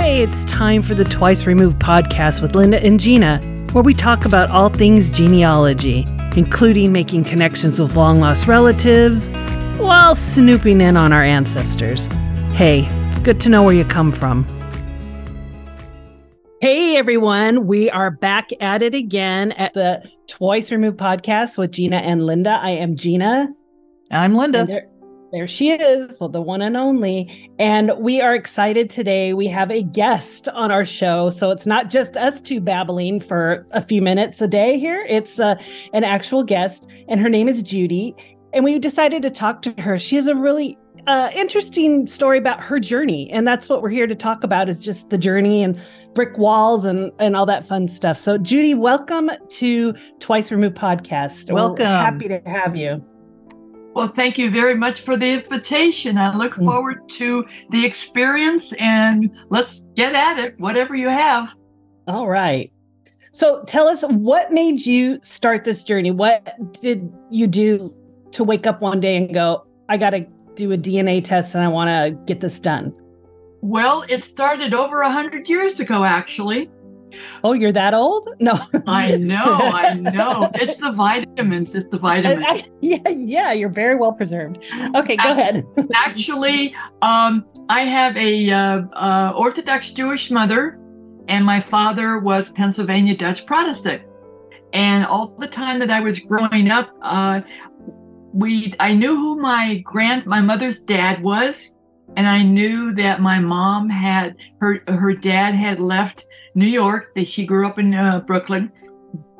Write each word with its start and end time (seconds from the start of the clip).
Hey, 0.00 0.22
it's 0.22 0.46
time 0.46 0.80
for 0.80 0.94
the 0.94 1.04
Twice 1.04 1.44
Removed 1.44 1.78
podcast 1.78 2.40
with 2.40 2.56
Linda 2.56 2.82
and 2.82 2.98
Gina, 2.98 3.38
where 3.72 3.84
we 3.84 3.92
talk 3.92 4.24
about 4.24 4.50
all 4.50 4.70
things 4.70 5.10
genealogy, 5.10 6.06
including 6.36 6.90
making 6.90 7.24
connections 7.24 7.78
with 7.78 7.94
long 7.94 8.18
lost 8.18 8.48
relatives 8.48 9.28
while 9.76 10.14
snooping 10.14 10.80
in 10.80 10.96
on 10.96 11.12
our 11.12 11.22
ancestors. 11.22 12.06
Hey, 12.54 12.88
it's 13.08 13.18
good 13.18 13.42
to 13.42 13.50
know 13.50 13.62
where 13.62 13.74
you 13.74 13.84
come 13.84 14.10
from. 14.10 14.46
Hey 16.62 16.96
everyone, 16.96 17.66
we 17.66 17.90
are 17.90 18.10
back 18.10 18.48
at 18.58 18.82
it 18.82 18.94
again 18.94 19.52
at 19.52 19.74
the 19.74 20.10
Twice 20.26 20.72
Removed 20.72 20.96
podcast 20.96 21.58
with 21.58 21.72
Gina 21.72 21.98
and 21.98 22.24
Linda. 22.24 22.58
I 22.60 22.70
am 22.70 22.96
Gina. 22.96 23.50
I'm 24.10 24.34
Linda. 24.34 24.80
There, 25.32 25.46
she 25.46 25.70
is, 25.70 26.18
well, 26.18 26.28
the 26.28 26.42
one 26.42 26.60
and 26.60 26.76
only. 26.76 27.52
And 27.60 27.92
we 27.98 28.20
are 28.20 28.34
excited 28.34 28.90
today. 28.90 29.32
We 29.32 29.46
have 29.46 29.70
a 29.70 29.82
guest 29.82 30.48
on 30.48 30.72
our 30.72 30.84
show. 30.84 31.30
So 31.30 31.52
it's 31.52 31.66
not 31.66 31.88
just 31.88 32.16
us 32.16 32.40
two 32.40 32.60
babbling 32.60 33.20
for 33.20 33.64
a 33.70 33.80
few 33.80 34.02
minutes 34.02 34.40
a 34.40 34.48
day 34.48 34.78
here, 34.78 35.06
it's 35.08 35.38
uh, 35.38 35.54
an 35.92 36.02
actual 36.02 36.42
guest, 36.42 36.88
and 37.08 37.20
her 37.20 37.28
name 37.28 37.48
is 37.48 37.62
Judy. 37.62 38.14
And 38.52 38.64
we 38.64 38.80
decided 38.80 39.22
to 39.22 39.30
talk 39.30 39.62
to 39.62 39.72
her. 39.80 40.00
She 40.00 40.16
has 40.16 40.26
a 40.26 40.34
really 40.34 40.76
uh, 41.06 41.30
interesting 41.32 42.08
story 42.08 42.38
about 42.38 42.60
her 42.60 42.80
journey, 42.80 43.30
and 43.30 43.46
that's 43.46 43.68
what 43.68 43.82
we're 43.82 43.90
here 43.90 44.08
to 44.08 44.16
talk 44.16 44.42
about 44.42 44.68
is 44.68 44.84
just 44.84 45.10
the 45.10 45.18
journey 45.18 45.62
and 45.62 45.80
brick 46.14 46.36
walls 46.36 46.84
and 46.84 47.12
and 47.20 47.36
all 47.36 47.46
that 47.46 47.64
fun 47.64 47.86
stuff. 47.86 48.18
So, 48.18 48.36
Judy, 48.36 48.74
welcome 48.74 49.30
to 49.48 49.94
Twice 50.18 50.50
Removed 50.50 50.76
podcast. 50.76 51.52
Welcome, 51.52 51.86
we're 51.86 51.96
happy 51.96 52.28
to 52.28 52.42
have 52.44 52.76
you. 52.76 53.04
Well, 53.94 54.08
thank 54.08 54.38
you 54.38 54.50
very 54.50 54.74
much 54.74 55.00
for 55.00 55.16
the 55.16 55.32
invitation. 55.32 56.16
I 56.16 56.34
look 56.34 56.54
mm. 56.54 56.64
forward 56.64 57.08
to 57.10 57.44
the 57.70 57.84
experience, 57.84 58.72
and 58.78 59.36
let's 59.48 59.80
get 59.96 60.14
at 60.14 60.38
it. 60.38 60.58
Whatever 60.58 60.94
you 60.94 61.08
have. 61.08 61.54
All 62.06 62.28
right. 62.28 62.72
So, 63.32 63.64
tell 63.64 63.88
us 63.88 64.02
what 64.02 64.52
made 64.52 64.86
you 64.86 65.18
start 65.22 65.64
this 65.64 65.84
journey. 65.84 66.10
What 66.10 66.54
did 66.80 67.12
you 67.30 67.46
do 67.46 67.94
to 68.32 68.44
wake 68.44 68.66
up 68.66 68.80
one 68.80 69.00
day 69.00 69.16
and 69.16 69.32
go, 69.32 69.66
"I 69.88 69.96
got 69.96 70.10
to 70.10 70.26
do 70.54 70.72
a 70.72 70.76
DNA 70.76 71.22
test 71.22 71.54
and 71.54 71.64
I 71.64 71.68
want 71.68 71.88
to 71.88 72.16
get 72.26 72.40
this 72.40 72.60
done? 72.60 72.94
Well, 73.62 74.04
it 74.08 74.24
started 74.24 74.72
over 74.72 75.02
a 75.02 75.10
hundred 75.10 75.48
years 75.48 75.80
ago, 75.80 76.04
actually. 76.04 76.70
Oh, 77.44 77.52
you're 77.52 77.72
that 77.72 77.94
old? 77.94 78.28
No. 78.40 78.58
I 78.86 79.16
know, 79.16 79.44
I 79.44 79.94
know. 79.94 80.50
It's 80.60 80.76
the 80.76 80.92
vitamins. 80.92 81.74
It's 81.74 81.88
the 81.88 81.98
vitamins. 81.98 82.44
I, 82.46 82.52
I, 82.52 82.64
yeah, 82.80 83.08
yeah. 83.08 83.52
You're 83.52 83.70
very 83.70 83.96
well 83.96 84.12
preserved. 84.12 84.62
Okay, 84.94 85.16
go 85.16 85.30
ahead. 85.30 85.66
actually, 85.94 86.74
um, 87.02 87.46
I 87.68 87.82
have 87.82 88.16
a 88.16 88.50
uh, 88.50 88.82
uh, 88.92 89.32
Orthodox 89.36 89.92
Jewish 89.92 90.30
mother, 90.30 90.78
and 91.28 91.44
my 91.44 91.60
father 91.60 92.18
was 92.18 92.50
Pennsylvania 92.50 93.16
Dutch 93.16 93.46
Protestant. 93.46 94.02
And 94.72 95.04
all 95.06 95.28
the 95.38 95.48
time 95.48 95.78
that 95.80 95.90
I 95.90 96.00
was 96.00 96.20
growing 96.20 96.70
up, 96.70 96.90
uh, 97.02 97.40
we 98.32 98.72
I 98.78 98.94
knew 98.94 99.16
who 99.16 99.40
my 99.40 99.78
grand 99.84 100.26
my 100.26 100.40
mother's 100.40 100.80
dad 100.80 101.22
was, 101.22 101.70
and 102.16 102.28
I 102.28 102.42
knew 102.42 102.92
that 102.94 103.20
my 103.20 103.40
mom 103.40 103.88
had 103.88 104.36
her 104.60 104.82
her 104.88 105.12
dad 105.14 105.54
had 105.54 105.80
left 105.80 106.26
New 106.54 106.66
York. 106.66 107.12
She 107.24 107.46
grew 107.46 107.66
up 107.66 107.78
in 107.78 107.94
uh, 107.94 108.20
Brooklyn, 108.20 108.72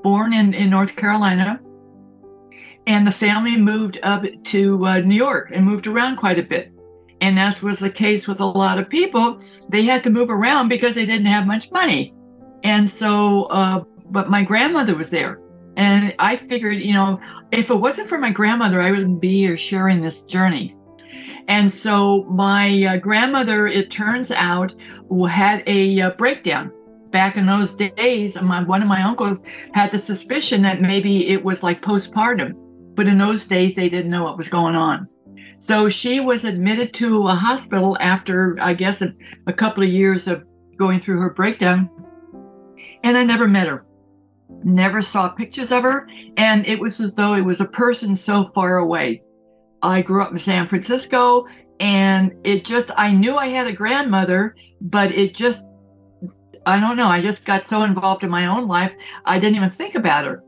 born 0.03 0.33
in 0.33 0.55
in 0.55 0.71
North 0.71 0.97
Carolina, 0.97 1.61
and 2.87 3.07
the 3.07 3.13
family 3.13 3.57
moved 3.57 3.99
up 4.03 4.25
to 4.45 4.87
uh, 4.87 4.99
New 5.01 5.17
York 5.17 5.51
and 5.53 5.65
moved 5.65 5.87
around 5.87 6.17
quite 6.17 6.39
a 6.39 6.43
bit. 6.43 6.73
And 7.21 7.37
that 7.37 7.63
was 7.63 7.79
the 7.79 7.91
case 7.91 8.27
with 8.27 8.41
a 8.41 8.47
lot 8.47 8.79
of 8.79 8.89
people. 8.89 9.41
They 9.69 9.85
had 9.85 10.03
to 10.05 10.11
move 10.11 10.31
around 10.31 10.69
because 10.69 10.95
they 10.95 11.05
didn't 11.05 11.27
have 11.27 11.47
much 11.47 11.71
money, 11.73 12.15
and 12.63 12.89
so. 12.89 13.45
Uh, 13.45 13.85
but 14.13 14.29
my 14.29 14.43
grandmother 14.43 14.97
was 14.97 15.11
there 15.11 15.41
and 15.77 16.15
I 16.19 16.37
figured, 16.37 16.81
you 16.81 16.93
know, 16.93 17.21
if 17.53 17.71
it 17.71 17.75
wasn't 17.75 18.09
for 18.09 18.19
my 18.19 18.31
grandmother, 18.31 18.81
I 18.81 18.91
wouldn't 18.91 19.21
be 19.21 19.39
here 19.39 19.57
sharing 19.57 20.03
this 20.03 20.21
journey. 20.23 20.77
And 21.49 21.71
so 21.73 22.25
my 22.25 22.85
uh, 22.85 22.97
grandmother, 22.99 23.67
it 23.67 23.91
turns 23.91 24.31
out, 24.31 24.75
had 25.29 25.63
a 25.67 26.01
uh, 26.01 26.11
breakdown. 26.11 26.71
Back 27.11 27.37
in 27.37 27.47
those 27.47 27.75
days, 27.75 28.37
my, 28.41 28.63
one 28.63 28.83
of 28.83 28.89
my 28.89 29.03
uncles 29.03 29.43
had 29.73 29.91
the 29.91 29.99
suspicion 29.99 30.63
that 30.63 30.81
maybe 30.81 31.29
it 31.29 31.43
was 31.43 31.63
like 31.63 31.83
postpartum. 31.83 32.55
But 32.95 33.09
in 33.09 33.19
those 33.19 33.47
days, 33.47 33.75
they 33.75 33.89
didn't 33.89 34.11
know 34.11 34.25
what 34.25 34.37
was 34.37 34.49
going 34.49 34.75
on. 34.75 35.09
So 35.59 35.89
she 35.89 36.21
was 36.21 36.45
admitted 36.45 36.95
to 36.95 37.29
a 37.29 37.35
hospital 37.35 37.97
after, 38.01 38.57
I 38.61 38.75
guess, 38.75 39.03
a, 39.03 39.13
a 39.47 39.53
couple 39.53 39.83
of 39.83 39.91
years 39.91 40.29
of 40.29 40.45
going 40.77 41.01
through 41.01 41.21
her 41.21 41.31
breakdown. 41.31 41.91
And 43.03 43.17
I 43.17 43.25
never 43.25 43.49
met 43.49 43.69
her 43.69 43.85
never 44.65 45.01
saw 45.03 45.29
pictures 45.29 45.73
of 45.73 45.83
her, 45.83 46.09
and 46.37 46.67
it 46.67 46.79
was 46.79 47.01
as 47.01 47.15
though 47.15 47.35
it 47.35 47.45
was 47.45 47.61
a 47.61 47.67
person 47.67 48.17
so 48.17 48.45
far 48.45 48.79
away. 48.79 49.23
I 49.83 50.03
grew 50.03 50.23
up 50.23 50.33
in 50.33 50.39
San 50.39 50.67
Francisco, 50.67 51.47
and 51.79 52.33
it 52.45 52.65
just, 52.65 52.91
I 52.97 53.13
knew 53.13 53.37
I 53.37 53.47
had 53.47 53.67
a 53.67 53.73
grandmother, 53.73 54.55
but 54.81 55.13
it 55.13 55.35
just, 55.35 55.65
I 56.71 56.81
don't 56.81 56.97
know, 56.97 57.09
I 57.09 57.21
just 57.21 57.45
got 57.45 57.67
so 57.67 57.83
involved 57.83 58.25
in 58.25 58.31
my 58.31 58.47
own 58.47 58.69
life, 58.69 58.95
I 59.25 59.39
didn't 59.39 59.57
even 59.57 59.71
think 59.71 59.95
about 59.95 60.25
her. 60.25 60.43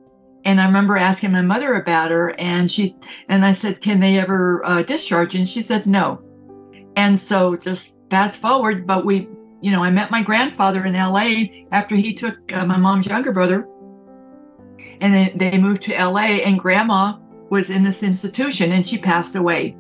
And 0.44 0.60
I 0.60 0.66
remember 0.66 0.96
asking 0.96 1.32
my 1.32 1.42
mother 1.42 1.74
about 1.74 2.10
her, 2.10 2.34
and 2.38 2.70
she, 2.70 2.96
and 3.28 3.44
I 3.44 3.52
said, 3.52 3.80
"Can 3.80 4.00
they 4.00 4.18
ever 4.18 4.60
uh, 4.64 4.82
discharge?" 4.82 5.36
And 5.36 5.48
she 5.48 5.62
said, 5.62 5.86
"No." 5.86 6.20
And 6.96 7.18
so, 7.18 7.56
just 7.56 7.94
fast 8.10 8.40
forward, 8.40 8.84
but 8.84 9.04
we, 9.04 9.28
you 9.60 9.70
know, 9.70 9.84
I 9.84 9.92
met 9.92 10.10
my 10.10 10.20
grandfather 10.20 10.84
in 10.84 10.96
L.A. 10.96 11.66
after 11.70 11.94
he 11.94 12.12
took 12.12 12.52
uh, 12.52 12.66
my 12.66 12.76
mom's 12.76 13.06
younger 13.06 13.30
brother 13.30 13.68
and 15.02 15.12
then 15.12 15.36
they 15.36 15.58
moved 15.58 15.82
to 15.82 15.92
LA, 15.92 16.38
and 16.46 16.58
grandma 16.58 17.18
was 17.50 17.70
in 17.70 17.82
this 17.82 18.04
institution 18.04 18.70
and 18.72 18.86
she 18.86 18.96
passed 18.96 19.34
away. 19.34 19.76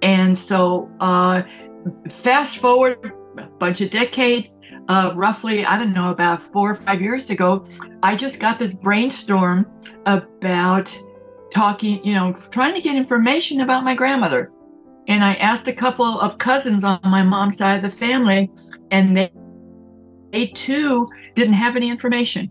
And 0.00 0.36
so, 0.36 0.90
uh, 0.98 1.42
fast 2.08 2.56
forward 2.56 3.12
a 3.36 3.46
bunch 3.58 3.82
of 3.82 3.90
decades, 3.90 4.48
uh, 4.88 5.12
roughly, 5.14 5.64
I 5.64 5.78
don't 5.78 5.92
know, 5.92 6.10
about 6.10 6.42
four 6.42 6.72
or 6.72 6.74
five 6.76 7.00
years 7.00 7.30
ago, 7.30 7.66
I 8.02 8.16
just 8.16 8.38
got 8.38 8.58
this 8.58 8.72
brainstorm 8.72 9.66
about 10.06 10.96
talking, 11.50 12.04
you 12.04 12.14
know, 12.14 12.32
trying 12.50 12.74
to 12.74 12.80
get 12.80 12.96
information 12.96 13.60
about 13.60 13.84
my 13.84 13.94
grandmother. 13.94 14.52
And 15.08 15.24
I 15.24 15.34
asked 15.34 15.68
a 15.68 15.72
couple 15.72 16.20
of 16.20 16.38
cousins 16.38 16.84
on 16.84 17.00
my 17.04 17.22
mom's 17.22 17.58
side 17.58 17.84
of 17.84 17.90
the 17.90 17.96
family, 17.96 18.50
and 18.90 19.16
they, 19.16 19.32
they 20.32 20.46
too 20.48 21.08
didn't 21.34 21.54
have 21.54 21.76
any 21.76 21.88
information. 21.88 22.50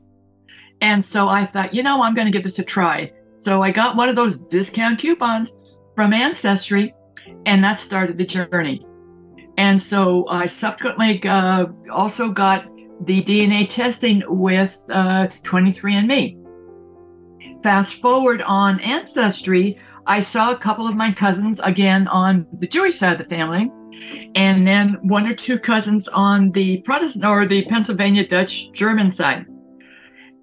And 0.82 1.04
so 1.04 1.28
I 1.28 1.46
thought, 1.46 1.74
you 1.74 1.84
know, 1.84 2.02
I'm 2.02 2.14
going 2.14 2.28
to 2.28 2.32
give 2.32 2.44
this 2.44 2.60
a 2.60 2.64
try. 2.64 3.12
So 3.38 3.62
I 3.62 3.72
got 3.72 3.96
one 3.96 4.10
of 4.10 4.16
those 4.16 4.42
discount 4.42 5.00
coupons 5.00 5.54
from 5.96 6.14
Ancestry, 6.14 6.94
and 7.46 7.64
that 7.64 7.80
started 7.80 8.18
the 8.18 8.26
journey. 8.26 8.86
And 9.58 9.82
so 9.82 10.28
I 10.28 10.48
subsequently 10.48 11.22
uh, 11.24 11.68
also 11.92 12.30
got 12.30 12.66
the 13.02 13.24
DNA 13.24 13.68
testing 13.70 14.24
with 14.28 14.84
uh, 14.90 15.28
23andMe. 15.44 16.42
Fast 17.64 17.96
forward 17.96 18.42
on 18.44 18.80
Ancestry, 18.82 19.80
I 20.08 20.22
saw 20.22 20.52
a 20.52 20.58
couple 20.58 20.88
of 20.88 20.96
my 20.96 21.12
cousins 21.12 21.60
again 21.64 22.08
on 22.08 22.46
the 22.60 22.68
Jewish 22.68 22.96
side 22.96 23.14
of 23.14 23.28
the 23.28 23.36
family, 23.36 23.72
and 24.36 24.68
then 24.68 24.98
one 25.02 25.26
or 25.26 25.34
two 25.34 25.58
cousins 25.58 26.08
on 26.10 26.52
the 26.52 26.82
Protestant 26.82 27.26
or 27.26 27.46
the 27.46 27.66
Pennsylvania 27.66 28.28
Dutch 28.28 28.72
German 28.72 29.12
side. 29.12 29.46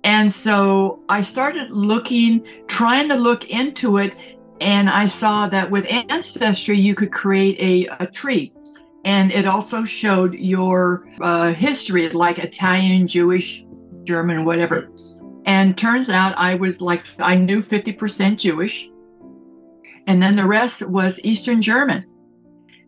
And 0.05 0.33
so 0.33 1.05
I 1.09 1.23
started 1.23 1.71
looking, 1.71 2.45
trying 2.67 3.09
to 3.09 3.15
look 3.15 3.49
into 3.51 3.99
it. 3.99 4.15
And 4.61 4.91
I 4.91 5.07
saw 5.07 5.49
that 5.49 5.71
with 5.71 5.87
Ancestry, 5.89 6.79
you 6.79 6.95
could 6.95 7.13
create 7.13 7.59
a, 7.61 8.05
a 8.05 8.07
tree. 8.07 8.53
And 9.05 9.33
it 9.33 9.47
also 9.47 9.85
showed 9.85 10.35
your 10.35 11.09
uh, 11.21 11.53
history, 11.55 12.09
like 12.11 12.39
Italian, 12.39 13.07
Jewish, 13.07 13.65
German, 14.05 14.45
whatever. 14.45 14.89
And 15.45 15.77
turns 15.77 16.09
out 16.09 16.39
I 16.39 16.55
was 16.55 16.81
like, 16.81 17.03
I 17.19 17.35
knew 17.35 17.63
50% 17.63 18.39
Jewish. 18.39 18.89
And 20.07 20.23
then 20.23 20.37
the 20.37 20.47
rest 20.47 20.83
was 20.83 21.19
Eastern 21.25 21.61
German. 21.63 22.07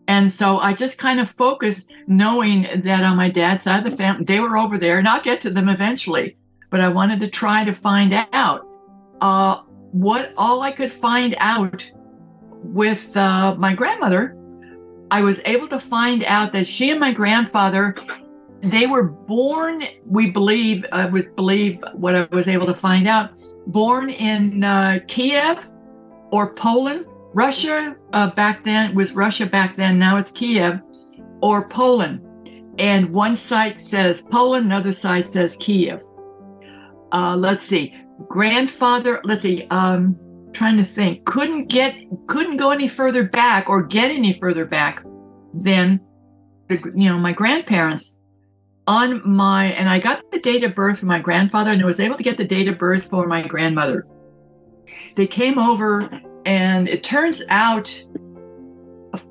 And 0.07 0.31
so 0.31 0.59
I 0.59 0.73
just 0.73 0.97
kind 0.97 1.19
of 1.19 1.29
focused 1.29 1.91
knowing 2.07 2.81
that 2.83 3.03
on 3.03 3.17
my 3.17 3.29
dad's 3.29 3.63
side 3.63 3.85
of 3.85 3.91
the 3.91 3.97
family, 3.97 4.23
they 4.23 4.39
were 4.39 4.57
over 4.57 4.77
there, 4.77 4.99
and 4.99 5.07
I'll 5.07 5.21
get 5.21 5.41
to 5.41 5.49
them 5.49 5.67
eventually 5.67 6.37
but 6.75 6.81
I 6.81 6.89
wanted 6.89 7.21
to 7.21 7.29
try 7.29 7.63
to 7.63 7.73
find 7.73 8.13
out 8.33 8.67
uh, 9.21 9.61
what 9.93 10.33
all 10.35 10.61
I 10.61 10.73
could 10.73 10.91
find 10.91 11.33
out 11.37 11.89
with 12.63 13.15
uh, 13.15 13.55
my 13.55 13.73
grandmother. 13.73 14.35
I 15.11 15.21
was 15.21 15.41
able 15.45 15.67
to 15.69 15.79
find 15.79 16.23
out 16.23 16.51
that 16.53 16.67
she 16.67 16.91
and 16.91 16.99
my 16.99 17.11
grandfather 17.11 17.95
they 18.61 18.87
were 18.87 19.03
born 19.03 19.83
we 20.05 20.31
believe 20.31 20.83
i 20.91 21.05
would 21.05 21.35
believe 21.35 21.77
what 21.93 22.15
i 22.15 22.23
was 22.31 22.47
able 22.47 22.65
to 22.65 22.73
find 22.73 23.05
out 23.07 23.37
born 23.67 24.09
in 24.09 24.63
uh, 24.63 24.97
kiev 25.07 25.69
or 26.31 26.53
poland 26.53 27.05
russia 27.33 27.95
uh, 28.13 28.31
back 28.31 28.63
then 28.63 28.95
was 28.95 29.11
russia 29.13 29.45
back 29.45 29.75
then 29.75 29.99
now 29.99 30.17
it's 30.17 30.31
kiev 30.31 30.79
or 31.41 31.67
poland 31.67 32.25
and 32.77 33.09
one 33.11 33.35
site 33.35 33.79
says 33.79 34.21
Poland, 34.21 34.65
another 34.65 34.91
site 34.91 35.31
says 35.31 35.55
Kiev. 35.59 36.03
Uh, 37.11 37.35
let's 37.37 37.65
see, 37.65 37.95
grandfather. 38.27 39.21
Let's 39.23 39.43
see. 39.43 39.67
Um, 39.69 40.17
trying 40.55 40.77
to 40.77 40.83
think. 40.83 41.25
Couldn't 41.25 41.67
get, 41.67 41.95
couldn't 42.27 42.57
go 42.57 42.71
any 42.71 42.87
further 42.87 43.23
back 43.23 43.69
or 43.69 43.83
get 43.83 44.11
any 44.11 44.33
further 44.33 44.65
back 44.65 45.03
than, 45.53 45.99
you 46.69 47.09
know, 47.09 47.17
my 47.17 47.33
grandparents. 47.33 48.15
On 48.87 49.27
my, 49.27 49.65
and 49.73 49.89
I 49.89 49.97
got 49.97 50.31
the 50.31 50.39
date 50.39 50.63
of 50.63 50.75
birth 50.75 50.99
for 50.99 51.07
my 51.07 51.17
grandfather, 51.17 51.71
and 51.71 51.81
I 51.81 51.85
was 51.85 51.99
able 51.99 52.17
to 52.17 52.23
get 52.23 52.37
the 52.37 52.45
date 52.45 52.67
of 52.67 52.77
birth 52.77 53.09
for 53.09 53.25
my 53.25 53.41
grandmother. 53.41 54.05
They 55.15 55.25
came 55.25 55.57
over, 55.57 56.07
and 56.45 56.87
it 56.87 57.03
turns 57.03 57.41
out, 57.49 57.89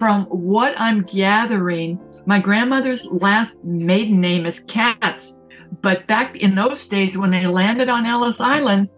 from 0.00 0.24
what 0.24 0.74
I'm 0.76 1.02
gathering, 1.02 2.00
my 2.26 2.40
grandmother's 2.40 3.06
last 3.06 3.52
maiden 3.62 4.20
name 4.20 4.44
is 4.44 4.60
Katz. 4.66 5.36
But 5.82 6.06
back 6.08 6.34
in 6.34 6.56
those 6.56 6.88
days, 6.88 7.16
when 7.16 7.30
they 7.30 7.46
landed 7.46 7.88
on 7.88 8.06
Ellis 8.06 8.40
Island, 8.40 8.88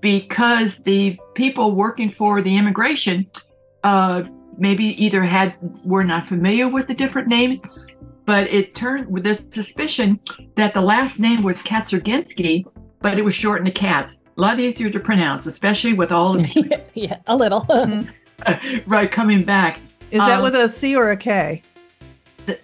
because 0.00 0.78
the 0.78 1.18
people 1.34 1.72
working 1.72 2.10
for 2.10 2.42
the 2.42 2.56
immigration 2.56 3.26
uh, 3.82 4.24
maybe 4.58 4.84
either 5.02 5.22
had 5.22 5.54
were 5.84 6.04
not 6.04 6.26
familiar 6.26 6.68
with 6.68 6.86
the 6.88 6.94
different 6.94 7.28
names, 7.28 7.60
but 8.24 8.46
it 8.48 8.74
turned 8.74 9.10
with 9.10 9.22
this 9.22 9.46
suspicion 9.50 10.18
that 10.54 10.74
the 10.74 10.80
last 10.80 11.18
name 11.18 11.42
was 11.42 11.56
Katzerginsky, 11.56 12.64
but 13.00 13.18
it 13.18 13.24
was 13.24 13.34
shortened 13.34 13.66
to 13.66 13.72
Katz. 13.72 14.16
A 14.36 14.40
lot 14.40 14.58
easier 14.58 14.90
to 14.90 14.98
pronounce, 14.98 15.46
especially 15.46 15.92
with 15.92 16.10
all 16.10 16.36
of 16.36 16.46
yeah, 16.94 17.18
a 17.26 17.36
little 17.36 17.66
right 18.86 19.10
coming 19.10 19.44
back. 19.44 19.80
Is 20.10 20.20
that 20.20 20.38
um, 20.38 20.42
with 20.42 20.54
a 20.54 20.68
C 20.68 20.96
or 20.96 21.10
a 21.10 21.16
K? 21.16 21.62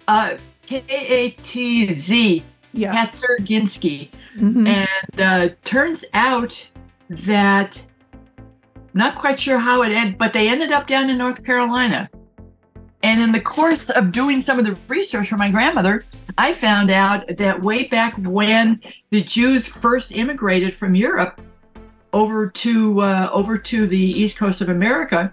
Uh, 0.07 0.37
K 0.65 0.83
A 0.89 1.29
T 1.43 1.93
Z. 1.95 2.43
Yeah. 2.73 2.93
Katzerginski. 2.95 4.09
Mm-hmm. 4.37 4.67
And 4.67 5.21
uh, 5.21 5.49
turns 5.63 6.05
out 6.13 6.69
that 7.11 7.85
not 8.93 9.15
quite 9.15 9.39
sure 9.39 9.57
how 9.57 9.83
it 9.83 9.91
ended, 9.91 10.17
but 10.17 10.33
they 10.33 10.49
ended 10.49 10.71
up 10.71 10.87
down 10.87 11.09
in 11.09 11.17
North 11.17 11.43
Carolina. 11.43 12.09
And 13.03 13.21
in 13.21 13.31
the 13.31 13.41
course 13.41 13.89
of 13.89 14.11
doing 14.11 14.41
some 14.41 14.59
of 14.59 14.65
the 14.65 14.77
research 14.87 15.29
for 15.29 15.37
my 15.37 15.49
grandmother, 15.49 16.05
I 16.37 16.53
found 16.53 16.91
out 16.91 17.25
that 17.37 17.61
way 17.61 17.87
back 17.87 18.13
when 18.17 18.79
the 19.09 19.23
Jews 19.23 19.67
first 19.67 20.11
immigrated 20.11 20.75
from 20.75 20.93
Europe 20.93 21.41
over 22.13 22.49
to 22.49 23.01
uh, 23.01 23.29
over 23.31 23.57
to 23.57 23.87
the 23.87 23.97
east 23.97 24.37
coast 24.37 24.61
of 24.61 24.69
America, 24.69 25.31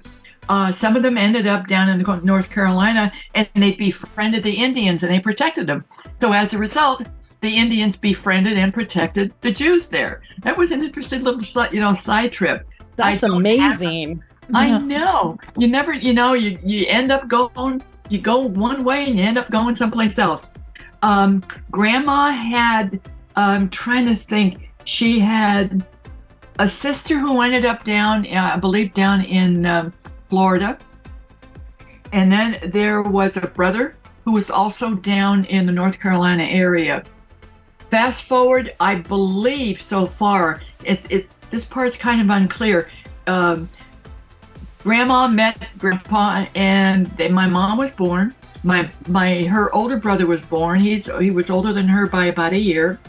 uh, 0.48 0.72
some 0.72 0.96
of 0.96 1.02
them 1.02 1.18
ended 1.18 1.46
up 1.46 1.66
down 1.66 1.88
in 1.88 2.02
North 2.24 2.48
Carolina, 2.48 3.12
and 3.34 3.48
they 3.54 3.72
befriended 3.72 4.42
the 4.42 4.54
Indians 4.54 5.02
and 5.02 5.12
they 5.12 5.20
protected 5.20 5.66
them. 5.66 5.84
So 6.20 6.32
as 6.32 6.54
a 6.54 6.58
result, 6.58 7.02
the 7.40 7.56
Indians 7.56 7.96
befriended 7.96 8.58
and 8.58 8.74
protected 8.74 9.32
the 9.40 9.52
Jews 9.52 9.88
there. 9.88 10.22
That 10.42 10.56
was 10.56 10.72
an 10.72 10.82
interesting 10.82 11.22
little, 11.22 11.42
you 11.72 11.80
know, 11.80 11.94
side 11.94 12.32
trip. 12.32 12.66
That's 12.96 13.22
amazing. 13.22 14.22
Have, 14.40 14.54
I 14.54 14.78
know. 14.78 15.38
You 15.56 15.68
never, 15.68 15.92
you 15.92 16.14
know, 16.14 16.34
you 16.34 16.58
you 16.64 16.86
end 16.88 17.12
up 17.12 17.28
going, 17.28 17.82
you 18.08 18.18
go 18.18 18.40
one 18.40 18.82
way 18.82 19.06
and 19.06 19.18
you 19.18 19.24
end 19.24 19.38
up 19.38 19.50
going 19.50 19.76
someplace 19.76 20.18
else. 20.18 20.48
Um, 21.02 21.44
grandma 21.70 22.30
had, 22.30 23.00
I'm 23.36 23.68
trying 23.70 24.06
to 24.06 24.14
think, 24.14 24.70
she 24.84 25.20
had 25.20 25.84
a 26.58 26.68
sister 26.68 27.18
who 27.18 27.40
ended 27.42 27.66
up 27.66 27.84
down, 27.84 28.26
uh, 28.26 28.52
I 28.54 28.58
believe, 28.58 28.94
down 28.94 29.22
in 29.22 29.66
um, 29.66 29.92
Florida. 30.24 30.78
And 32.12 32.32
then 32.32 32.58
there 32.70 33.02
was 33.02 33.36
a 33.36 33.46
brother 33.46 33.96
who 34.24 34.32
was 34.32 34.50
also 34.50 34.94
down 34.94 35.44
in 35.44 35.66
the 35.66 35.72
North 35.72 36.00
Carolina 36.00 36.42
area. 36.44 37.04
Fast 37.90 38.24
forward, 38.24 38.74
I 38.80 38.96
believe 38.96 39.80
so 39.80 40.04
far, 40.06 40.60
it, 40.84 41.00
it 41.10 41.34
this 41.50 41.64
part's 41.64 41.96
kind 41.96 42.20
of 42.20 42.28
unclear. 42.28 42.90
Um, 43.26 43.68
grandma 44.82 45.28
met 45.28 45.66
grandpa, 45.78 46.46
and 46.54 47.06
they, 47.16 47.30
my 47.30 47.46
mom 47.46 47.78
was 47.78 47.92
born. 47.92 48.34
My 48.62 48.90
my 49.08 49.44
her 49.44 49.74
older 49.74 49.98
brother 49.98 50.26
was 50.26 50.40
born. 50.42 50.80
He's 50.80 51.08
he 51.18 51.30
was 51.30 51.48
older 51.48 51.72
than 51.72 51.88
her 51.88 52.06
by 52.06 52.26
about 52.26 52.52
a 52.52 52.58
year. 52.58 53.00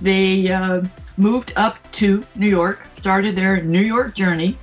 They 0.00 0.50
uh, 0.50 0.82
moved 1.16 1.52
up 1.56 1.76
to 1.92 2.24
New 2.36 2.48
York, 2.48 2.86
started 2.92 3.34
their 3.34 3.62
New 3.62 3.80
York 3.80 4.14
journey, 4.14 4.56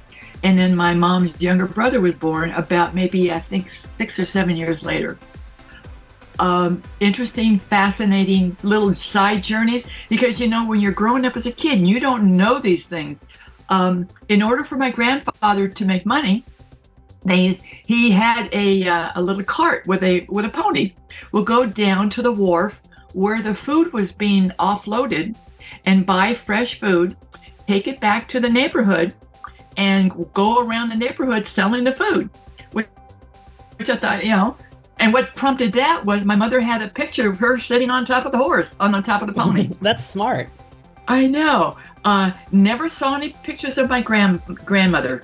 and 0.44 0.58
then 0.58 0.76
my 0.76 0.94
mom's 0.94 1.40
younger 1.42 1.68
brother 1.68 2.00
was 2.00 2.16
born 2.16 2.52
about 2.52 2.96
maybe 2.96 3.34
I 3.34 3.40
think 3.40 3.70
six 3.70 4.18
or 4.18 4.26
seven 4.26 4.56
years 4.56 4.84
later 4.84 5.20
um, 6.40 6.82
interesting, 7.00 7.60
fascinating 7.60 8.56
little 8.64 8.94
side 8.94 9.44
journeys 9.44 9.86
because 10.10 10.40
you 10.40 10.48
know 10.48 10.68
when 10.68 10.80
you're 10.80 10.92
growing 10.92 11.26
up 11.26 11.38
as 11.38 11.46
a 11.46 11.52
kid, 11.52 11.86
you 11.88 12.00
don't 12.00 12.36
know 12.36 12.60
these 12.60 12.86
things. 12.86 13.18
Um, 13.70 14.08
in 14.30 14.42
order 14.42 14.64
for 14.64 14.78
my 14.78 14.92
grandfather 14.92 15.68
to 15.68 15.86
make 15.86 16.06
money, 16.06 16.44
they 17.26 17.60
he 17.86 18.12
had 18.12 18.50
a 18.54 18.88
uh, 18.88 19.12
a 19.16 19.22
little 19.22 19.44
cart 19.44 19.86
with 19.88 20.04
a 20.04 20.26
with 20.30 20.46
a 20.46 20.50
pony. 20.50 20.94
We'll 21.32 21.44
go 21.44 21.66
down 21.66 22.10
to 22.12 22.22
the 22.22 22.32
wharf 22.32 22.82
where 23.14 23.42
the 23.42 23.54
food 23.54 23.92
was 23.94 24.12
being 24.12 24.52
offloaded, 24.60 25.36
and 25.86 26.06
buy 26.06 26.34
fresh 26.34 26.80
food, 26.80 27.16
take 27.66 27.88
it 27.88 28.00
back 28.00 28.28
to 28.30 28.40
the 28.40 28.50
neighborhood, 28.50 29.14
and 29.76 30.12
go 30.34 30.66
around 30.66 30.90
the 30.90 30.96
neighborhood 30.96 31.48
selling 31.48 31.84
the 31.84 31.94
food. 31.94 32.30
Which, 32.72 32.88
which 33.78 33.90
I 33.90 33.96
thought, 33.96 34.24
you 34.24 34.32
know, 34.32 34.58
and 35.00 35.14
what 35.14 35.36
prompted 35.36 35.74
that 35.74 36.06
was 36.06 36.26
my 36.26 36.36
mother 36.36 36.60
had 36.60 36.82
a 36.82 36.90
picture 36.90 37.30
of 37.30 37.40
her 37.40 37.58
sitting 37.58 37.90
on 37.90 38.06
top 38.06 38.26
of 38.26 38.32
the 38.32 38.38
horse, 38.38 38.74
on 38.80 38.92
the 38.92 39.02
top 39.02 39.22
of 39.22 39.28
the 39.28 39.34
pony. 39.34 39.70
That's 39.82 40.04
smart. 40.04 40.50
I 41.08 41.28
know. 41.28 41.78
Uh, 42.04 42.32
never 42.52 42.90
saw 42.90 43.16
any 43.16 43.30
pictures 43.44 43.78
of 43.78 43.90
my 43.90 44.02
grand 44.02 44.42
grandmother, 44.66 45.24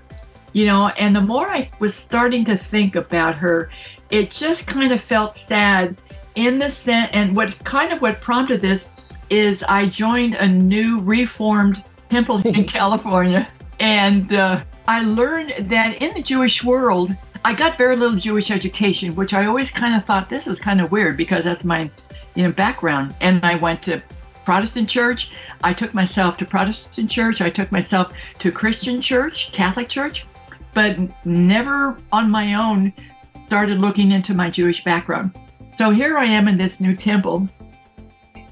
you 0.53 0.65
know. 0.65 0.87
And 0.89 1.15
the 1.15 1.21
more 1.21 1.47
I 1.47 1.69
was 1.79 1.95
starting 1.95 2.45
to 2.45 2.55
think 2.55 2.95
about 2.95 3.37
her, 3.37 3.69
it 4.09 4.31
just 4.31 4.67
kind 4.67 4.93
of 4.93 5.01
felt 5.01 5.37
sad 5.37 5.97
in 6.35 6.59
the 6.59 6.69
sense. 6.69 7.09
And 7.11 7.35
what 7.35 7.63
kind 7.63 7.91
of 7.91 8.01
what 8.01 8.21
prompted 8.21 8.61
this 8.61 8.87
is 9.29 9.63
I 9.63 9.85
joined 9.85 10.35
a 10.35 10.47
new 10.47 11.01
reformed 11.01 11.83
temple 12.05 12.41
in 12.45 12.63
California, 12.67 13.51
and 13.79 14.31
uh, 14.33 14.63
I 14.87 15.03
learned 15.03 15.69
that 15.69 16.01
in 16.01 16.13
the 16.13 16.21
Jewish 16.21 16.63
world 16.63 17.15
I 17.45 17.53
got 17.53 17.77
very 17.77 17.95
little 17.97 18.17
Jewish 18.17 18.51
education, 18.51 19.15
which 19.15 19.33
I 19.33 19.45
always 19.45 19.69
kind 19.69 19.95
of 19.95 20.05
thought 20.05 20.29
this 20.29 20.45
was 20.45 20.59
kind 20.59 20.79
of 20.79 20.91
weird 20.91 21.17
because 21.17 21.43
that's 21.43 21.65
my, 21.65 21.91
you 22.35 22.43
know, 22.43 22.51
background. 22.51 23.13
And 23.19 23.43
I 23.43 23.55
went 23.55 23.81
to 23.83 24.01
Protestant 24.45 24.89
church. 24.89 25.33
I 25.61 25.73
took 25.73 25.93
myself 25.93 26.37
to 26.37 26.45
Protestant 26.45 27.09
church. 27.09 27.41
I 27.41 27.49
took 27.49 27.71
myself 27.71 28.13
to 28.39 28.51
Christian 28.51 29.01
church, 29.01 29.51
Catholic 29.51 29.89
church, 29.89 30.25
but 30.73 30.97
never 31.25 31.97
on 32.13 32.31
my 32.31 32.53
own 32.53 32.93
started 33.35 33.81
looking 33.81 34.11
into 34.13 34.33
my 34.33 34.49
Jewish 34.49 34.83
background. 34.83 35.37
So 35.73 35.89
here 35.89 36.17
I 36.17 36.25
am 36.25 36.47
in 36.47 36.57
this 36.57 36.79
new 36.79 36.95
temple 36.95 37.49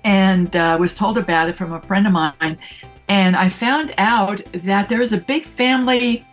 and 0.03 0.53
uh, 0.55 0.77
was 0.79 0.95
told 0.95 1.17
about 1.17 1.47
it 1.47 1.55
from 1.55 1.71
a 1.73 1.81
friend 1.81 2.07
of 2.07 2.13
mine. 2.13 2.57
And 3.07 3.35
I 3.35 3.49
found 3.49 3.93
out 3.97 4.41
that 4.53 4.89
there's 4.89 5.13
a 5.13 5.17
big 5.17 5.45
family 5.45 6.25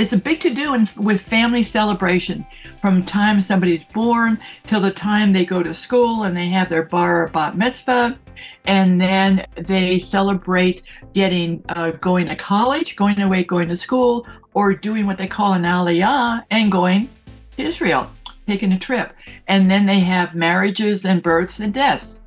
it's 0.00 0.14
a 0.14 0.16
big 0.16 0.40
to 0.40 0.48
do 0.48 0.72
with 0.96 1.20
family 1.20 1.62
celebration 1.62 2.46
from 2.80 3.04
time 3.04 3.38
somebody's 3.38 3.84
born 3.84 4.38
till 4.64 4.80
the 4.80 4.90
time 4.90 5.30
they 5.30 5.44
go 5.44 5.62
to 5.62 5.74
school 5.74 6.22
and 6.22 6.34
they 6.34 6.48
have 6.48 6.70
their 6.70 6.84
bar 6.84 7.24
or 7.24 7.28
bat 7.28 7.54
mitzvah. 7.54 8.18
And 8.64 8.98
then 8.98 9.46
they 9.56 9.98
celebrate 9.98 10.82
getting 11.12 11.62
uh, 11.68 11.90
going 11.90 12.28
to 12.28 12.36
college 12.36 12.96
going 12.96 13.20
away 13.20 13.44
going 13.44 13.68
to 13.68 13.76
school 13.76 14.26
or 14.54 14.72
doing 14.72 15.06
what 15.06 15.18
they 15.18 15.28
call 15.28 15.52
an 15.52 15.64
aliyah 15.64 16.44
and 16.50 16.72
going 16.72 17.10
to 17.58 17.62
israel 17.62 18.10
taking 18.46 18.72
a 18.72 18.78
trip. 18.78 19.12
And 19.48 19.70
then 19.70 19.84
they 19.84 20.00
have 20.00 20.34
marriages 20.34 21.04
and 21.04 21.22
births 21.22 21.60
and 21.60 21.74
deaths. 21.74 22.20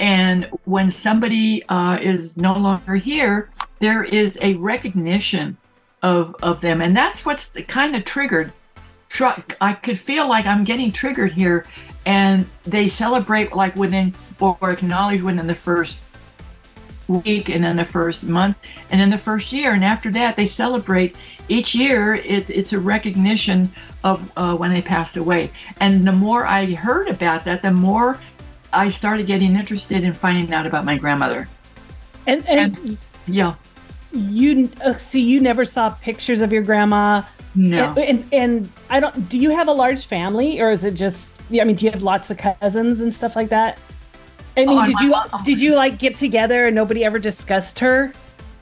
And 0.00 0.48
when 0.64 0.90
somebody 0.90 1.62
uh, 1.68 1.98
is 2.00 2.38
no 2.38 2.54
longer 2.54 2.94
here 2.94 3.50
there 3.80 4.02
is 4.02 4.38
a 4.40 4.54
recognition 4.54 5.58
of 6.02 6.34
of 6.42 6.60
them, 6.60 6.80
and 6.80 6.96
that's 6.96 7.24
what's 7.24 7.48
kind 7.68 7.94
of 7.94 8.04
triggered. 8.04 8.52
I 9.60 9.74
could 9.74 9.98
feel 9.98 10.26
like 10.26 10.46
I'm 10.46 10.64
getting 10.64 10.90
triggered 10.90 11.32
here, 11.32 11.66
and 12.06 12.46
they 12.64 12.88
celebrate 12.88 13.54
like 13.54 13.76
within 13.76 14.14
or 14.40 14.70
acknowledge 14.70 15.22
within 15.22 15.46
the 15.46 15.54
first 15.54 16.02
week, 17.08 17.48
and 17.50 17.62
then 17.62 17.76
the 17.76 17.84
first 17.84 18.24
month, 18.24 18.56
and 18.90 19.00
then 19.00 19.10
the 19.10 19.18
first 19.18 19.52
year, 19.52 19.74
and 19.74 19.84
after 19.84 20.10
that 20.12 20.36
they 20.36 20.46
celebrate 20.46 21.16
each 21.48 21.74
year. 21.74 22.14
It, 22.14 22.48
it's 22.50 22.72
a 22.72 22.80
recognition 22.80 23.70
of 24.02 24.32
uh, 24.36 24.56
when 24.56 24.72
they 24.72 24.82
passed 24.82 25.16
away, 25.16 25.50
and 25.80 26.06
the 26.06 26.12
more 26.12 26.46
I 26.46 26.72
heard 26.72 27.08
about 27.08 27.44
that, 27.44 27.62
the 27.62 27.72
more 27.72 28.18
I 28.72 28.88
started 28.88 29.26
getting 29.26 29.54
interested 29.54 30.02
in 30.04 30.14
finding 30.14 30.52
out 30.54 30.66
about 30.66 30.84
my 30.84 30.96
grandmother. 30.96 31.48
And 32.26 32.48
and, 32.48 32.78
and 32.78 32.98
yeah 33.26 33.54
you 34.12 34.70
uh, 34.84 34.94
see 34.94 35.20
you 35.20 35.40
never 35.40 35.64
saw 35.64 35.90
pictures 35.90 36.40
of 36.40 36.52
your 36.52 36.62
grandma 36.62 37.22
no 37.54 37.94
and, 37.96 37.98
and, 37.98 38.34
and 38.34 38.72
i 38.90 39.00
don't 39.00 39.28
do 39.28 39.38
you 39.38 39.50
have 39.50 39.68
a 39.68 39.72
large 39.72 40.06
family 40.06 40.60
or 40.60 40.70
is 40.70 40.84
it 40.84 40.94
just 40.94 41.42
i 41.50 41.64
mean 41.64 41.76
do 41.76 41.84
you 41.84 41.90
have 41.90 42.02
lots 42.02 42.30
of 42.30 42.36
cousins 42.36 43.00
and 43.00 43.12
stuff 43.12 43.36
like 43.36 43.48
that 43.48 43.78
I 44.56 44.66
mean, 44.66 44.84
did 44.84 45.00
you 45.00 45.14
did 45.44 45.60
you 45.60 45.74
like 45.74 45.98
get 45.98 46.16
together 46.16 46.66
and 46.66 46.74
nobody 46.74 47.04
ever 47.04 47.18
discussed 47.18 47.78
her? 47.78 48.12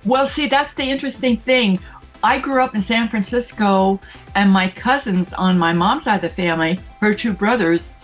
Well, 0.04 0.26
see, 0.26 0.46
that's 0.46 0.72
the 0.74 0.84
interesting 0.84 1.36
thing. 1.36 1.80
I 2.22 2.38
grew 2.38 2.62
up 2.62 2.74
in 2.74 2.82
San 2.82 3.08
Francisco, 3.08 3.98
and 4.34 4.50
my 4.50 4.68
cousins 4.68 5.32
on 5.34 5.58
my 5.58 5.72
mom's 5.72 6.04
side 6.04 6.16
of 6.16 6.22
the 6.22 6.30
family, 6.30 6.78
her 7.00 7.14
two 7.14 7.32
brothers, 7.32 7.96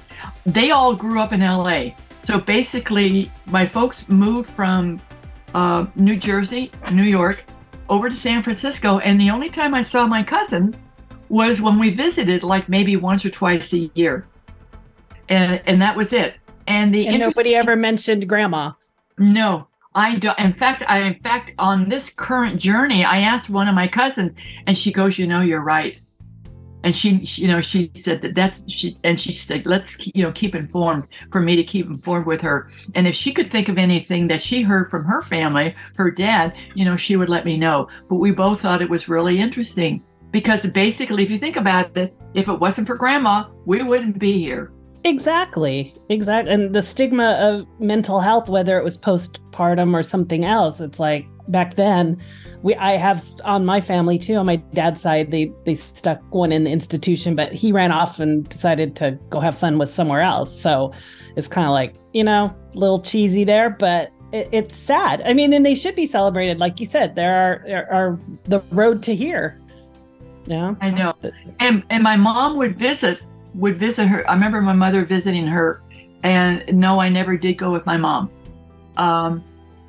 they 0.44 0.70
all 0.70 0.94
grew 0.94 1.20
up 1.20 1.32
in 1.32 1.40
LA. 1.40 1.90
So 2.24 2.40
basically, 2.40 3.30
my 3.46 3.66
folks 3.66 4.08
moved 4.08 4.50
from 4.50 5.00
uh, 5.54 5.86
New 5.94 6.16
Jersey, 6.16 6.70
New 6.92 7.04
York, 7.04 7.44
over 7.88 8.08
to 8.08 8.16
San 8.16 8.42
Francisco, 8.42 8.98
and 8.98 9.20
the 9.20 9.30
only 9.30 9.48
time 9.48 9.74
I 9.74 9.82
saw 9.82 10.06
my 10.06 10.22
cousins 10.22 10.76
was 11.28 11.60
when 11.60 11.78
we 11.78 11.90
visited, 11.90 12.42
like 12.42 12.68
maybe 12.68 12.96
once 12.96 13.24
or 13.24 13.30
twice 13.30 13.72
a 13.72 13.90
year, 13.94 14.26
and 15.28 15.60
and 15.66 15.80
that 15.82 15.96
was 15.96 16.12
it. 16.12 16.34
And 16.66 16.94
the 16.94 17.06
and 17.06 17.20
nobody 17.20 17.54
ever 17.54 17.76
mentioned 17.76 18.28
grandma. 18.28 18.72
No, 19.18 19.68
I 19.94 20.16
don't. 20.16 20.38
In 20.38 20.52
fact, 20.52 20.82
I 20.86 21.00
in 21.02 21.20
fact 21.20 21.52
on 21.58 21.88
this 21.88 22.10
current 22.10 22.60
journey, 22.60 23.04
I 23.04 23.18
asked 23.18 23.50
one 23.50 23.68
of 23.68 23.74
my 23.74 23.88
cousins, 23.88 24.32
and 24.66 24.76
she 24.76 24.92
goes, 24.92 25.18
"You 25.18 25.26
know, 25.26 25.40
you're 25.40 25.62
right." 25.62 26.00
And 26.86 26.94
she, 26.94 27.24
she 27.24 27.42
you 27.42 27.48
know, 27.48 27.60
she 27.60 27.90
said 27.96 28.22
that 28.22 28.36
that's 28.36 28.62
she, 28.70 28.96
and 29.02 29.18
she 29.18 29.32
said, 29.32 29.66
"Let's 29.66 29.96
you 30.14 30.22
know 30.22 30.30
keep 30.30 30.54
informed 30.54 31.08
for 31.32 31.40
me 31.40 31.56
to 31.56 31.64
keep 31.64 31.86
informed 31.86 32.26
with 32.26 32.40
her." 32.42 32.70
And 32.94 33.08
if 33.08 33.14
she 33.16 33.32
could 33.32 33.50
think 33.50 33.68
of 33.68 33.76
anything 33.76 34.28
that 34.28 34.40
she 34.40 34.62
heard 34.62 34.88
from 34.88 35.04
her 35.04 35.20
family, 35.20 35.74
her 35.96 36.12
dad, 36.12 36.54
you 36.76 36.84
know, 36.84 36.94
she 36.94 37.16
would 37.16 37.28
let 37.28 37.44
me 37.44 37.56
know. 37.56 37.88
But 38.08 38.18
we 38.18 38.30
both 38.30 38.60
thought 38.60 38.82
it 38.82 38.88
was 38.88 39.08
really 39.08 39.40
interesting 39.40 40.04
because 40.30 40.64
basically, 40.66 41.24
if 41.24 41.30
you 41.30 41.38
think 41.38 41.56
about 41.56 41.96
it, 41.96 42.16
if 42.34 42.46
it 42.48 42.60
wasn't 42.60 42.86
for 42.86 42.94
Grandma, 42.94 43.48
we 43.64 43.82
wouldn't 43.82 44.20
be 44.20 44.34
here. 44.38 44.72
Exactly. 45.02 45.92
Exactly. 46.08 46.54
And 46.54 46.72
the 46.72 46.82
stigma 46.82 47.32
of 47.32 47.66
mental 47.80 48.20
health, 48.20 48.48
whether 48.48 48.78
it 48.78 48.84
was 48.84 48.96
postpartum 48.96 49.92
or 49.92 50.04
something 50.04 50.44
else, 50.44 50.80
it's 50.80 51.00
like 51.00 51.26
back 51.48 51.74
then 51.74 52.18
we 52.62 52.74
I 52.76 52.92
have 52.92 53.22
on 53.44 53.64
my 53.64 53.80
family 53.80 54.18
too 54.18 54.34
on 54.36 54.46
my 54.46 54.56
dad's 54.56 55.00
side 55.00 55.30
they 55.30 55.52
they 55.64 55.74
stuck 55.74 56.20
one 56.34 56.52
in 56.52 56.64
the 56.64 56.70
institution 56.70 57.34
but 57.34 57.52
he 57.52 57.72
ran 57.72 57.92
off 57.92 58.20
and 58.20 58.48
decided 58.48 58.96
to 58.96 59.18
go 59.30 59.40
have 59.40 59.56
fun 59.56 59.78
with 59.78 59.88
somewhere 59.88 60.22
else. 60.22 60.58
So 60.58 60.92
it's 61.36 61.48
kind 61.48 61.66
of 61.66 61.72
like 61.72 61.94
you 62.12 62.24
know 62.24 62.54
a 62.74 62.78
little 62.78 63.00
cheesy 63.00 63.44
there 63.44 63.70
but 63.70 64.12
it, 64.32 64.48
it's 64.52 64.74
sad. 64.74 65.22
I 65.24 65.32
mean 65.32 65.52
and 65.52 65.64
they 65.64 65.74
should 65.74 65.96
be 65.96 66.06
celebrated. 66.06 66.60
Like 66.60 66.80
you 66.80 66.86
said 66.86 67.14
there 67.14 67.34
are 67.34 67.62
there 67.66 67.92
are 67.92 68.18
the 68.44 68.60
road 68.70 69.02
to 69.04 69.14
here. 69.14 69.60
Yeah 70.46 70.74
I 70.80 70.90
know. 70.90 71.14
And 71.60 71.84
and 71.90 72.02
my 72.02 72.16
mom 72.16 72.56
would 72.56 72.78
visit 72.78 73.20
would 73.56 73.78
visit 73.78 74.06
her. 74.06 74.28
I 74.28 74.34
remember 74.34 74.60
my 74.60 74.72
mother 74.72 75.04
visiting 75.04 75.46
her, 75.46 75.82
and 76.22 76.64
no, 76.78 77.00
I 77.00 77.08
never 77.08 77.36
did 77.36 77.54
go 77.54 77.72
with 77.72 77.86
my 77.86 77.96
mom. 77.96 78.30
Um, 78.96 79.42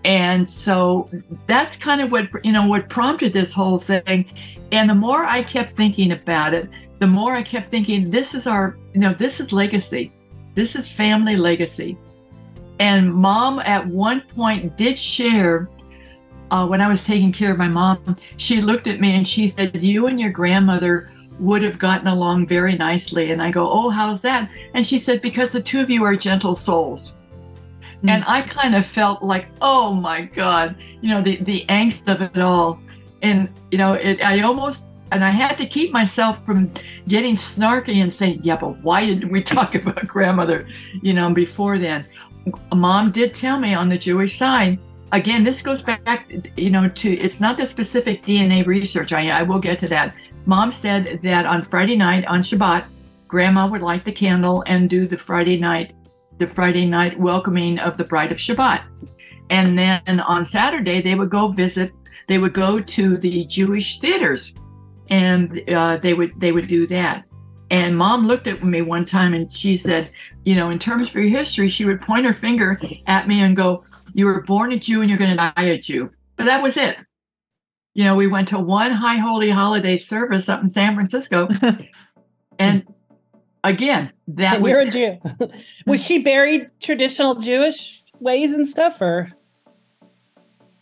and 0.08 0.50
so 0.50 1.10
that's 1.48 1.76
kind 1.76 2.00
of 2.00 2.12
what 2.14 2.30
you 2.46 2.54
know 2.54 2.66
what 2.66 2.88
prompted 2.88 3.34
this 3.34 3.54
whole 3.54 3.78
thing. 3.78 4.26
And 4.72 4.90
the 4.90 4.96
more 4.96 5.26
I 5.26 5.44
kept 5.44 5.70
thinking 5.70 6.14
about 6.14 6.54
it, 6.54 6.70
the 7.00 7.08
more 7.08 7.34
I 7.34 7.44
kept 7.44 7.66
thinking, 7.68 8.10
this 8.10 8.34
is 8.34 8.48
our, 8.48 8.78
you 8.94 9.02
know, 9.02 9.14
this 9.14 9.42
is 9.42 9.52
legacy. 9.52 10.14
This 10.56 10.76
is 10.76 10.90
family 10.90 11.36
legacy. 11.36 11.98
And 12.80 13.14
mom 13.14 13.60
at 13.60 13.86
one 13.86 14.22
point 14.22 14.78
did 14.78 14.98
share 14.98 15.70
uh, 16.52 16.66
when 16.66 16.80
I 16.80 16.88
was 16.88 17.04
taking 17.04 17.34
care 17.34 17.52
of 17.52 17.58
my 17.58 17.68
mom, 17.68 18.16
she 18.38 18.62
looked 18.62 18.88
at 18.88 19.02
me 19.02 19.14
and 19.14 19.28
she 19.28 19.50
said, 19.50 19.76
You 19.76 20.08
and 20.08 20.22
your 20.22 20.32
grandmother 20.32 21.12
would 21.38 21.64
have 21.64 21.80
gotten 21.80 22.08
along 22.08 22.48
very 22.48 22.78
nicely. 22.78 23.32
And 23.32 23.42
I 23.42 23.52
go, 23.52 23.70
Oh, 23.70 23.90
how's 23.90 24.22
that? 24.22 24.50
And 24.74 24.86
she 24.86 25.00
said, 25.00 25.22
Because 25.22 25.52
the 25.52 25.62
two 25.62 25.82
of 25.82 25.90
you 25.90 26.06
are 26.06 26.16
gentle 26.16 26.56
souls. 26.56 27.12
Mm. 28.04 28.10
And 28.10 28.24
I 28.28 28.42
kind 28.42 28.76
of 28.76 28.86
felt 28.86 29.24
like, 29.24 29.48
oh 29.62 29.94
my 29.94 30.22
God, 30.22 30.76
you 31.02 31.10
know, 31.10 31.22
the, 31.22 31.38
the 31.38 31.66
angst 31.70 32.08
of 32.08 32.22
it 32.22 32.38
all. 32.38 32.80
And, 33.22 33.50
you 33.72 33.78
know, 33.78 33.94
it, 33.94 34.24
I 34.24 34.42
almost, 34.42 34.86
and 35.12 35.24
I 35.24 35.30
had 35.30 35.58
to 35.58 35.66
keep 35.66 35.92
myself 35.92 36.46
from 36.46 36.72
getting 37.08 37.36
snarky 37.36 37.96
and 38.02 38.12
saying, 38.12 38.42
yeah, 38.44 38.58
but 38.58 38.82
why 38.84 39.06
didn't 39.06 39.30
we 39.30 39.42
talk 39.56 39.76
about 39.76 40.08
grandmother, 40.08 40.68
you 41.02 41.14
know, 41.14 41.34
before 41.34 41.80
then? 41.80 42.06
Mom 42.74 43.12
did 43.12 43.34
tell 43.34 43.60
me 43.60 43.74
on 43.74 43.90
the 43.90 43.98
Jewish 43.98 44.38
side, 44.38 44.80
again, 45.12 45.44
this 45.44 45.62
goes 45.62 45.82
back, 45.82 46.32
you 46.56 46.70
know, 46.70 46.88
to 46.90 47.18
it's 47.18 47.40
not 47.40 47.58
the 47.58 47.66
specific 47.66 48.24
DNA 48.24 48.66
research. 48.66 49.14
I, 49.14 49.30
I 49.30 49.44
will 49.44 49.60
get 49.60 49.80
to 49.80 49.88
that. 49.90 50.14
Mom 50.46 50.72
said 50.72 51.20
that 51.24 51.46
on 51.46 51.64
Friday 51.64 51.96
night, 51.96 52.26
on 52.26 52.42
Shabbat, 52.42 52.86
grandma 53.28 53.68
would 53.68 53.82
light 53.82 54.06
the 54.06 54.12
candle 54.12 54.64
and 54.68 54.90
do 54.90 55.08
the 55.08 55.18
Friday 55.18 55.60
night, 55.60 55.94
the 56.38 56.48
Friday 56.48 56.86
night 56.86 57.20
welcoming 57.20 57.80
of 57.80 57.98
the 57.98 58.04
bride 58.04 58.32
of 58.32 58.38
Shabbat. 58.38 58.84
And 59.50 59.78
then 59.78 60.20
on 60.20 60.46
Saturday, 60.46 61.02
they 61.02 61.16
would 61.16 61.30
go 61.30 61.48
visit, 61.50 61.92
they 62.28 62.38
would 62.38 62.54
go 62.54 62.80
to 62.80 63.18
the 63.18 63.46
Jewish 63.46 64.00
theaters 64.00 64.54
and 65.10 65.64
uh, 65.70 65.98
they 65.98 66.14
would 66.14 66.40
they 66.40 66.52
would 66.52 66.68
do 66.68 66.86
that. 66.88 67.24
And 67.70 67.98
mom 67.98 68.26
looked 68.26 68.48
at 68.48 68.64
me 68.64 68.82
one 68.82 69.04
time 69.04 69.34
and 69.34 69.52
she 69.52 69.76
said, 69.76 70.12
you 70.46 70.56
know, 70.56 70.70
in 70.70 70.80
terms 70.80 71.10
of 71.10 71.16
your 71.16 71.24
history, 71.26 71.68
she 71.68 71.86
would 71.86 72.02
point 72.02 72.26
her 72.26 72.34
finger 72.34 72.80
at 73.08 73.28
me 73.28 73.42
and 73.42 73.56
go, 73.56 73.84
You 74.14 74.26
were 74.26 74.42
born 74.44 74.72
a 74.72 74.80
Jew 74.80 75.02
and 75.02 75.10
you're 75.10 75.20
going 75.20 75.32
to 75.32 75.52
die 75.56 75.64
a 75.64 75.78
Jew. 75.78 76.10
But 76.38 76.46
that 76.46 76.62
was 76.62 76.78
it. 76.78 76.98
You 77.94 78.06
know, 78.06 78.16
we 78.16 78.28
went 78.28 78.48
to 78.50 78.60
one 78.60 78.92
high 78.92 79.18
holy 79.18 79.50
holiday 79.50 79.98
service 79.98 80.48
up 80.48 80.62
in 80.62 80.70
San 80.70 80.96
Francisco. 80.96 81.50
and 82.60 82.86
again, 83.70 84.12
that 84.28 84.62
was. 84.62 84.72
You're 84.72 84.82
a 84.82 84.90
Jew. 84.90 85.20
was 85.86 86.04
she 86.04 86.20
buried 86.20 86.70
traditional 86.80 87.36
Jewish 87.36 88.04
ways 88.20 88.54
and 88.54 88.68
stuff 88.68 89.02
or? 89.02 89.32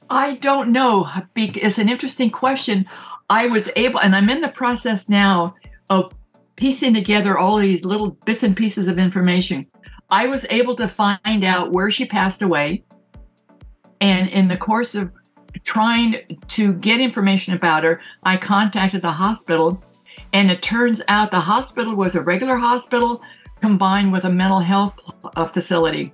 I 0.10 0.36
don't 0.36 0.72
know. 0.72 1.10
It's 1.36 1.80
an 1.80 1.90
interesting 1.90 2.30
question. 2.30 2.86
I 3.30 3.48
was 3.48 3.70
able, 3.76 4.00
and 4.00 4.16
I'm 4.16 4.30
in 4.30 4.42
the 4.42 4.50
process 4.50 5.10
now 5.10 5.56
of 5.90 6.14
piecing 6.56 6.94
together 6.94 7.38
all 7.38 7.58
these 7.58 7.86
little 7.86 8.12
bits 8.26 8.44
and 8.44 8.56
pieces 8.56 8.88
of 8.88 8.98
information, 8.98 9.66
I 10.10 10.28
was 10.28 10.46
able 10.50 10.76
to 10.76 10.88
find 10.88 11.44
out 11.44 11.72
where 11.72 11.92
she 11.92 12.06
passed 12.06 12.42
away. 12.42 12.84
And 14.02 14.30
in 14.30 14.48
the 14.48 14.58
course 14.58 14.96
of 14.96 15.12
trying 15.64 16.40
to 16.48 16.74
get 16.74 17.02
information 17.02 17.54
about 17.54 17.84
her, 17.84 18.00
I 18.24 18.38
contacted 18.38 19.02
the 19.02 19.12
hospital. 19.12 19.84
And 20.36 20.52
it 20.52 20.62
turns 20.62 21.02
out 21.08 21.32
the 21.32 21.40
hospital 21.40 21.96
was 21.96 22.16
a 22.16 22.22
regular 22.22 22.58
hospital 22.58 23.24
combined 23.62 24.12
with 24.12 24.26
a 24.26 24.30
mental 24.30 24.60
health 24.60 25.00
uh, 25.24 25.46
facility. 25.46 26.14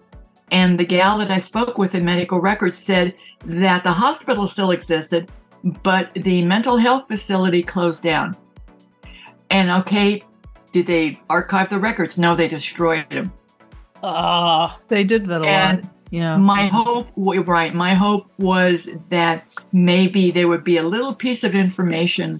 And 0.51 0.79
the 0.79 0.85
gal 0.85 1.17
that 1.17 1.31
I 1.31 1.39
spoke 1.39 1.79
with 1.79 1.95
in 1.95 2.05
medical 2.05 2.39
records 2.39 2.77
said 2.77 3.15
that 3.45 3.83
the 3.83 3.91
hospital 3.91 4.47
still 4.47 4.69
existed, 4.69 5.31
but 5.81 6.13
the 6.13 6.45
mental 6.45 6.77
health 6.77 7.07
facility 7.07 7.63
closed 7.63 8.03
down. 8.03 8.37
And 9.49 9.71
okay, 9.71 10.21
did 10.71 10.85
they 10.85 11.19
archive 11.27 11.69
the 11.69 11.79
records? 11.79 12.19
No, 12.19 12.35
they 12.35 12.47
destroyed 12.47 13.09
them. 13.09 13.33
Ah, 14.03 14.75
uh, 14.75 14.79
they 14.87 15.03
did 15.03 15.25
that 15.25 15.41
a 15.41 15.47
and 15.47 15.81
lot. 15.81 15.91
Yeah. 16.11 16.37
My 16.37 16.67
hope, 16.67 17.07
right? 17.15 17.73
My 17.73 17.95
hope 17.95 18.31
was 18.37 18.87
that 19.09 19.47
maybe 19.71 20.29
there 20.29 20.47
would 20.47 20.63
be 20.63 20.77
a 20.77 20.83
little 20.83 21.15
piece 21.15 21.43
of 21.43 21.55
information 21.55 22.39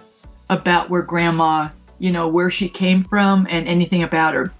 about 0.52 0.90
where 0.90 1.02
Grandma, 1.02 1.68
you 1.98 2.10
know, 2.10 2.28
where 2.28 2.50
she 2.50 2.68
came 2.68 3.02
from, 3.02 3.46
and 3.50 3.66
anything 3.66 4.02
about 4.02 4.34
her. 4.34 4.52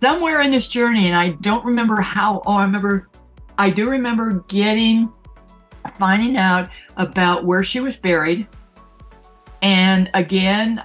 Somewhere 0.00 0.42
in 0.42 0.50
this 0.50 0.68
journey, 0.68 1.06
and 1.06 1.14
I 1.14 1.30
don't 1.40 1.64
remember 1.64 2.00
how. 2.00 2.42
Oh, 2.44 2.54
I 2.54 2.64
remember. 2.64 3.08
I 3.58 3.70
do 3.70 3.88
remember 3.88 4.44
getting, 4.48 5.12
finding 5.92 6.36
out 6.36 6.70
about 6.96 7.44
where 7.44 7.62
she 7.62 7.80
was 7.80 7.96
buried. 7.96 8.48
And 9.60 10.10
again, 10.14 10.82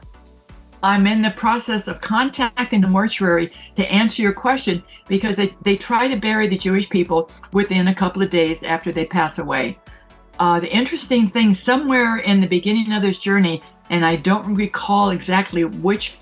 I'm 0.83 1.07
in 1.07 1.21
the 1.23 1.31
process 1.31 1.87
of 1.87 2.01
contacting 2.01 2.81
the 2.81 2.87
mortuary 2.87 3.51
to 3.77 3.91
answer 3.91 4.21
your 4.21 4.33
question 4.33 4.83
because 5.07 5.35
they, 5.35 5.55
they 5.63 5.75
try 5.75 6.07
to 6.07 6.17
bury 6.17 6.47
the 6.47 6.57
Jewish 6.57 6.87
people 6.89 7.31
within 7.51 7.87
a 7.87 7.95
couple 7.95 8.21
of 8.21 8.29
days 8.29 8.59
after 8.61 8.91
they 8.91 9.05
pass 9.05 9.39
away. 9.39 9.79
Uh, 10.37 10.59
the 10.59 10.71
interesting 10.71 11.31
thing, 11.31 11.55
somewhere 11.55 12.17
in 12.17 12.41
the 12.41 12.47
beginning 12.47 12.93
of 12.93 13.01
this 13.01 13.17
journey, 13.17 13.63
and 13.89 14.05
I 14.05 14.15
don't 14.15 14.53
recall 14.53 15.11
exactly 15.11 15.63
which 15.65 16.17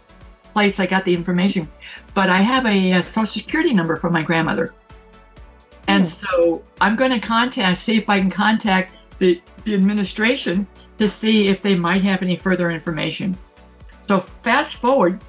place 0.53 0.79
I 0.79 0.85
got 0.85 1.05
the 1.05 1.13
information, 1.13 1.67
but 2.13 2.29
I 2.29 2.37
have 2.37 2.65
a, 2.65 2.93
a 2.93 3.03
social 3.03 3.41
security 3.41 3.73
number 3.73 3.97
from 3.97 4.13
my 4.13 4.23
grandmother. 4.23 4.73
And 5.87 6.03
hmm. 6.03 6.09
so 6.09 6.63
I'm 6.81 6.95
going 6.95 7.11
to 7.11 7.19
contact, 7.19 7.81
see 7.81 7.97
if 7.97 8.09
I 8.09 8.19
can 8.19 8.29
contact 8.29 8.95
the, 9.19 9.41
the 9.63 9.73
administration 9.73 10.67
to 10.97 11.09
see 11.09 11.47
if 11.47 11.61
they 11.61 11.75
might 11.75 12.03
have 12.03 12.21
any 12.21 12.35
further 12.35 12.71
information. 12.71 13.37
So 14.01 14.19
fast 14.19 14.75
forward, 14.75 15.21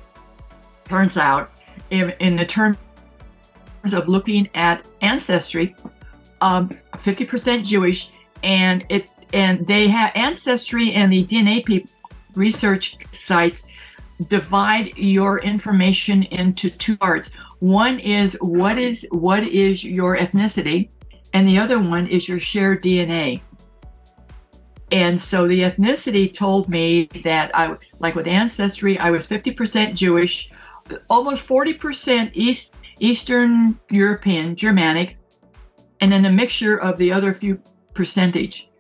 turns 0.85 1.17
out, 1.17 1.51
in, 1.91 2.11
in 2.21 2.37
the 2.37 2.47
terms 2.47 2.77
of 3.93 4.09
looking 4.09 4.49
at 4.55 4.87
ancestry, 5.01 5.75
um, 6.41 6.71
50% 6.93 7.65
Jewish, 7.65 8.11
and 8.43 8.85
it 8.89 9.09
and 9.33 9.67
they 9.67 9.89
have 9.89 10.13
ancestry 10.15 10.93
and 10.93 11.13
the 11.13 11.27
DNA 11.27 11.65
research 12.37 12.99
sites 13.13 13.65
divide 14.29 14.97
your 14.97 15.41
information 15.41 16.23
into 16.25 16.71
two 16.71 16.97
parts. 16.97 17.31
One 17.61 17.99
is 17.99 18.37
what 18.41 18.79
is 18.79 19.07
what 19.11 19.43
is 19.45 19.85
your 19.85 20.17
ethnicity, 20.17 20.91
and 21.33 21.47
the 21.47 21.59
other 21.59 21.79
one 21.79 22.07
is 22.07 22.29
your 22.29 22.39
shared 22.39 22.83
DNA. 22.83 23.41
And 24.93 25.21
so 25.21 25.47
the 25.47 25.63
ethnicity 25.63 26.33
told 26.33 26.69
me 26.69 27.09
that 27.25 27.51
I, 27.55 27.77
like 27.99 28.15
with 28.15 28.29
ancestry, 28.29 28.99
I 28.99 29.11
was 29.11 29.27
50% 29.27 29.95
Jewish, 29.95 30.51
almost 31.11 31.47
40% 31.47 32.31
East 32.35 32.75
Eastern 32.99 33.79
European, 33.91 34.57
Germanic, 34.57 35.19
and 36.01 36.13
then 36.13 36.25
a 36.25 36.33
mixture 36.33 36.77
of 36.79 36.97
the 36.97 37.13
other 37.13 37.35
few 37.35 37.61
percentage. 37.95 38.71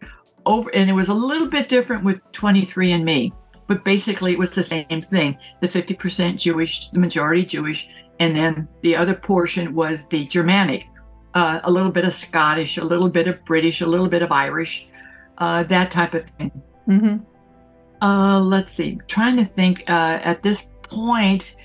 Over, 0.46 0.70
and 0.74 0.88
it 0.88 0.92
was 0.92 1.08
a 1.08 1.14
little 1.14 1.48
bit 1.48 1.68
different 1.68 2.04
with 2.04 2.20
23andMe, 2.32 3.32
but 3.66 3.84
basically 3.84 4.32
it 4.32 4.38
was 4.38 4.50
the 4.50 4.64
same 4.64 5.02
thing: 5.02 5.38
the 5.60 5.68
50% 5.68 6.38
Jewish, 6.38 6.90
the 6.90 6.98
majority 6.98 7.44
Jewish, 7.44 7.88
and 8.20 8.36
then 8.36 8.68
the 8.82 8.96
other 8.96 9.14
portion 9.14 9.74
was 9.74 10.04
the 10.06 10.26
Germanic, 10.26 10.86
uh, 11.34 11.60
a 11.64 11.70
little 11.70 11.92
bit 11.92 12.04
of 12.04 12.14
Scottish, 12.14 12.78
a 12.78 12.84
little 12.84 13.10
bit 13.10 13.28
of 13.28 13.44
British, 13.44 13.80
a 13.80 13.86
little 13.86 14.08
bit 14.08 14.22
of 14.22 14.32
Irish, 14.32 14.88
uh, 15.38 15.62
that 15.64 15.90
type 15.90 16.14
of 16.14 16.24
thing. 16.38 16.50
Mm-hmm. 16.88 17.16
Uh, 18.02 18.40
let's 18.40 18.74
see. 18.74 18.98
Trying 19.06 19.36
to 19.36 19.44
think. 19.44 19.82
Uh, 19.88 20.18
at 20.22 20.42
this 20.42 20.66
point, 20.82 21.56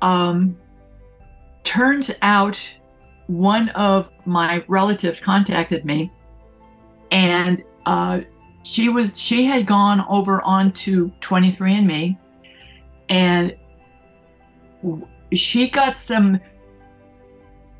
um, 0.00 0.56
turns 1.64 2.10
out 2.22 2.74
one 3.26 3.68
of 3.70 4.10
my 4.26 4.64
relatives 4.68 5.20
contacted 5.20 5.84
me, 5.84 6.10
and 7.10 7.62
uh, 7.86 8.20
she 8.62 8.88
was 8.88 9.18
she 9.18 9.44
had 9.44 9.66
gone 9.66 10.04
over 10.08 10.40
onto 10.42 11.10
23andMe, 11.20 12.16
and 13.08 13.56
she 15.32 15.68
got 15.68 16.00
some 16.00 16.40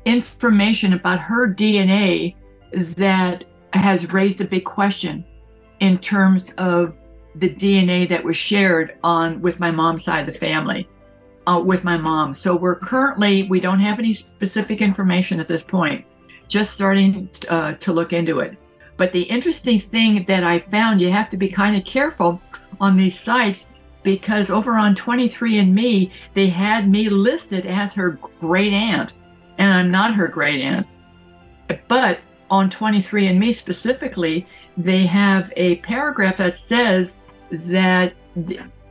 information 0.05 0.93
about 0.93 1.19
her 1.19 1.53
DNA 1.53 2.35
that 2.71 3.45
has 3.73 4.11
raised 4.11 4.41
a 4.41 4.45
big 4.45 4.65
question 4.65 5.23
in 5.79 5.97
terms 5.97 6.51
of 6.57 6.95
the 7.35 7.49
DNA 7.49 8.07
that 8.07 8.23
was 8.23 8.37
shared 8.37 8.97
on 9.03 9.41
with 9.41 9.59
my 9.59 9.71
mom's 9.71 10.03
side 10.03 10.27
of 10.27 10.33
the 10.33 10.39
family, 10.39 10.87
uh, 11.47 11.61
with 11.63 11.83
my 11.83 11.97
mom. 11.97 12.33
So 12.33 12.55
we're 12.55 12.75
currently 12.75 13.43
we 13.43 13.59
don't 13.59 13.79
have 13.79 13.99
any 13.99 14.13
specific 14.13 14.81
information 14.81 15.39
at 15.39 15.47
this 15.47 15.63
point, 15.63 16.05
just 16.47 16.73
starting 16.73 17.29
uh, 17.49 17.73
to 17.73 17.93
look 17.93 18.13
into 18.13 18.39
it. 18.39 18.57
But 19.03 19.11
the 19.11 19.23
interesting 19.23 19.81
thing 19.81 20.23
that 20.29 20.45
I 20.45 20.59
found, 20.59 21.01
you 21.01 21.11
have 21.11 21.29
to 21.31 21.35
be 21.35 21.49
kind 21.49 21.75
of 21.75 21.83
careful 21.83 22.41
on 22.79 22.95
these 22.95 23.19
sites 23.19 23.65
because 24.01 24.49
over 24.49 24.75
on 24.75 24.95
23andMe, 24.95 26.09
they 26.33 26.47
had 26.47 26.89
me 26.89 27.09
listed 27.09 27.65
as 27.65 27.93
her 27.95 28.11
great 28.39 28.71
aunt, 28.71 29.11
and 29.57 29.73
I'm 29.73 29.91
not 29.91 30.15
her 30.15 30.29
great 30.29 30.61
aunt. 30.61 30.87
But 31.89 32.21
on 32.49 32.69
23andMe 32.69 33.53
specifically, 33.53 34.47
they 34.77 35.05
have 35.05 35.51
a 35.57 35.75
paragraph 35.79 36.37
that 36.37 36.57
says 36.57 37.13
that 37.51 38.13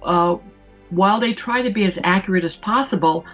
uh, 0.03 0.37
while 0.91 1.21
they 1.21 1.33
try 1.33 1.63
to 1.63 1.71
be 1.71 1.87
as 1.87 1.99
accurate 2.05 2.45
as 2.45 2.59
possible 2.59 3.25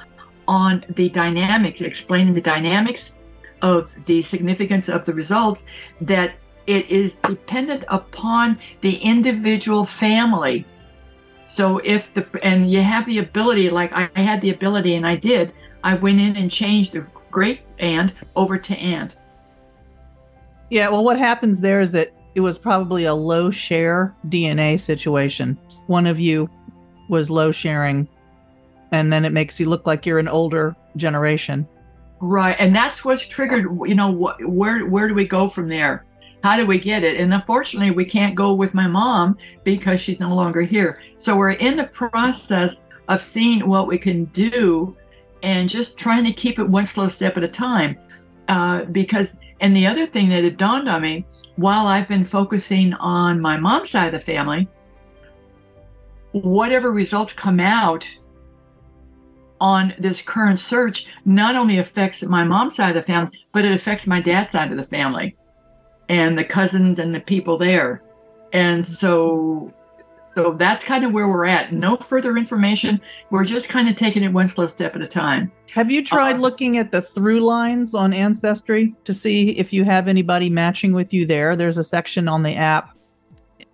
on 0.47 0.85
the 0.91 1.09
dynamics, 1.09 1.81
explaining 1.81 2.35
the 2.35 2.41
dynamics 2.41 3.15
of 3.63 3.93
the 4.07 4.23
significance 4.23 4.89
of 4.89 5.05
the 5.07 5.13
results, 5.13 5.65
that 6.01 6.35
it 6.69 6.91
is 6.91 7.15
dependent 7.25 7.85
upon 7.89 8.59
the 8.83 8.97
individual 8.97 9.87
family. 9.87 10.67
So 11.47 11.79
if 11.79 12.13
the 12.13 12.27
and 12.43 12.71
you 12.71 12.83
have 12.83 13.07
the 13.07 13.19
ability, 13.19 13.71
like 13.71 13.91
I 13.95 14.11
had 14.15 14.43
the 14.43 14.51
ability 14.51 14.95
and 14.95 15.07
I 15.07 15.17
did, 15.17 15.55
I 15.83 15.95
went 15.95 16.21
in 16.21 16.37
and 16.37 16.51
changed 16.51 16.93
the 16.93 17.07
great 17.31 17.61
aunt 17.79 18.13
over 18.37 18.59
to 18.59 18.77
aunt. 18.77 19.17
Yeah, 20.69 20.91
well, 20.91 21.03
what 21.03 21.19
happens 21.19 21.63
there 21.63 21.81
is 21.81 21.93
that 21.93 22.09
it 22.35 22.41
was 22.41 22.59
probably 22.59 23.07
a 23.07 23.15
low 23.15 23.51
share 23.51 24.15
DNA 24.29 24.79
situation. 24.79 25.59
One 25.87 26.07
of 26.07 26.21
you 26.21 26.51
was 27.09 27.31
low 27.31 27.51
sharing, 27.51 28.07
and 28.93 29.11
then 29.11 29.25
it 29.25 29.33
makes 29.33 29.59
you 29.59 29.71
look 29.71 29.87
like 29.87 30.05
you're 30.05 30.19
an 30.19 30.29
older 30.29 30.77
generation. 30.97 31.67
Right, 32.21 32.57
and 32.59 32.77
that's 32.77 33.07
what's 33.07 33.27
triggered. 33.27 33.65
You 33.87 33.95
know, 33.95 34.13
wh- 34.13 34.47
where 34.47 34.87
where 34.87 35.09
do 35.09 35.15
we 35.15 35.27
go 35.27 35.49
from 35.49 35.69
there? 35.69 36.05
How 36.43 36.57
do 36.57 36.67
we 36.67 36.79
get 36.79 37.03
it? 37.03 37.21
And 37.21 37.35
unfortunately, 37.35 37.91
we 37.91 38.05
can't 38.05 38.35
go 38.35 38.55
with 38.55 38.75
my 38.75 38.87
mom 38.87 39.37
because 39.65 40.01
she's 40.01 40.21
no 40.21 40.35
longer 40.35 40.63
here. 40.63 41.01
So 41.19 41.37
we're 41.37 41.53
in 41.53 41.77
the 41.77 41.87
process 41.87 42.77
of 43.09 43.21
seeing 43.21 43.67
what 43.67 43.89
we 43.89 43.99
can 43.99 44.27
do 44.27 44.97
and 45.43 45.69
just 45.69 45.99
trying 45.99 46.25
to 46.25 46.33
keep 46.33 46.59
it 46.59 46.69
one 46.69 46.87
slow 46.87 47.09
step 47.09 47.37
at 47.37 47.45
a 47.45 47.49
time. 47.49 47.99
Uh, 48.49 48.85
because, 48.85 49.29
and 49.61 49.77
the 49.77 49.87
other 49.87 50.07
thing 50.07 50.29
that 50.29 50.45
had 50.45 50.57
dawned 50.57 50.89
on 50.89 51.03
me 51.03 51.27
while 51.57 51.87
I've 51.87 52.09
been 52.09 52.25
focusing 52.25 52.95
on 52.95 53.41
my 53.41 53.57
mom's 53.57 53.91
side 53.91 54.15
of 54.15 54.21
the 54.21 54.21
family, 54.21 54.69
whatever 56.33 56.93
results 56.93 57.33
come 57.33 57.59
out 57.61 58.09
on 59.61 59.93
this 59.99 60.23
current 60.23 60.61
search 60.61 61.09
not 61.25 61.57
only 61.57 61.79
affects 61.79 62.23
my 62.23 62.45
mom's 62.45 62.77
side 62.77 62.91
of 62.91 62.95
the 62.95 63.03
family, 63.03 63.45
but 63.53 63.65
it 63.65 63.73
affects 63.73 64.07
my 64.07 64.21
dad's 64.21 64.53
side 64.53 64.71
of 64.71 64.77
the 64.77 64.85
family 64.85 65.37
and 66.09 66.39
the 66.39 66.45
cousins 66.45 66.99
and 66.99 67.15
the 67.15 67.21
people 67.21 67.57
there. 67.57 68.03
And 68.53 68.85
so 68.85 69.73
so 70.39 70.53
that's 70.53 70.85
kind 70.85 71.05
of 71.05 71.11
where 71.13 71.27
we're 71.27 71.47
at. 71.47 71.73
No 71.73 71.97
further 71.97 72.37
information. 72.37 73.01
We're 73.31 73.45
just 73.45 73.69
kind 73.69 73.89
of 73.89 73.97
taking 73.97 74.23
it 74.23 74.29
one 74.29 74.47
slow 74.47 74.69
step 74.69 74.95
at 74.95 75.03
a 75.03 75.07
time. 75.09 75.51
Have 75.75 75.91
you 75.91 76.05
tried 76.05 76.37
uh, 76.37 76.39
looking 76.39 76.79
at 76.79 76.93
the 76.93 77.01
ThruLines 77.01 77.99
on 77.99 78.13
Ancestry 78.13 78.95
to 79.03 79.13
see 79.13 79.51
if 79.59 79.73
you 79.73 79.85
have 79.85 80.07
anybody 80.07 80.49
matching 80.49 80.93
with 80.93 81.13
you 81.13 81.27
there? 81.27 81.57
There's 81.57 81.77
a 81.77 81.83
section 81.83 82.29
on 82.29 82.45
the 82.45 82.55
app 82.55 82.97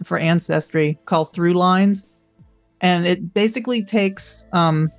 for 0.03 0.16
Ancestry 0.16 0.99
called 1.05 1.35
ThruLines. 1.35 2.12
And 2.81 3.07
it 3.07 3.35
basically 3.35 3.85
takes 3.85 4.47
um, 4.55 4.90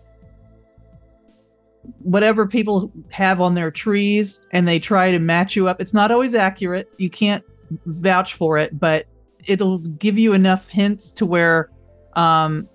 whatever 2.06 2.46
people 2.46 2.91
have 3.10 3.41
on 3.41 3.56
their 3.56 3.72
trees 3.72 4.46
and 4.52 4.68
they 4.68 4.78
try 4.78 5.10
to 5.10 5.18
match 5.18 5.56
you 5.56 5.68
up. 5.68 5.82
It's 5.82 5.94
not 5.94 6.12
always 6.12 6.36
accurate. 6.36 6.88
You 6.98 7.10
can't 7.10 7.44
vouch 7.88 8.36
for 8.36 8.60
it, 8.60 8.80
but 8.80 9.08
it'll 9.48 9.80
give 9.80 10.18
you 10.18 10.34
enough 10.34 10.70
hints 10.70 11.12
to 11.12 11.26
where 11.26 11.70
um 12.13 12.70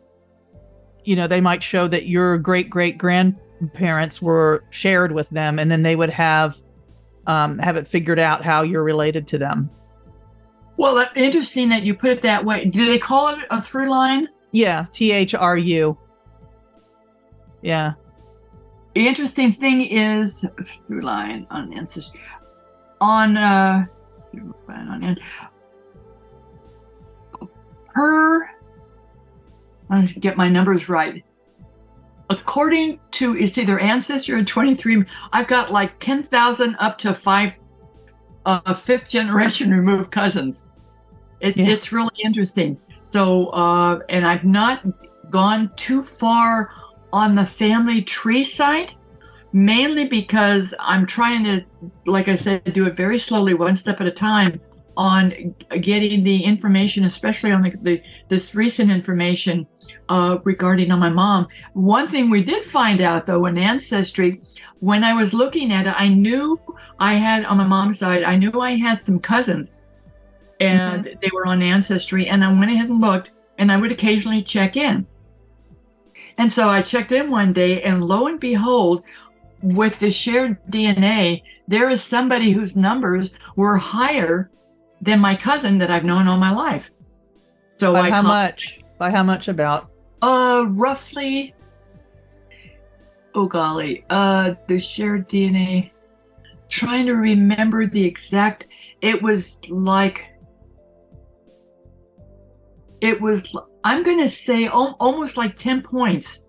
you 1.04 1.16
know 1.16 1.26
they 1.26 1.40
might 1.40 1.62
show 1.62 1.88
that 1.88 2.06
your 2.06 2.38
great 2.38 2.68
great 2.68 2.98
grandparents 2.98 4.20
were 4.20 4.64
shared 4.70 5.12
with 5.12 5.28
them 5.30 5.58
and 5.58 5.70
then 5.70 5.82
they 5.82 5.96
would 5.96 6.10
have 6.10 6.56
um 7.26 7.58
have 7.58 7.76
it 7.76 7.88
figured 7.88 8.18
out 8.18 8.44
how 8.44 8.62
you're 8.62 8.84
related 8.84 9.26
to 9.26 9.38
them 9.38 9.70
well 10.76 11.04
interesting 11.16 11.70
that 11.70 11.82
you 11.82 11.94
put 11.94 12.10
it 12.10 12.22
that 12.22 12.44
way 12.44 12.64
do 12.66 12.84
they 12.84 12.98
call 12.98 13.28
it 13.28 13.38
a 13.50 13.60
through 13.60 13.90
line 13.90 14.28
yeah 14.52 14.84
t-h-r-u 14.92 15.98
yeah 17.62 17.94
the 18.94 19.06
interesting 19.06 19.52
thing 19.52 19.82
is 19.82 20.42
ThruLine 20.88 21.46
on 21.50 21.72
ancestry 21.72 22.20
on 23.00 23.36
uh 23.36 23.84
on 24.68 25.16
per 27.94 28.50
let's 29.88 30.12
get 30.12 30.36
my 30.36 30.48
numbers 30.48 30.88
right. 30.88 31.24
According 32.28 33.00
to 33.12 33.36
it's 33.36 33.58
either 33.58 33.78
ancestry 33.78 34.38
or 34.38 34.44
23 34.44 35.04
i've 35.32 35.46
got 35.46 35.72
like 35.72 35.98
10000 35.98 36.76
up 36.78 36.98
to 36.98 37.14
five 37.14 37.54
uh, 38.46 38.74
fifth 38.74 39.10
generation 39.10 39.70
removed 39.74 40.10
cousins. 40.10 40.62
It, 41.40 41.56
yeah. 41.56 41.68
it's 41.68 41.92
really 41.92 42.14
interesting. 42.22 42.78
So 43.02 43.46
uh, 43.48 44.00
and 44.08 44.26
i've 44.26 44.44
not 44.44 44.84
gone 45.30 45.70
too 45.76 46.02
far 46.02 46.70
on 47.12 47.34
the 47.34 47.46
family 47.46 48.02
tree 48.02 48.44
side 48.44 48.94
mainly 49.52 50.06
because 50.06 50.72
i'm 50.78 51.04
trying 51.04 51.42
to 51.44 51.64
like 52.06 52.28
i 52.28 52.36
said 52.36 52.62
do 52.72 52.86
it 52.86 52.96
very 52.96 53.18
slowly 53.18 53.54
one 53.54 53.74
step 53.74 54.00
at 54.00 54.06
a 54.06 54.10
time 54.10 54.60
on 55.00 55.54
getting 55.80 56.22
the 56.24 56.44
information, 56.44 57.04
especially 57.04 57.52
on 57.52 57.62
the, 57.62 57.70
the 57.80 58.02
this 58.28 58.54
recent 58.54 58.90
information 58.90 59.66
uh, 60.10 60.36
regarding 60.44 60.90
on 60.90 60.98
my 60.98 61.08
mom. 61.08 61.48
One 61.72 62.06
thing 62.06 62.28
we 62.28 62.42
did 62.42 62.64
find 62.64 63.00
out 63.00 63.26
though 63.26 63.46
in 63.46 63.56
Ancestry, 63.56 64.42
when 64.80 65.02
I 65.02 65.14
was 65.14 65.32
looking 65.32 65.72
at 65.72 65.86
it, 65.86 65.94
I 65.96 66.08
knew 66.08 66.60
I 66.98 67.14
had 67.14 67.46
on 67.46 67.56
my 67.56 67.66
mom's 67.66 67.98
side, 67.98 68.24
I 68.24 68.36
knew 68.36 68.60
I 68.60 68.72
had 68.72 69.00
some 69.00 69.18
cousins 69.18 69.70
and 70.60 71.04
mm-hmm. 71.04 71.18
they 71.22 71.30
were 71.32 71.46
on 71.46 71.62
Ancestry. 71.62 72.28
And 72.28 72.44
I 72.44 72.52
went 72.52 72.70
ahead 72.70 72.90
and 72.90 73.00
looked 73.00 73.30
and 73.56 73.72
I 73.72 73.78
would 73.78 73.92
occasionally 73.92 74.42
check 74.42 74.76
in. 74.76 75.06
And 76.40 76.50
so 76.50 76.70
I 76.70 76.80
checked 76.80 77.12
in 77.12 77.30
one 77.30 77.52
day 77.52 77.82
and 77.82 78.02
lo 78.02 78.26
and 78.26 78.40
behold, 78.40 79.04
with 79.62 79.98
the 79.98 80.10
shared 80.10 80.56
DNA, 80.70 81.42
there 81.68 81.90
is 81.90 82.02
somebody 82.02 82.50
whose 82.50 82.74
numbers 82.74 83.32
were 83.56 83.76
higher 83.76 84.50
than 85.02 85.20
my 85.20 85.36
cousin 85.36 85.76
that 85.76 85.90
I've 85.90 86.02
known 86.02 86.26
all 86.28 86.38
my 86.38 86.50
life. 86.50 86.92
So 87.74 87.92
by 87.92 88.06
I 88.06 88.10
how 88.10 88.22
much? 88.22 88.80
By 88.96 89.10
how 89.10 89.22
much 89.22 89.48
about? 89.48 89.90
Uh, 90.22 90.64
roughly 90.70 91.54
oh 93.34 93.46
golly, 93.46 94.06
uh, 94.08 94.54
the 94.66 94.78
shared 94.78 95.28
DNA. 95.28 95.90
Trying 96.70 97.04
to 97.04 97.16
remember 97.16 97.86
the 97.86 98.02
exact. 98.02 98.64
It 99.02 99.20
was 99.22 99.58
like. 99.68 100.24
It 103.02 103.20
was. 103.20 103.54
I'm 103.84 104.02
going 104.02 104.18
to 104.18 104.28
say 104.30 104.66
al- 104.66 104.96
almost 105.00 105.36
like 105.36 105.56
ten 105.58 105.82
points. 105.82 106.44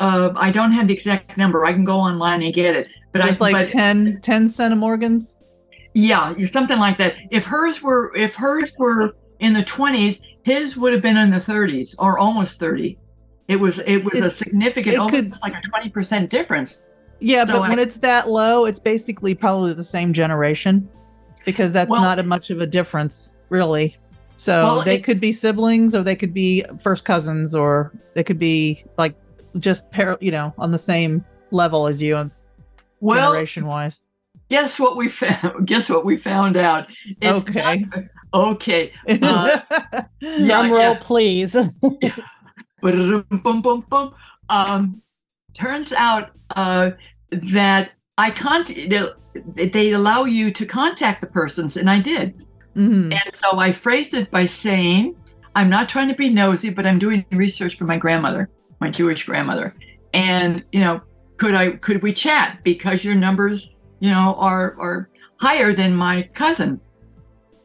Uh, 0.00 0.32
I 0.36 0.50
don't 0.50 0.72
have 0.72 0.88
the 0.88 0.94
exact 0.94 1.36
number. 1.36 1.64
I 1.64 1.72
can 1.72 1.84
go 1.84 1.98
online 2.00 2.42
and 2.42 2.52
get 2.52 2.74
it. 2.74 2.88
But 3.12 3.22
I 3.22 3.26
Just 3.28 3.40
I 3.40 3.44
like 3.44 3.54
but, 3.54 3.68
10, 3.68 4.20
10 4.22 4.46
centimorgans. 4.46 5.36
Yeah, 5.94 6.34
something 6.46 6.78
like 6.80 6.98
that. 6.98 7.14
If 7.30 7.44
hers 7.46 7.80
were 7.80 8.12
if 8.16 8.34
hers 8.34 8.74
were 8.76 9.14
in 9.38 9.52
the 9.52 9.62
20s, 9.62 10.20
his 10.42 10.76
would 10.76 10.92
have 10.92 11.00
been 11.02 11.16
in 11.16 11.30
the 11.30 11.36
30s 11.36 11.94
or 11.98 12.18
almost 12.18 12.58
30. 12.58 12.98
It 13.46 13.56
was 13.56 13.78
it 13.78 14.04
was 14.04 14.14
a 14.14 14.30
significant 14.30 14.98
almost 14.98 15.14
could- 15.14 15.32
like 15.42 15.54
a 15.54 15.60
20% 15.88 16.28
difference. 16.28 16.80
Yeah, 17.20 17.44
So 17.44 17.52
but 17.54 17.62
I- 17.62 17.68
when 17.68 17.78
it's 17.78 17.98
that 17.98 18.28
low, 18.28 18.64
it's 18.64 18.80
basically 18.80 19.34
probably 19.36 19.72
the 19.74 19.84
same 19.84 20.12
generation 20.12 20.88
because 21.44 21.72
that's 21.72 21.90
Well- 21.90 22.02
not 22.02 22.18
a 22.18 22.24
much 22.24 22.50
of 22.50 22.60
a 22.60 22.66
difference, 22.66 23.36
really. 23.48 23.96
So 24.36 24.64
Well, 24.64 24.82
they 24.82 24.96
it- 24.96 25.04
could 25.04 25.20
be 25.20 25.32
siblings 25.32 25.94
or 25.94 26.02
they 26.02 26.16
could 26.16 26.34
be 26.34 26.64
first 26.82 27.04
cousins 27.04 27.54
or 27.54 27.92
they 28.14 28.24
could 28.24 28.38
be 28.38 28.84
like 28.98 29.14
just 29.58 29.90
par- 29.92 30.18
you 30.20 30.30
know, 30.32 30.52
on 30.58 30.70
the 30.72 30.78
same 30.78 31.24
level 31.52 31.86
as 31.86 32.02
you 32.02 32.30
Well, 33.00 33.30
generation 33.30 33.66
wise. 33.66 34.02
guess 34.48 34.78
what 34.80 34.96
we 34.96 35.08
found? 35.08 35.66
Guess 35.66 35.88
what 35.88 36.04
we 36.04 36.16
found 36.16 36.56
out? 36.56 36.88
It's 37.20 37.48
Okay. 37.48 37.84
not- 37.94 38.04
okay. 38.34 38.92
Uh, 39.22 39.60
Yeah, 40.20 40.46
Drum 40.46 40.70
roll, 40.72 40.80
yeah. 40.80 40.98
please. 41.00 41.56
Um, 44.48 45.02
turns 45.54 45.92
out 45.92 46.30
uh, 46.56 46.90
that 47.30 47.90
I 48.18 48.30
can't. 48.30 48.70
They 49.54 49.92
allow 49.92 50.24
you 50.24 50.50
to 50.52 50.66
contact 50.66 51.20
the 51.20 51.26
persons, 51.26 51.76
and 51.76 51.88
I 51.90 51.98
did. 52.00 52.34
Mhm. 52.76 53.12
And 53.12 53.34
so 53.34 53.58
I 53.58 53.72
phrased 53.72 54.14
it 54.14 54.30
by 54.30 54.46
saying, 54.46 55.14
I'm 55.54 55.70
not 55.70 55.88
trying 55.88 56.08
to 56.08 56.14
be 56.14 56.30
nosy, 56.30 56.70
but 56.70 56.86
I'm 56.86 56.98
doing 56.98 57.24
research 57.30 57.76
for 57.76 57.84
my 57.84 57.96
grandmother, 57.96 58.50
my 58.80 58.90
Jewish 58.90 59.24
grandmother. 59.24 59.74
And, 60.12 60.64
you 60.72 60.80
know, 60.80 61.00
could 61.36 61.54
I 61.54 61.72
could 61.72 62.02
we 62.02 62.12
chat 62.12 62.58
because 62.64 63.04
your 63.04 63.14
numbers, 63.14 63.74
you 64.00 64.10
know, 64.10 64.34
are 64.38 64.76
are 64.78 65.10
higher 65.40 65.72
than 65.72 65.94
my 65.94 66.28
cousin? 66.34 66.80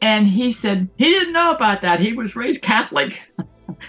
And 0.02 0.28
he 0.28 0.52
said 0.52 0.90
he 0.98 1.06
didn't 1.06 1.34
know 1.34 1.52
about 1.52 1.82
that. 1.82 2.00
He 2.00 2.14
was 2.14 2.36
raised 2.36 2.62
Catholic. 2.62 3.22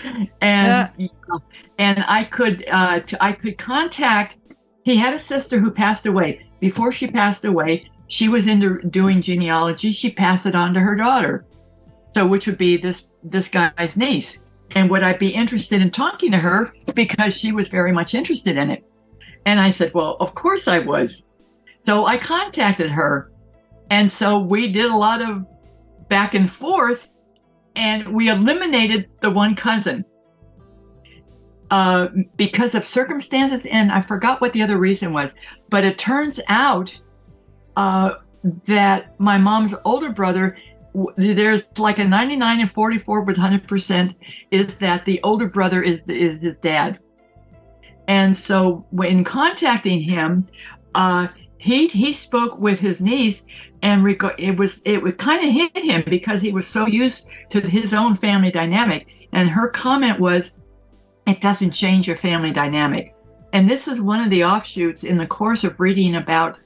and 0.41 0.91
you 0.97 1.09
know, 1.29 1.41
and 1.79 2.05
I 2.07 2.25
could 2.25 2.65
uh 2.71 3.01
t- 3.01 3.17
I 3.21 3.33
could 3.33 3.59
contact 3.59 4.37
he 4.83 4.97
had 4.97 5.15
a 5.15 5.19
sister 5.19 5.59
who 5.59 5.71
passed 5.71 6.07
away. 6.07 6.47
Before 6.59 6.93
she 6.93 7.07
passed 7.07 7.45
away, 7.45 7.91
she 8.11 8.29
was 8.29 8.49
into 8.49 8.81
doing 8.91 9.23
genealogy. 9.23 9.93
She 9.93 10.11
passed 10.11 10.45
it 10.45 10.57
on 10.57 10.75
to 10.75 10.81
her 10.81 10.97
daughter. 10.97 11.47
So 12.13 12.27
which 12.27 12.47
would 12.49 12.59
be 12.59 12.77
this 12.77 13.07
this 13.23 13.49
guy's 13.49 13.97
niece. 13.97 14.39
And 14.73 14.91
would 14.91 15.05
I 15.05 15.13
be 15.13 15.29
interested 15.29 15.81
in 15.81 15.91
talking 15.91 16.33
to 16.33 16.39
her 16.39 16.73
because 16.95 17.37
she 17.37 17.53
was 17.53 17.69
very 17.69 17.93
much 17.93 18.15
interested 18.15 18.57
in 18.57 18.69
it? 18.69 18.85
And 19.47 19.61
I 19.61 19.71
said, 19.71 19.95
Well, 19.95 20.17
of 20.19 20.35
course 20.35 20.67
I 20.67 20.81
was. 20.81 21.23
So 21.79 22.05
I 22.05 22.19
contacted 22.19 22.91
her. 22.91 23.31
And 23.91 24.11
so 24.11 24.41
we 24.41 24.73
did 24.73 24.91
a 24.91 24.97
lot 24.97 25.23
of 25.23 25.47
back 26.09 26.35
and 26.35 26.51
forth 26.51 27.13
and 27.77 28.13
we 28.13 28.29
eliminated 28.29 29.09
the 29.21 29.31
one 29.31 29.55
cousin 29.55 30.05
uh, 31.71 32.09
because 32.37 32.75
of 32.75 32.85
circumstances. 32.85 33.61
And 33.71 33.93
I 33.93 34.01
forgot 34.01 34.41
what 34.41 34.53
the 34.53 34.63
other 34.63 34.79
reason 34.79 35.13
was. 35.13 35.31
But 35.69 35.85
it 35.85 35.97
turns 35.97 36.41
out 36.49 37.01
uh, 37.81 38.19
that 38.67 39.19
my 39.19 39.39
mom's 39.39 39.75
older 39.87 40.13
brother, 40.13 40.59
there's 41.17 41.63
like 41.79 41.99
a 41.99 42.05
99 42.05 42.61
and 42.61 42.71
44 42.71 43.23
with 43.23 43.39
100% 43.39 44.15
is 44.51 44.75
that 44.77 45.07
the 45.07 45.19
older 45.23 45.49
brother 45.49 45.83
is, 45.83 46.03
is 46.07 46.43
his 46.43 46.57
dad. 46.61 46.99
And 48.07 48.37
so 48.37 48.85
when 48.91 49.25
contacting 49.25 50.03
him, 50.03 50.47
uh, 50.95 51.29
he 51.57 51.89
he 51.89 52.15
spoke 52.15 52.59
with 52.59 52.81
his 52.81 53.01
niece, 53.01 53.43
and 53.83 54.07
it 54.39 54.57
was 54.57 54.81
it 54.87 55.03
would 55.03 55.19
kind 55.19 55.47
of 55.47 55.53
hit 55.53 55.77
him 55.77 56.03
because 56.07 56.41
he 56.41 56.53
was 56.53 56.67
so 56.67 56.87
used 56.87 57.29
to 57.51 57.61
his 57.61 57.93
own 57.93 58.15
family 58.15 58.51
dynamic. 58.51 59.29
And 59.33 59.49
her 59.51 59.69
comment 59.69 60.19
was, 60.19 60.53
"It 61.27 61.43
doesn't 61.43 61.73
change 61.73 62.07
your 62.07 62.17
family 62.17 62.51
dynamic." 62.51 63.15
And 63.53 63.69
this 63.69 63.87
is 63.89 64.01
one 64.01 64.21
of 64.21 64.31
the 64.31 64.45
offshoots 64.45 65.05
in 65.05 65.19
the 65.19 65.27
course 65.27 65.63
of 65.65 65.79
reading 65.79 66.17
about 66.17 66.59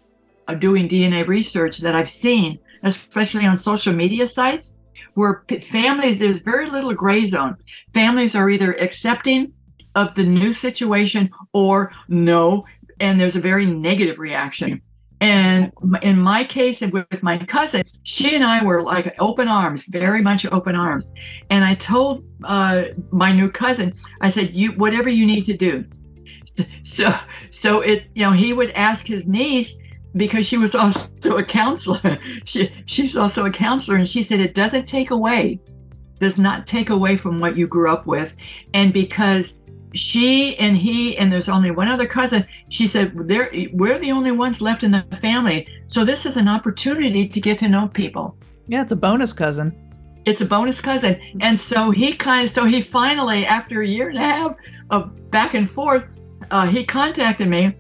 uh, 0.49 0.55
doing 0.55 0.89
DNA 0.89 1.27
research 1.27 1.79
that 1.79 1.95
I've 1.95 2.09
seen, 2.09 2.59
especially 2.83 3.47
on 3.47 3.59
social 3.59 3.93
media 3.93 4.29
sites, 4.29 4.73
where 5.15 5.45
families 5.61 6.19
there's 6.19 6.39
very 6.39 6.69
little 6.69 6.95
gray 6.95 7.27
zone. 7.27 7.57
Families 7.93 8.35
are 8.35 8.51
either 8.51 8.73
accepting 8.75 9.53
of 9.95 10.15
the 10.15 10.25
new 10.25 10.53
situation 10.53 11.31
or 11.53 11.93
no, 12.09 12.65
and 13.01 13.21
there's 13.21 13.37
a 13.37 13.41
very 13.41 13.67
negative 13.67 14.19
reaction. 14.19 14.81
And 15.21 15.73
in 16.03 16.21
my 16.21 16.45
case, 16.45 16.83
and 16.83 16.93
with 16.93 17.23
my 17.23 17.39
cousin, 17.39 17.85
she 18.03 18.35
and 18.35 18.45
I 18.45 18.63
were 18.63 18.83
like 18.83 19.15
open 19.19 19.49
arms, 19.49 19.87
very 19.87 20.21
much 20.21 20.45
open 20.47 20.75
arms. 20.75 21.11
And 21.49 21.65
I 21.65 21.75
told 21.77 22.25
uh, 22.43 22.87
my 23.11 23.33
new 23.33 23.51
cousin, 23.51 23.95
I 24.21 24.31
said, 24.31 24.55
"You 24.55 24.73
whatever 24.73 25.09
you 25.09 25.25
need 25.27 25.45
to 25.47 25.57
do." 25.57 25.85
So, 26.85 27.13
so 27.51 27.81
it 27.81 28.05
you 28.15 28.23
know 28.23 28.33
he 28.33 28.53
would 28.53 28.71
ask 28.73 29.07
his 29.07 29.25
niece 29.27 29.77
because 30.17 30.47
she 30.47 30.57
was 30.57 30.75
also 30.75 31.09
a 31.37 31.43
counselor. 31.45 32.19
she 32.45 32.71
she's 32.87 33.17
also 33.17 33.47
a 33.47 33.51
counselor, 33.51 33.97
and 33.97 34.09
she 34.09 34.23
said 34.23 34.41
it 34.41 34.55
doesn't 34.55 34.87
take 34.87 35.11
away, 35.11 35.61
does 36.21 36.39
not 36.39 36.67
take 36.67 36.91
away 36.91 37.17
from 37.17 37.41
what 37.41 37.57
you 37.57 37.67
grew 37.67 37.93
up 37.93 38.07
with, 38.07 38.35
and 38.75 38.93
because 38.93 39.55
she 39.95 40.57
and 40.59 40.77
he 40.77 41.17
and 41.19 41.33
there's 41.33 41.49
only 41.49 41.71
one 41.71 41.87
other 41.87 42.05
cousin 42.07 42.45
she 42.69 42.85
said 42.85 43.13
they're 43.29 43.49
we're 43.75 43.97
the 44.01 44.11
only 44.11 44.33
ones 44.33 44.61
left 44.61 44.83
in 44.83 44.91
the 44.91 45.03
family 45.21 45.69
so 45.87 46.05
this 46.05 46.27
is 46.27 46.37
an 46.37 46.49
opportunity 46.49 47.29
to 47.29 47.41
get 47.41 47.61
to 47.61 47.69
know 47.69 47.87
people 47.87 48.37
Yeah, 48.67 48.83
it's 48.83 48.91
a 48.91 48.97
bonus 48.97 49.33
cousin. 49.33 49.73
it's 50.25 50.41
a 50.41 50.47
bonus 50.47 50.81
cousin 50.81 51.21
and 51.41 51.59
so 51.59 51.93
he 51.93 52.13
kind 52.13 52.45
of 52.45 52.53
so 52.53 52.65
he 52.65 52.81
finally 52.81 53.47
after 53.47 53.83
a 53.83 53.87
year 53.87 54.09
and 54.09 54.19
a 54.19 54.23
half 54.23 54.57
of 54.91 55.31
back 55.31 55.55
and 55.55 55.71
forth 55.71 56.05
uh, 56.51 56.67
he 56.67 56.83
contacted 56.85 57.47
me 57.47 57.73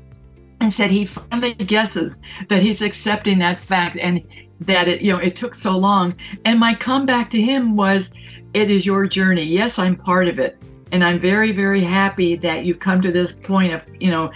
and 0.64 0.72
said 0.72 0.90
he 0.90 1.04
finally 1.04 1.52
guesses 1.54 2.16
that 2.48 2.62
he's 2.62 2.80
accepting 2.80 3.38
that 3.38 3.58
fact 3.58 3.96
and 3.96 4.22
that 4.60 4.88
it 4.88 5.02
you 5.02 5.12
know 5.12 5.18
it 5.18 5.36
took 5.36 5.54
so 5.54 5.76
long 5.76 6.14
and 6.46 6.58
my 6.58 6.72
comeback 6.74 7.28
to 7.28 7.40
him 7.40 7.76
was 7.76 8.10
it 8.54 8.70
is 8.70 8.86
your 8.86 9.06
journey 9.06 9.42
yes 9.44 9.78
i'm 9.78 9.94
part 9.94 10.26
of 10.26 10.38
it 10.38 10.56
and 10.92 11.04
i'm 11.04 11.18
very 11.18 11.52
very 11.52 11.82
happy 11.82 12.34
that 12.34 12.64
you've 12.64 12.78
come 12.78 13.02
to 13.02 13.12
this 13.12 13.32
point 13.32 13.74
of 13.74 13.84
you 14.00 14.10
know 14.10 14.32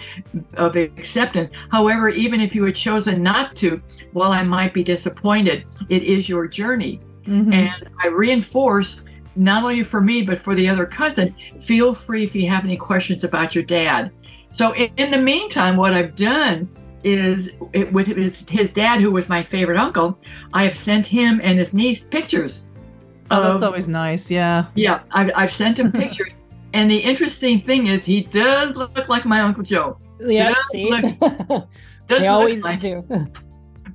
of 0.54 0.76
acceptance 0.76 1.50
however 1.70 2.10
even 2.10 2.40
if 2.42 2.54
you 2.54 2.62
had 2.62 2.74
chosen 2.74 3.22
not 3.22 3.56
to 3.56 3.80
while 4.12 4.32
i 4.32 4.42
might 4.42 4.74
be 4.74 4.84
disappointed 4.84 5.64
it 5.88 6.02
is 6.02 6.28
your 6.28 6.46
journey 6.46 7.00
Mhm. 7.26 7.52
and 7.52 7.88
I 8.02 8.06
reinforce 8.08 9.04
not 9.36 9.62
only 9.62 9.82
for 9.82 10.00
me 10.00 10.22
but 10.22 10.40
for 10.40 10.54
the 10.54 10.66
other 10.66 10.86
cousin. 10.86 11.34
Feel 11.60 11.94
free 11.94 12.24
if 12.24 12.34
you 12.34 12.48
have 12.48 12.64
any 12.64 12.74
questions 12.78 13.22
about 13.22 13.54
your 13.54 13.64
dad. 13.64 14.10
So 14.50 14.74
in, 14.74 15.10
the 15.10 15.18
meantime, 15.18 15.76
what 15.76 15.92
I've 15.92 16.16
done 16.16 16.68
is 17.04 17.48
it, 17.72 17.92
with 17.92 18.06
his, 18.06 18.44
his 18.48 18.70
dad, 18.70 19.00
who 19.00 19.10
was 19.10 19.28
my 19.28 19.42
favorite 19.42 19.78
uncle, 19.78 20.18
I 20.52 20.64
have 20.64 20.74
sent 20.76 21.06
him 21.06 21.40
and 21.42 21.58
his 21.58 21.72
niece 21.72 22.00
pictures. 22.04 22.64
oh, 23.30 23.42
that's 23.52 23.62
always 23.62 23.88
nice. 23.88 24.30
Yeah. 24.30 24.66
yeah, 24.74 25.02
I've, 25.12 25.30
I've 25.34 25.52
sent 25.52 25.78
him 25.78 25.92
pictures. 26.04 26.32
And 26.72 26.90
the 26.90 26.98
interesting 26.98 27.60
thing 27.62 27.86
is, 27.86 28.04
he 28.04 28.22
does 28.22 28.74
look 28.76 29.08
like 29.08 29.24
my 29.24 29.40
uncle 29.40 29.62
Joe. 29.62 29.98
yeah, 30.20 30.54
see, 30.70 30.90
look, 30.90 31.04
Does 32.08 32.20
they 32.20 32.26
always 32.26 32.62
like- 32.62 32.80
do. 32.80 33.04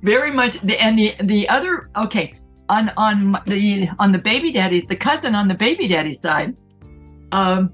very 0.02 0.30
much 0.30 0.58
and 0.80 0.98
the 0.98 1.14
the 1.22 1.48
other 1.48 1.88
okay 1.96 2.34
on 2.68 2.90
on 2.98 3.32
the 3.46 3.88
on 3.98 4.12
the 4.12 4.18
baby 4.18 4.52
daddy 4.52 4.82
the 4.82 4.94
cousin 4.96 5.34
on 5.34 5.48
the 5.48 5.54
baby 5.54 5.88
daddy 5.88 6.14
side 6.14 6.54
um 7.32 7.72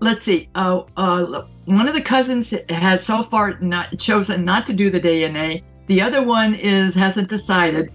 let's 0.00 0.24
see 0.24 0.48
uh 0.54 0.82
uh 0.96 1.42
one 1.66 1.86
of 1.86 1.94
the 1.94 2.00
cousins 2.00 2.52
has 2.68 3.04
so 3.04 3.22
far 3.22 3.58
not 3.60 3.98
chosen 3.98 4.44
not 4.44 4.66
to 4.66 4.72
do 4.72 4.90
the 4.90 5.00
dna 5.00 5.62
the 5.86 6.00
other 6.00 6.22
one 6.22 6.54
is 6.54 6.94
hasn't 6.94 7.28
decided 7.28 7.90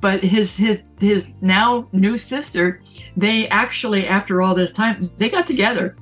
but 0.00 0.22
his 0.22 0.56
his 0.56 0.80
his 0.98 1.28
now 1.40 1.88
new 1.92 2.16
sister 2.16 2.82
they 3.16 3.48
actually 3.48 4.06
after 4.06 4.42
all 4.42 4.54
this 4.54 4.72
time 4.72 5.10
they 5.18 5.28
got 5.28 5.46
together. 5.46 5.96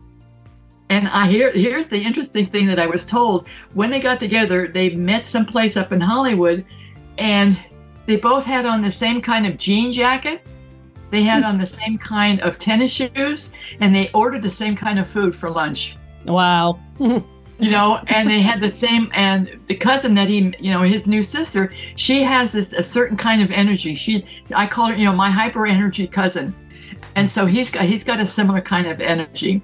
And 0.91 1.09
i 1.09 1.27
hear 1.27 1.51
here's 1.51 1.89
the 1.89 2.01
interesting 2.01 2.47
thing 2.47 2.67
that 2.67 2.79
i 2.79 2.87
was 2.87 3.05
told. 3.05 3.49
When 3.75 3.91
they 3.91 4.01
got 4.01 4.21
together 4.21 4.69
they 4.69 4.91
met 4.91 5.27
someplace 5.27 5.77
up 5.77 5.93
in 5.93 6.01
hollywood 6.01 6.65
and 7.19 7.59
they 8.07 8.17
both 8.17 8.45
had 8.45 8.65
on 8.65 8.81
the 8.81 8.93
same 8.93 9.21
kind 9.21 9.47
of 9.47 9.57
jean 9.57 9.93
jacket 9.93 10.47
they 11.11 11.23
had 11.23 11.43
on 11.43 11.59
the 11.59 11.67
same 11.67 11.99
kind 11.99 12.41
of 12.41 12.59
tennis 12.59 12.93
shoes 12.93 13.53
and 13.81 13.95
they 13.95 14.11
ordered 14.13 14.43
the 14.43 14.51
same 14.51 14.77
kind 14.77 14.99
of 14.99 15.09
food 15.09 15.35
for 15.35 15.51
lunch 15.51 15.97
Wow. 16.29 16.79
you 16.99 17.71
know, 17.71 18.01
and 18.07 18.29
they 18.29 18.41
had 18.41 18.61
the 18.61 18.71
same, 18.71 19.11
and 19.15 19.59
the 19.67 19.75
cousin 19.75 20.15
that 20.15 20.29
he, 20.29 20.55
you 20.61 20.73
know, 20.73 20.83
his 20.83 21.07
new 21.07 21.23
sister, 21.23 21.73
she 21.97 22.23
has 22.23 22.53
this 22.53 22.73
a 22.73 22.83
certain 22.83 23.17
kind 23.17 23.43
of 23.43 23.51
energy. 23.51 23.95
She, 23.95 24.25
I 24.55 24.67
call 24.67 24.89
her, 24.89 24.97
you 24.97 25.05
know, 25.05 25.13
my 25.13 25.31
hyper 25.31 25.67
energy 25.67 26.07
cousin, 26.07 26.55
and 27.17 27.31
so 27.31 27.47
he's 27.47 27.71
got 27.71 27.85
he's 27.85 28.05
got 28.05 28.21
a 28.21 28.27
similar 28.27 28.61
kind 28.61 28.87
of 28.87 29.01
energy. 29.01 29.63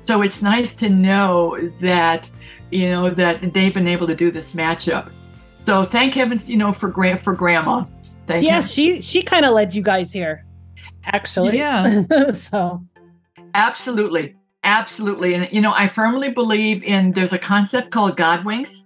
So 0.00 0.22
it's 0.22 0.40
nice 0.40 0.74
to 0.76 0.88
know 0.88 1.58
that, 1.80 2.30
you 2.70 2.90
know, 2.90 3.10
that 3.10 3.52
they've 3.52 3.74
been 3.74 3.88
able 3.88 4.06
to 4.06 4.14
do 4.14 4.30
this 4.30 4.52
matchup. 4.52 5.10
So 5.56 5.84
thank 5.84 6.14
heavens, 6.14 6.48
you 6.48 6.56
know, 6.56 6.72
for 6.72 6.88
Gra- 6.88 7.18
for 7.18 7.32
Grandma. 7.32 7.84
Thank 8.28 8.44
yeah, 8.44 8.58
him. 8.58 8.62
she 8.64 9.00
she 9.00 9.22
kind 9.22 9.44
of 9.44 9.52
led 9.52 9.74
you 9.74 9.82
guys 9.82 10.12
here, 10.12 10.45
actually. 11.06 11.56
Yeah. 11.56 12.30
so 12.32 12.84
Absolutely. 13.54 14.36
Absolutely. 14.64 15.34
And, 15.34 15.48
you 15.50 15.60
know, 15.60 15.72
I 15.72 15.88
firmly 15.88 16.28
believe 16.28 16.82
in 16.82 17.12
there's 17.12 17.32
a 17.32 17.38
concept 17.38 17.90
called 17.90 18.16
God 18.16 18.44
wings 18.44 18.84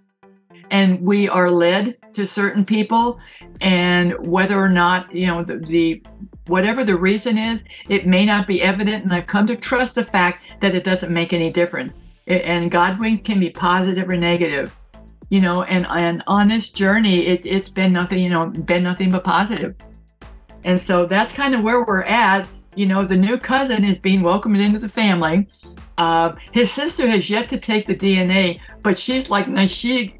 and 0.69 1.01
we 1.01 1.27
are 1.27 1.51
led 1.51 1.97
to 2.13 2.25
certain 2.25 2.63
people. 2.63 3.19
And 3.59 4.13
whether 4.25 4.57
or 4.57 4.69
not, 4.69 5.13
you 5.13 5.27
know, 5.27 5.43
the, 5.43 5.57
the 5.57 6.01
whatever 6.47 6.83
the 6.83 6.95
reason 6.95 7.37
is, 7.37 7.61
it 7.89 8.07
may 8.07 8.25
not 8.25 8.47
be 8.47 8.61
evident. 8.61 9.03
And 9.03 9.13
I've 9.13 9.27
come 9.27 9.45
to 9.47 9.55
trust 9.55 9.95
the 9.95 10.05
fact 10.05 10.43
that 10.61 10.73
it 10.73 10.83
doesn't 10.83 11.13
make 11.13 11.33
any 11.33 11.51
difference. 11.51 11.97
It, 12.25 12.43
and 12.43 12.71
God 12.71 12.99
wings 12.99 13.21
can 13.23 13.39
be 13.39 13.49
positive 13.49 14.09
or 14.09 14.15
negative, 14.15 14.73
you 15.29 15.41
know, 15.41 15.63
and, 15.63 15.85
and 15.87 16.23
on 16.27 16.47
this 16.47 16.71
journey, 16.71 17.27
it, 17.27 17.45
it's 17.45 17.69
been 17.69 17.91
nothing, 17.91 18.19
you 18.19 18.29
know, 18.29 18.47
been 18.47 18.83
nothing 18.83 19.11
but 19.11 19.23
positive. 19.25 19.75
And 20.63 20.79
so 20.79 21.05
that's 21.05 21.33
kind 21.33 21.55
of 21.55 21.61
where 21.63 21.83
we're 21.85 22.03
at 22.03 22.47
you 22.75 22.85
know, 22.85 23.03
the 23.03 23.17
new 23.17 23.37
cousin 23.37 23.83
is 23.83 23.97
being 23.97 24.21
welcomed 24.21 24.57
into 24.57 24.79
the 24.79 24.89
family. 24.89 25.47
Uh, 25.97 26.33
his 26.51 26.71
sister 26.71 27.07
has 27.09 27.29
yet 27.29 27.49
to 27.49 27.57
take 27.57 27.85
the 27.85 27.95
DNA, 27.95 28.59
but 28.81 28.97
she's 28.97 29.29
like 29.29 29.47
she 29.69 30.15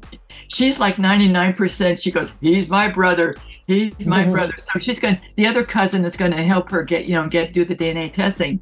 she's 0.48 0.78
like 0.78 0.96
99%. 0.96 2.02
She 2.02 2.10
goes, 2.10 2.32
he's 2.40 2.68
my 2.68 2.88
brother. 2.88 3.34
He's 3.66 4.06
my 4.06 4.24
Mhm. 4.24 4.32
brother. 4.32 4.54
So 4.58 4.78
she's 4.78 5.00
going 5.00 5.16
to 5.16 5.22
the 5.36 5.46
other 5.46 5.64
cousin 5.64 6.04
is 6.04 6.16
going 6.16 6.32
to 6.32 6.42
help 6.42 6.70
her 6.70 6.82
get, 6.82 7.06
you 7.06 7.14
know, 7.14 7.26
get 7.26 7.52
do 7.54 7.64
the 7.64 7.74
DNA 7.74 8.12
testing. 8.12 8.60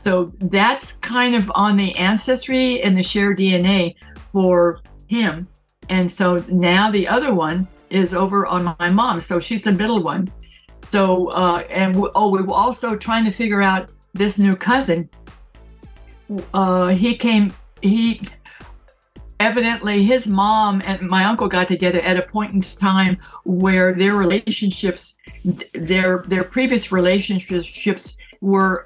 So 0.00 0.32
that's 0.40 0.92
kind 1.00 1.34
of 1.34 1.50
on 1.54 1.76
the 1.76 1.96
ancestry 1.96 2.82
and 2.82 2.98
the 2.98 3.02
shared 3.02 3.38
DNA 3.38 3.94
for 4.30 4.80
him. 5.06 5.48
And 5.88 6.10
so 6.10 6.44
now 6.48 6.90
the 6.90 7.08
other 7.08 7.32
one 7.32 7.66
is 7.88 8.12
over 8.12 8.46
on 8.46 8.76
my 8.78 8.90
mom. 8.90 9.20
So 9.20 9.38
she's 9.38 9.62
the 9.62 9.72
middle 9.72 10.02
one. 10.02 10.30
So, 10.84 11.28
uh, 11.28 11.64
and 11.70 11.96
we, 11.96 12.08
oh, 12.14 12.30
we 12.30 12.42
were 12.42 12.54
also 12.54 12.96
trying 12.96 13.24
to 13.24 13.30
figure 13.30 13.62
out 13.62 13.90
this 14.14 14.38
new 14.38 14.56
cousin. 14.56 15.08
Uh, 16.52 16.88
he 16.88 17.16
came, 17.16 17.54
he 17.82 18.20
evidently 19.40 20.04
his 20.04 20.26
mom 20.26 20.80
and 20.84 21.02
my 21.02 21.24
uncle 21.24 21.48
got 21.48 21.66
together 21.66 22.00
at 22.00 22.16
a 22.16 22.22
point 22.22 22.52
in 22.52 22.60
time 22.60 23.16
where 23.44 23.92
their 23.92 24.14
relationships, 24.14 25.16
their 25.74 26.24
their 26.28 26.44
previous 26.44 26.92
relationships 26.92 28.16
were 28.40 28.84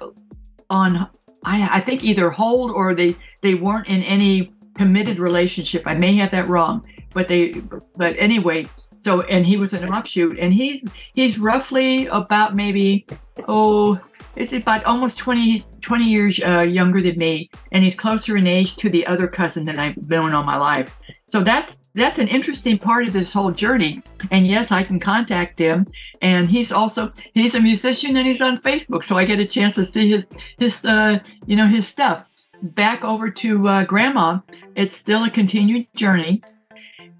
on, 0.69 1.07
I, 1.43 1.69
I 1.73 1.79
think 1.81 2.03
either 2.03 2.29
hold 2.29 2.71
or 2.71 2.95
they 2.95 3.15
they 3.41 3.55
weren't 3.55 3.87
in 3.87 4.01
any 4.03 4.51
committed 4.75 5.19
relationship. 5.19 5.83
I 5.85 5.93
may 5.93 6.13
have 6.15 6.31
that 6.31 6.47
wrong, 6.47 6.87
but 7.13 7.27
they, 7.27 7.61
but 7.95 8.15
anyway, 8.17 8.67
so 8.97 9.21
and 9.21 9.45
he 9.45 9.57
was 9.57 9.73
an 9.73 9.87
offshoot 9.89 10.37
and 10.39 10.53
he 10.53 10.83
he's 11.13 11.39
roughly 11.39 12.07
about 12.07 12.55
maybe 12.55 13.05
oh 13.47 13.99
it's 14.35 14.53
about 14.53 14.83
almost 14.85 15.17
20 15.17 15.65
20 15.81 16.05
years 16.05 16.39
uh, 16.43 16.61
younger 16.61 17.01
than 17.01 17.17
me 17.17 17.49
and 17.71 17.83
he's 17.83 17.95
closer 17.95 18.37
in 18.37 18.47
age 18.47 18.75
to 18.75 18.89
the 18.89 19.05
other 19.07 19.27
cousin 19.27 19.65
that 19.65 19.79
i've 19.79 19.97
known 20.09 20.33
all 20.33 20.43
my 20.43 20.57
life. 20.57 20.95
So 21.27 21.41
that's 21.41 21.77
that's 21.95 22.19
an 22.19 22.27
interesting 22.27 22.77
part 22.77 23.07
of 23.07 23.13
this 23.13 23.33
whole 23.33 23.51
journey 23.51 24.03
and 24.29 24.45
yes 24.45 24.71
i 24.71 24.83
can 24.83 24.99
contact 24.99 25.57
him 25.57 25.87
and 26.21 26.47
he's 26.47 26.71
also 26.71 27.11
he's 27.33 27.55
a 27.55 27.59
musician 27.59 28.15
and 28.15 28.27
he's 28.27 28.41
on 28.41 28.55
facebook 28.55 29.03
so 29.03 29.17
i 29.17 29.25
get 29.25 29.39
a 29.39 29.45
chance 29.45 29.75
to 29.75 29.91
see 29.91 30.11
his 30.11 30.25
his 30.59 30.85
uh 30.85 31.19
you 31.45 31.55
know 31.55 31.67
his 31.67 31.87
stuff. 31.87 32.23
Back 32.61 33.03
over 33.03 33.29
to 33.29 33.61
uh, 33.61 33.83
grandma 33.83 34.39
it's 34.75 34.95
still 34.95 35.23
a 35.23 35.29
continued 35.29 35.87
journey 35.95 36.41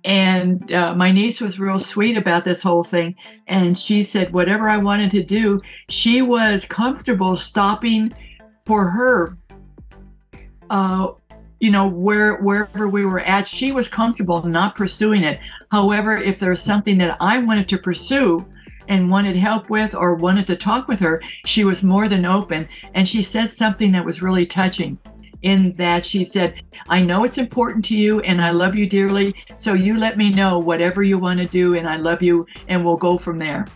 and 0.08 0.72
uh, 0.72 0.96
my 0.96 1.12
niece 1.12 1.42
was 1.42 1.60
real 1.60 1.78
sweet 1.78 2.16
about 2.16 2.46
this 2.46 2.64
whole 2.64 2.86
thing. 2.86 3.14
And 3.46 3.78
she 3.78 4.04
said, 4.04 4.32
whatever 4.32 4.70
I 4.70 4.78
wanted 4.78 5.12
to 5.12 5.22
do, 5.22 5.62
she 5.90 6.22
was 6.22 6.64
comfortable 6.64 7.36
stopping 7.36 8.14
for 8.62 8.90
her. 8.90 9.38
Uh, 10.70 11.10
you 11.60 11.72
know, 11.72 11.90
where 11.90 12.38
wherever 12.38 12.88
we 12.88 13.04
were 13.06 13.20
at, 13.20 13.50
she 13.50 13.74
was 13.74 13.90
comfortable 13.90 14.42
not 14.44 14.78
pursuing 14.78 15.26
it. 15.26 15.42
However, 15.72 16.16
if 16.16 16.40
there's 16.40 16.62
something 16.62 16.98
that 17.00 17.18
I 17.20 17.40
wanted 17.40 17.68
to 17.68 17.78
pursue 17.78 18.46
and 18.88 19.12
wanted 19.12 19.36
help 19.36 19.70
with 19.70 19.94
or 19.94 20.16
wanted 20.16 20.48
to 20.48 20.56
talk 20.56 20.88
with 20.88 21.02
her, 21.02 21.22
she 21.46 21.66
was 21.66 21.84
more 21.84 22.08
than 22.08 22.26
open. 22.26 22.70
And 22.94 23.10
she 23.10 23.24
said 23.24 23.54
something 23.54 23.92
that 23.92 24.06
was 24.06 24.22
really 24.22 24.46
touching 24.46 24.98
in 25.42 25.74
that 25.74 26.04
she 26.04 26.24
said, 26.24 26.62
I 26.90 27.02
know 27.02 27.24
it's 27.24 27.38
important 27.38 27.86
to 27.86 27.96
you 27.98 28.20
and 28.22 28.42
I 28.42 28.52
love 28.52 28.76
you 28.76 28.88
dearly. 28.88 29.36
So 29.58 29.74
you 29.74 29.98
let 30.00 30.18
me 30.18 30.32
know 30.32 30.60
whatever 30.60 31.04
you 31.04 31.18
want 31.20 31.40
to 31.40 31.46
do 31.46 31.76
and 31.76 31.88
I 31.88 31.98
love 31.98 32.22
you 32.24 32.46
and 32.68 32.84
we'll 32.84 32.98
go 32.98 33.18
from 33.18 33.38
there. 33.38 33.68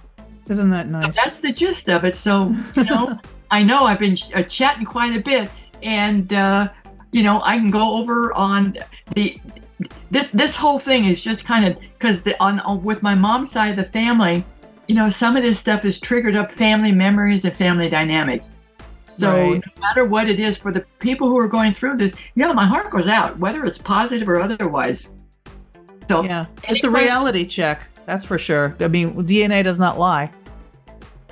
Isn't 0.50 0.70
that 0.72 0.88
So 0.88 0.92
nice? 0.92 1.16
that's 1.16 1.40
the 1.40 1.54
gist 1.54 1.90
of 1.90 2.04
it. 2.04 2.16
So, 2.16 2.56
you 2.76 2.84
know, 2.86 3.20
I 3.52 3.64
know 3.64 3.84
I've 3.86 4.00
been 4.00 4.16
ch- 4.16 4.34
uh, 4.34 4.44
chatting 4.44 4.86
quite 4.86 5.16
a 5.16 5.22
bit 5.22 5.50
and, 5.84 6.32
uh, 6.34 6.70
you 7.12 7.24
know, 7.24 7.42
I 7.44 7.58
can 7.58 7.70
go 7.72 7.98
over 7.98 8.34
on 8.34 8.78
the, 9.16 9.40
this, 10.10 10.28
this 10.30 10.56
whole 10.56 10.80
thing 10.80 11.06
is 11.06 11.24
just 11.24 11.46
kind 11.46 11.66
of 11.66 11.78
because 11.98 12.20
on, 12.40 12.60
on 12.62 12.82
with 12.84 13.04
my 13.04 13.16
mom's 13.16 13.52
side 13.52 13.70
of 13.70 13.76
the 13.76 13.84
family, 13.84 14.46
you 14.88 14.96
know, 14.96 15.10
some 15.10 15.38
of 15.38 15.44
this 15.44 15.60
stuff 15.60 15.84
has 15.84 16.00
triggered 16.00 16.36
up 16.36 16.52
family 16.52 16.92
memories 16.92 17.46
and 17.46 17.56
family 17.56 17.90
dynamics. 17.90 18.56
So 19.12 19.34
Right. 19.34 19.64
no 19.76 19.82
matter 19.82 20.06
what 20.06 20.30
it 20.30 20.40
is 20.40 20.58
for 20.58 20.72
the 20.72 20.86
people 21.00 21.28
who 21.28 21.38
are 21.38 21.48
going 21.50 21.74
through 21.74 21.98
this, 21.98 22.14
yeah, 22.36 22.52
my 22.54 22.66
heart 22.66 22.90
goes 22.92 23.08
out, 23.08 23.38
whether 23.40 23.64
it's 23.66 23.78
positive 23.78 24.30
or 24.30 24.40
otherwise. 24.40 25.08
So 26.10 26.24
Yeah. 26.24 26.46
It's 26.64 26.84
a 26.86 26.90
reality 26.90 27.46
check. 27.46 27.90
That's 28.06 28.24
for 28.24 28.38
sure. 28.38 28.76
I 28.80 28.88
mean, 28.88 29.14
DNA 29.26 29.64
does 29.64 29.80
not 29.80 30.00
lie. 30.00 30.32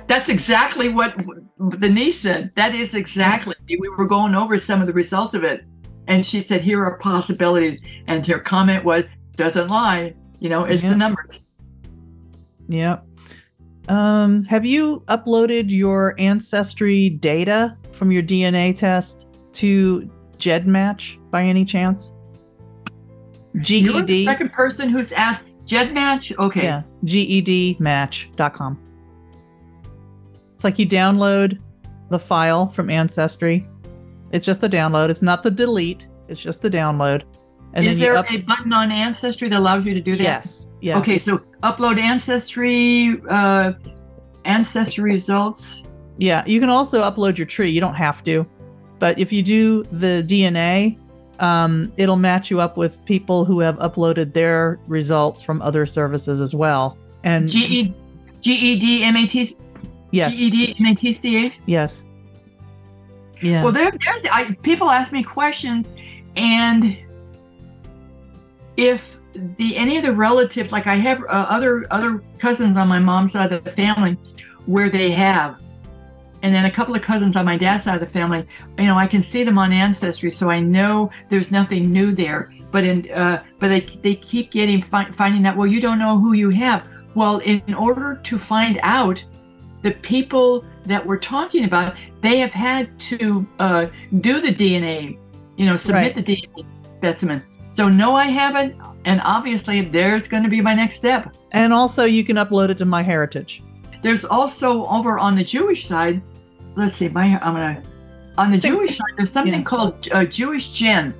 That's 0.06 0.28
exactly 0.28 0.88
what 0.88 1.24
the 1.58 1.88
niece 1.88 2.20
said. 2.20 2.50
That 2.54 2.74
is 2.74 2.94
exactly. 2.94 3.54
We 3.68 3.88
were 3.96 4.06
going 4.06 4.34
over 4.34 4.58
some 4.58 4.80
of 4.80 4.86
the 4.86 4.92
results 4.92 5.34
of 5.34 5.44
it, 5.44 5.64
and 6.06 6.24
she 6.24 6.40
said, 6.40 6.62
"Here 6.62 6.82
are 6.84 6.98
possibilities." 6.98 7.80
And 8.08 8.24
her 8.26 8.38
comment 8.38 8.84
was, 8.84 9.04
"Doesn't 9.36 9.68
lie. 9.68 10.14
You 10.40 10.48
know, 10.48 10.64
it's 10.64 10.82
Yeah. 10.82 10.90
the 10.90 10.96
numbers." 10.96 11.40
Yep. 12.68 13.06
Um, 13.88 14.44
have 14.44 14.64
you 14.64 15.00
uploaded 15.08 15.70
your 15.70 16.14
ancestry 16.18 17.08
data 17.10 17.76
from 17.92 18.12
your 18.12 18.22
DNA 18.22 18.76
test 18.76 19.26
to 19.54 20.10
GEDmatch 20.38 21.18
by 21.30 21.42
any 21.42 21.64
chance? 21.64 22.12
You're 23.54 24.02
the 24.02 24.02
GED. 24.02 24.24
second 24.24 24.52
person 24.52 24.88
who's 24.90 25.12
asked 25.12 25.44
GEDmatch. 25.64 26.38
Okay. 26.38 26.62
Yeah, 26.62 26.82
gedmatch.com. 27.04 28.78
It's 30.54 30.64
like 30.64 30.78
you 30.78 30.86
download 30.86 31.58
the 32.10 32.18
file 32.18 32.68
from 32.68 32.90
Ancestry. 32.90 33.66
It's 34.32 34.44
just 34.44 34.60
the 34.60 34.68
download. 34.68 35.08
It's 35.08 35.22
not 35.22 35.42
the 35.42 35.50
delete. 35.50 36.06
It's 36.28 36.40
just 36.40 36.62
the 36.62 36.70
download. 36.70 37.24
And 37.74 37.86
is 37.86 37.98
there 37.98 38.16
up- 38.16 38.30
a 38.30 38.38
button 38.38 38.72
on 38.72 38.90
Ancestry 38.90 39.48
that 39.48 39.58
allows 39.58 39.86
you 39.86 39.94
to 39.94 40.00
do 40.00 40.16
that? 40.16 40.22
yes, 40.22 40.68
yes. 40.80 40.98
Okay, 40.98 41.18
so 41.18 41.38
upload 41.62 41.98
Ancestry, 41.98 43.20
uh, 43.28 43.72
Ancestry 44.44 45.04
results. 45.12 45.84
Yeah, 46.18 46.44
you 46.46 46.60
can 46.60 46.68
also 46.68 47.02
upload 47.02 47.38
your 47.38 47.46
tree. 47.46 47.70
You 47.70 47.80
don't 47.80 47.94
have 47.94 48.22
to, 48.24 48.46
but 48.98 49.18
if 49.18 49.32
you 49.32 49.42
do 49.42 49.84
the 49.84 50.24
DNA, 50.26 50.98
um, 51.38 51.92
it'll 51.96 52.16
match 52.16 52.50
you 52.50 52.60
up 52.60 52.76
with 52.76 53.02
people 53.06 53.44
who 53.44 53.60
have 53.60 53.76
uploaded 53.78 54.34
their 54.34 54.78
results 54.86 55.42
from 55.42 55.62
other 55.62 55.86
services 55.86 56.40
as 56.40 56.54
well. 56.54 56.98
And 57.24 57.48
G 57.48 57.64
E 57.64 57.94
G 58.40 58.52
E 58.52 58.78
D 58.78 59.04
M 59.04 59.16
A 59.16 59.26
T 59.26 59.56
yes, 60.10 60.32
G 60.32 60.46
E 60.46 60.50
D 60.50 60.76
M 60.78 60.86
A 60.86 60.94
T 60.94 61.14
C 61.14 61.46
H. 61.46 61.58
yes, 61.66 62.04
yeah. 63.42 63.62
Well, 63.62 63.72
there, 63.72 63.90
there's 63.90 64.24
I, 64.30 64.56
people 64.62 64.90
ask 64.90 65.12
me 65.12 65.22
questions, 65.22 65.86
and 66.36 66.98
if 68.80 69.18
the 69.34 69.76
any 69.76 69.98
of 69.98 70.02
the 70.02 70.12
relatives, 70.12 70.72
like 70.72 70.86
I 70.86 70.96
have 70.96 71.20
uh, 71.22 71.46
other 71.48 71.86
other 71.92 72.24
cousins 72.38 72.76
on 72.78 72.88
my 72.88 72.98
mom's 72.98 73.32
side 73.32 73.52
of 73.52 73.62
the 73.62 73.70
family, 73.70 74.16
where 74.64 74.88
they 74.88 75.10
have, 75.10 75.56
and 76.42 76.52
then 76.54 76.64
a 76.64 76.70
couple 76.70 76.96
of 76.96 77.02
cousins 77.02 77.36
on 77.36 77.44
my 77.44 77.58
dad's 77.58 77.84
side 77.84 77.94
of 77.94 78.00
the 78.00 78.12
family, 78.12 78.46
you 78.78 78.86
know, 78.86 78.96
I 78.96 79.06
can 79.06 79.22
see 79.22 79.44
them 79.44 79.58
on 79.58 79.70
Ancestry, 79.70 80.30
so 80.30 80.48
I 80.50 80.60
know 80.60 81.10
there's 81.28 81.50
nothing 81.50 81.92
new 81.92 82.12
there. 82.12 82.52
But 82.72 82.84
in 82.84 83.10
uh, 83.12 83.42
but 83.58 83.68
they 83.68 83.80
they 83.80 84.14
keep 84.14 84.50
getting 84.50 84.80
fi- 84.80 85.12
finding 85.12 85.46
out. 85.46 85.56
Well, 85.58 85.66
you 85.66 85.80
don't 85.80 85.98
know 85.98 86.18
who 86.18 86.32
you 86.32 86.48
have. 86.50 86.88
Well, 87.14 87.38
in, 87.38 87.74
order 87.74 88.18
to 88.22 88.38
find 88.38 88.78
out 88.82 89.22
the 89.82 89.90
people 89.90 90.64
that 90.86 91.04
we're 91.04 91.18
talking 91.18 91.64
about, 91.64 91.96
they 92.20 92.38
have 92.38 92.52
had 92.52 92.98
to 93.00 93.46
uh, 93.58 93.86
do 94.20 94.40
the 94.40 94.54
DNA, 94.54 95.18
you 95.56 95.66
know, 95.66 95.74
submit 95.76 96.14
Right. 96.14 96.24
the 96.24 96.36
DNA 96.36 96.72
specimen. 96.98 97.42
So 97.70 97.88
no, 97.88 98.14
I 98.14 98.26
haven't. 98.26 98.74
And 99.04 99.20
obviously, 99.24 99.80
there's 99.80 100.28
going 100.28 100.42
to 100.42 100.48
be 100.48 100.60
my 100.60 100.74
next 100.74 100.96
step. 100.96 101.34
And 101.52 101.72
also, 101.72 102.04
you 102.04 102.24
can 102.24 102.36
upload 102.36 102.68
it 102.70 102.78
to 102.78 102.84
MyHeritage. 102.84 103.62
There's 104.02 104.24
also 104.24 104.86
over 104.86 105.18
on 105.18 105.34
the 105.34 105.44
Jewish 105.44 105.86
side. 105.86 106.22
Let's 106.76 106.96
see. 106.96 107.08
My 107.08 107.38
I'm 107.42 107.54
gonna 107.54 107.82
on 108.38 108.50
the 108.50 108.58
think- 108.60 108.74
Jewish 108.74 108.96
side. 108.96 109.06
There's 109.16 109.30
something 109.32 109.54
yeah. 109.54 109.62
called 109.62 109.94
uh, 110.12 110.20
JewishGen 110.26 111.14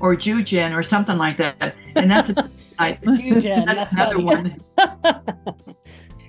or 0.00 0.14
Jew 0.14 0.42
Gen 0.42 0.72
or 0.72 0.82
something 0.82 1.16
like 1.18 1.36
that. 1.38 1.74
And 1.94 2.10
that's 2.10 2.30
a 2.30 2.50
side. 2.56 2.98
Fusion, 3.02 3.64
That's 3.64 3.94
that's 3.94 3.94
another 3.96 4.14
funny. 4.16 4.56
one. 4.76 5.22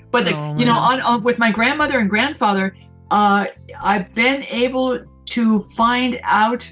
But 0.09 0.23
the, 0.23 0.33
Oh, 0.35 0.55
you 0.57 0.65
know, 0.65 0.77
on, 0.77 1.01
on 1.01 1.21
with 1.21 1.37
my 1.37 1.51
grandmother 1.51 1.99
and 1.99 2.09
grandfather, 2.09 2.75
uh, 3.11 3.45
I've 3.81 4.13
been 4.15 4.43
able 4.45 5.03
to 5.25 5.59
find 5.75 6.17
out 6.23 6.71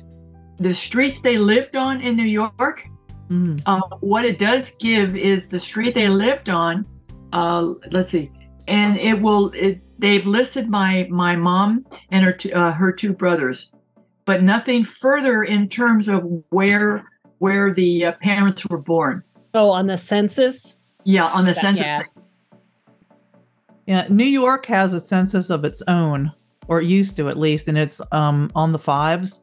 the 0.58 0.74
streets 0.74 1.20
they 1.22 1.38
lived 1.38 1.76
on 1.76 2.02
in 2.02 2.16
New 2.16 2.24
York. 2.26 2.84
Mm. 3.30 3.62
Uh, 3.66 3.82
what 4.02 4.24
it 4.26 4.38
does 4.38 4.72
give 4.80 5.16
is 5.18 5.48
the 5.48 5.60
street 5.60 5.96
they 5.96 6.10
lived 6.10 6.50
on. 6.50 6.86
Uh, 7.34 7.74
let's 7.92 8.12
see, 8.12 8.32
and 8.68 8.98
it 8.98 9.20
will. 9.22 9.52
It, 9.54 9.82
they've 10.00 10.26
listed 10.26 10.70
my 10.70 11.08
my 11.10 11.36
mom 11.36 11.86
and 12.12 12.24
her 12.24 12.32
two, 12.32 12.52
uh, 12.54 12.72
her 12.72 12.92
two 12.92 13.14
brothers, 13.14 13.72
but 14.26 14.44
nothing 14.44 14.84
further 14.84 15.44
in 15.44 15.68
terms 15.68 16.08
of 16.08 16.24
where 16.50 17.04
where 17.40 17.74
the 17.74 18.06
uh, 18.06 18.12
parents 18.22 18.66
were 18.70 18.78
born. 18.78 19.24
Oh, 19.54 19.70
on 19.70 19.88
the 19.88 19.98
census? 19.98 20.78
Yeah, 21.04 21.26
on 21.26 21.46
the 21.46 21.54
That- 21.54 21.62
census. 21.62 21.82
yeah. 21.84 22.02
Yeah, 23.88 24.08
New 24.10 24.26
York 24.26 24.66
has 24.68 24.94
a 24.94 25.00
census 25.00 25.50
of 25.50 25.64
its 25.64 25.84
own, 25.88 26.32
or 26.68 26.82
it 26.82 26.86
used 26.88 27.18
to 27.18 27.30
at 27.30 27.38
least, 27.38 27.68
and 27.68 27.78
it's 27.78 28.02
um 28.12 28.52
on 28.56 28.72
the 28.72 28.80
fives. 28.80 29.42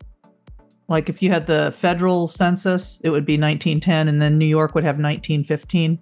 Like 0.93 1.09
if 1.09 1.23
you 1.23 1.31
had 1.31 1.47
the 1.47 1.73
federal 1.73 2.29
census, 2.29 3.01
it 3.03 3.11
would 3.11 3.25
be 3.25 3.35
1910, 3.39 4.09
and 4.09 4.21
then 4.21 4.37
New 4.39 4.45
York 4.47 4.75
would 4.75 4.85
have 4.85 4.97
1915. 4.97 5.99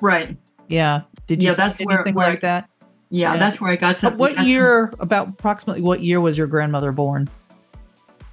Right. 0.00 0.36
Yeah. 0.68 1.02
Did 1.26 1.42
you 1.42 1.48
Yeah, 1.50 1.54
that's 1.54 1.78
where- 1.80 1.96
anything 2.00 2.14
where- 2.14 2.28
like 2.30 2.42
that? 2.42 2.68
Yeah, 3.08 3.32
Yeah. 3.32 3.38
that's 3.38 3.60
where 3.60 3.72
I 3.72 3.76
got 3.76 3.94
But 3.96 4.00
something. 4.00 4.18
what 4.18 4.30
that's- 4.32 4.46
year? 4.46 4.92
About 5.00 5.28
approximately 5.28 5.82
what 5.82 6.02
year 6.02 6.20
was 6.20 6.36
your 6.36 6.46
grandmother 6.46 6.92
born? 6.92 7.28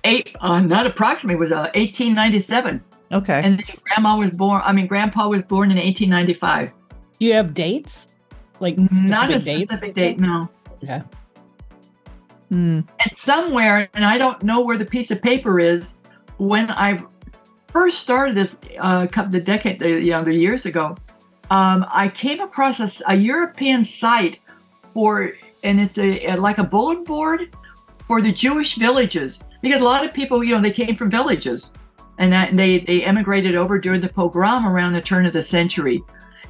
Eight, 0.04 0.36
uh, 0.42 0.60
not 0.62 0.86
approximately, 0.86 1.36
it 1.36 1.40
was 1.40 1.52
uh, 1.52 1.70
1897. 1.76 2.82
Okay. 3.12 3.42
And 3.44 3.64
grandma 3.84 4.18
was 4.18 4.32
born, 4.32 4.62
I 4.66 4.72
mean, 4.74 4.88
grandpa 4.88 5.28
was 5.28 5.44
born 5.44 5.72
in 5.72 5.78
1895. 5.78 6.74
Do 7.20 7.26
you 7.26 7.34
have 7.34 7.54
dates? 7.54 8.10
Like 8.60 8.78
Not 8.78 9.32
a 9.32 9.40
dates? 9.40 9.72
specific 9.72 9.94
date, 9.96 10.20
no. 10.20 10.50
Okay. 10.84 11.02
Hmm. 12.50 12.82
And 13.04 13.16
somewhere, 13.16 13.90
and 13.94 14.04
I 14.04 14.18
don't 14.18 14.42
know 14.44 14.62
where 14.62 14.78
the 14.78 14.86
piece 14.86 15.12
of 15.12 15.22
paper 15.22 15.60
is, 15.60 15.86
when 16.38 16.72
I 16.72 17.00
first 17.68 18.00
started 18.00 18.36
this 18.36 18.56
uh, 18.80 19.06
the 19.30 19.40
decade, 19.40 19.82
you 19.82 20.12
know, 20.12 20.24
the 20.24 20.34
years 20.34 20.66
ago, 20.66 20.98
um, 21.52 21.86
I 21.94 22.10
came 22.10 22.42
across 22.42 23.02
a 23.08 23.16
European 23.16 23.86
site 23.86 24.40
for, 24.94 25.34
and 25.64 25.80
it's 25.80 25.98
a, 25.98 26.36
like 26.38 26.58
a 26.58 26.64
bulletin 26.64 27.04
board 27.04 27.56
for 28.00 28.22
the 28.22 28.32
Jewish 28.32 28.76
villages. 28.76 29.40
Because 29.62 29.82
a 29.82 29.84
lot 29.84 30.06
of 30.06 30.14
people, 30.14 30.44
you 30.44 30.56
know, 30.56 30.62
they 30.62 30.72
came 30.72 30.96
from 30.96 31.12
villages, 31.12 31.70
and 32.18 32.34
that, 32.34 32.56
they 32.56 32.80
they 32.80 33.04
emigrated 33.04 33.56
over 33.56 33.78
during 33.78 34.02
the 34.02 34.10
pogrom 34.10 34.66
around 34.66 34.94
the 34.94 35.02
turn 35.02 35.28
of 35.28 35.34
the 35.34 35.44
century, 35.44 36.02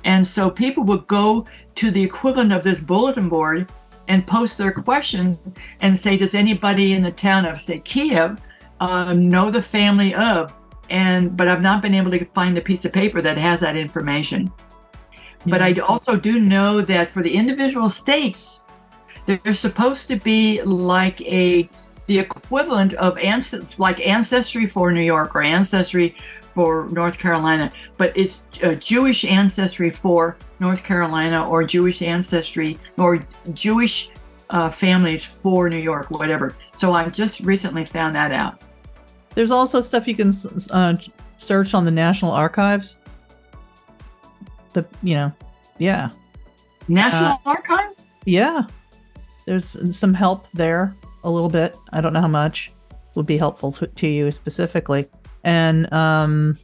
and 0.05 0.25
so 0.25 0.49
people 0.49 0.83
would 0.83 1.07
go 1.07 1.45
to 1.75 1.91
the 1.91 2.01
equivalent 2.01 2.53
of 2.53 2.63
this 2.63 2.79
bulletin 2.79 3.27
board 3.27 3.67
and 4.09 4.25
post 4.25 4.57
their 4.57 4.71
question 4.71 5.39
and 5.81 5.97
say, 5.97 6.17
does 6.17 6.33
anybody 6.33 6.93
in 6.93 7.03
the 7.03 7.11
town 7.11 7.45
of 7.45 7.61
say 7.61 7.79
Kiev 7.79 8.41
uh, 8.81 9.13
know 9.13 9.49
the 9.49 9.61
family 9.61 10.13
of? 10.15 10.53
And 10.89 11.37
but 11.37 11.47
I've 11.47 11.61
not 11.61 11.81
been 11.81 11.93
able 11.93 12.11
to 12.11 12.25
find 12.25 12.57
a 12.57 12.61
piece 12.61 12.83
of 12.83 12.91
paper 12.91 13.21
that 13.21 13.37
has 13.37 13.59
that 13.61 13.77
information. 13.77 14.51
But 15.45 15.61
I 15.61 15.73
also 15.75 16.17
do 16.17 16.39
know 16.39 16.81
that 16.81 17.07
for 17.07 17.23
the 17.23 17.33
individual 17.33 17.87
states, 17.87 18.63
there's 19.25 19.59
supposed 19.59 20.07
to 20.09 20.17
be 20.17 20.61
like 20.63 21.21
a 21.21 21.69
the 22.07 22.17
equivalent 22.17 22.95
of 22.95 23.19
like 23.77 24.05
ancestry 24.05 24.65
for 24.65 24.91
New 24.91 25.03
York 25.03 25.35
or 25.35 25.43
ancestry 25.43 26.17
for 26.53 26.88
North 26.89 27.17
Carolina, 27.17 27.71
but 27.97 28.15
it's 28.17 28.45
uh, 28.63 28.73
Jewish 28.75 29.25
ancestry 29.25 29.89
for 29.91 30.38
North 30.59 30.83
Carolina 30.83 31.47
or 31.47 31.63
Jewish 31.63 32.01
ancestry 32.01 32.77
or 32.97 33.25
Jewish 33.53 34.09
uh, 34.49 34.69
families 34.69 35.23
for 35.23 35.69
New 35.69 35.77
York, 35.77 36.09
whatever. 36.12 36.55
So 36.75 36.93
I 36.93 37.07
just 37.09 37.41
recently 37.41 37.85
found 37.85 38.15
that 38.15 38.31
out. 38.31 38.63
There's 39.35 39.51
also 39.51 39.79
stuff 39.79 40.07
you 40.07 40.15
can 40.15 40.31
uh, 40.71 40.95
search 41.38 41.73
on 41.73 41.85
the 41.85 41.91
National 41.91 42.31
Archives. 42.31 42.97
The 44.73 44.85
you 45.01 45.15
know, 45.15 45.33
yeah, 45.77 46.09
National 46.88 47.41
Archives? 47.45 47.95
yeah. 48.25 48.63
There's 49.45 49.97
some 49.97 50.13
help 50.13 50.47
there, 50.53 50.95
a 51.23 51.31
little 51.31 51.49
bit. 51.49 51.75
I 51.91 52.01
don't 52.01 52.13
know 52.13 52.21
how 52.21 52.27
much 52.27 52.71
would 53.15 53.25
be 53.25 53.38
helpful 53.38 53.71
to 53.71 54.07
you 54.07 54.29
specifically. 54.31 55.07
And 55.43 55.91
um, 55.93 56.58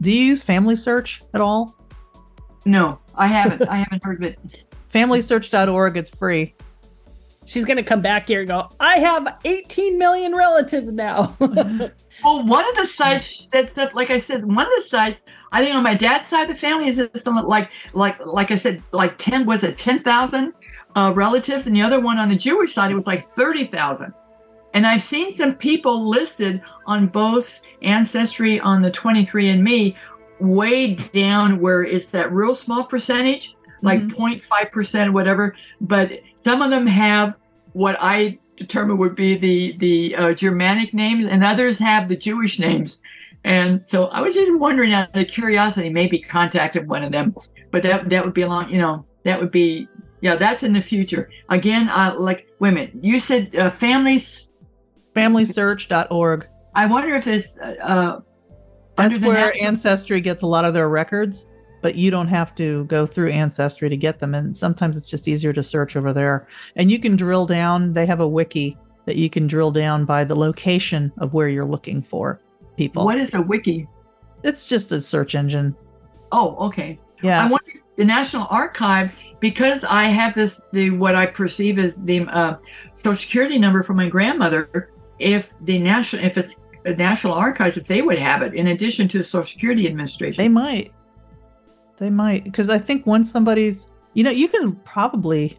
do 0.00 0.12
you 0.12 0.22
use 0.22 0.42
Family 0.42 0.76
Search 0.76 1.22
at 1.34 1.40
all? 1.40 1.76
No, 2.64 2.98
I 3.16 3.26
haven't. 3.26 3.68
I 3.68 3.76
haven't 3.76 4.04
heard 4.04 4.22
of 4.22 4.30
it. 4.30 4.64
FamilySearch.org. 4.92 5.96
It's 5.96 6.10
free. 6.10 6.54
She's 7.46 7.64
gonna 7.64 7.82
come 7.82 8.00
back 8.00 8.28
here 8.28 8.40
and 8.40 8.48
go, 8.48 8.68
I 8.78 8.98
have 8.98 9.38
18 9.44 9.98
million 9.98 10.34
relatives 10.34 10.92
now. 10.92 11.36
Well, 12.22 12.44
one 12.44 12.68
of 12.68 12.76
the 12.76 12.86
sites 12.86 13.48
that, 13.48 13.74
that, 13.76 13.94
like 13.94 14.10
I 14.10 14.20
said, 14.20 14.44
one 14.44 14.66
of 14.66 14.72
the 14.76 14.88
sites, 14.88 15.18
I 15.52 15.64
think 15.64 15.74
on 15.74 15.82
my 15.82 15.94
dad's 15.94 16.28
side 16.28 16.42
of 16.42 16.48
the 16.48 16.54
family 16.54 16.88
is 16.88 16.98
something 17.22 17.46
like, 17.46 17.70
like, 17.94 18.24
like 18.26 18.50
I 18.50 18.56
said, 18.56 18.82
like 18.92 19.16
ten 19.16 19.46
was 19.46 19.64
it 19.64 19.78
ten 19.78 20.00
thousand 20.00 20.52
uh, 20.96 21.12
relatives, 21.14 21.66
and 21.66 21.74
the 21.74 21.80
other 21.80 21.98
one 21.98 22.18
on 22.18 22.28
the 22.28 22.36
Jewish 22.36 22.74
side 22.74 22.90
it 22.90 22.94
was 22.94 23.06
like 23.06 23.34
thirty 23.36 23.64
thousand. 23.64 24.12
And 24.74 24.86
I've 24.86 25.02
seen 25.02 25.32
some 25.32 25.54
people 25.54 26.08
listed 26.08 26.60
on 26.86 27.06
both 27.08 27.60
Ancestry 27.82 28.60
on 28.60 28.82
the 28.82 28.90
23andMe, 28.90 29.96
way 30.38 30.94
down 30.94 31.60
where 31.60 31.82
it's 31.82 32.06
that 32.06 32.32
real 32.32 32.54
small 32.54 32.84
percentage, 32.84 33.56
like 33.82 34.00
Mhm. 34.00 34.10
0.5 34.10 34.70
percent, 34.72 35.12
whatever. 35.12 35.54
But 35.80 36.20
some 36.44 36.62
of 36.62 36.70
them 36.70 36.86
have 36.86 37.36
what 37.72 37.96
I 38.00 38.38
determine 38.56 38.98
would 38.98 39.14
be 39.14 39.36
the 39.36 39.76
the 39.78 40.16
uh, 40.16 40.32
Germanic 40.34 40.94
names, 40.94 41.26
and 41.26 41.44
others 41.44 41.78
have 41.78 42.08
the 42.08 42.16
Jewish 42.16 42.58
names. 42.58 43.00
And 43.44 43.82
so 43.86 44.06
I 44.06 44.20
was 44.20 44.34
just 44.34 44.52
wondering, 44.56 44.92
out 44.92 45.16
of 45.16 45.28
curiosity, 45.28 45.88
maybe 45.88 46.18
contacted 46.18 46.86
one 46.88 47.02
of 47.02 47.10
them. 47.12 47.34
But 47.70 47.82
that 47.84 48.08
that 48.10 48.24
would 48.24 48.34
be 48.34 48.42
a 48.42 48.48
long, 48.48 48.70
you 48.70 48.78
know, 48.78 49.04
that 49.24 49.40
would 49.40 49.50
be 49.50 49.88
yeah, 50.22 50.36
that's 50.36 50.62
in 50.62 50.74
the 50.74 50.82
future. 50.82 51.30
Again, 51.48 51.88
uh, 51.88 52.14
like 52.18 52.48
women, 52.58 52.90
you 53.02 53.18
said 53.20 53.54
uh, 53.56 53.70
families. 53.70 54.49
FamilySearch.org. 55.14 56.48
I 56.74 56.86
wonder 56.86 57.14
if 57.14 57.24
there's 57.24 57.56
uh, 57.58 57.74
uh, 57.82 58.20
That's 58.96 59.18
the 59.18 59.26
where 59.28 59.46
national- 59.48 59.66
Ancestry 59.66 60.20
gets 60.20 60.42
a 60.42 60.46
lot 60.46 60.64
of 60.64 60.74
their 60.74 60.88
records, 60.88 61.48
but 61.82 61.96
you 61.96 62.10
don't 62.10 62.28
have 62.28 62.54
to 62.56 62.84
go 62.84 63.06
through 63.06 63.30
Ancestry 63.30 63.88
to 63.88 63.96
get 63.96 64.18
them. 64.20 64.34
And 64.34 64.56
sometimes 64.56 64.96
it's 64.96 65.10
just 65.10 65.26
easier 65.28 65.52
to 65.52 65.62
search 65.62 65.96
over 65.96 66.12
there. 66.12 66.46
And 66.76 66.90
you 66.90 66.98
can 66.98 67.16
drill 67.16 67.46
down, 67.46 67.92
they 67.92 68.06
have 68.06 68.20
a 68.20 68.28
wiki 68.28 68.76
that 69.06 69.16
you 69.16 69.28
can 69.30 69.46
drill 69.46 69.70
down 69.72 70.04
by 70.04 70.24
the 70.24 70.36
location 70.36 71.10
of 71.18 71.32
where 71.34 71.48
you're 71.48 71.64
looking 71.64 72.02
for 72.02 72.40
people. 72.76 73.04
what 73.04 73.18
is 73.18 73.34
a 73.34 73.42
wiki? 73.42 73.88
It's 74.44 74.66
just 74.66 74.92
a 74.92 75.00
search 75.00 75.34
engine. 75.34 75.74
Oh, 76.32 76.56
okay. 76.68 76.98
I 77.22 77.26
Yeah. 77.26 77.42
wonder 77.48 77.70
if 77.74 77.82
the 77.96 78.04
National 78.04 78.46
Archive, 78.50 79.12
because 79.40 79.84
I 79.84 80.04
have 80.04 80.34
this, 80.34 80.60
the 80.72 80.90
what 80.90 81.14
I 81.14 81.26
perceive 81.26 81.78
as 81.78 81.96
the 81.96 82.20
uh, 82.26 82.56
Social 82.94 83.16
Security 83.20 83.58
number 83.58 83.82
for 83.82 83.92
my 83.94 84.08
grandmother. 84.08 84.90
If 85.20 85.54
the 85.60 85.78
national, 85.78 86.24
if 86.24 86.36
it's 86.36 86.56
the 86.84 86.96
National 86.96 87.34
Archives, 87.34 87.76
if 87.76 87.86
they 87.86 88.02
would 88.02 88.18
have 88.18 88.42
it 88.42 88.54
in 88.54 88.68
addition 88.68 89.06
to 89.08 89.18
the 89.18 89.24
Social 89.24 89.44
Security 89.44 89.86
Administration. 89.86 90.42
They 90.42 90.48
might. 90.48 90.92
They 91.98 92.10
might. 92.10 92.44
Because 92.44 92.70
I 92.70 92.78
think 92.78 93.06
once 93.06 93.30
somebody's, 93.30 93.88
you 94.14 94.24
know, 94.24 94.30
you 94.30 94.48
can 94.48 94.72
probably. 94.76 95.58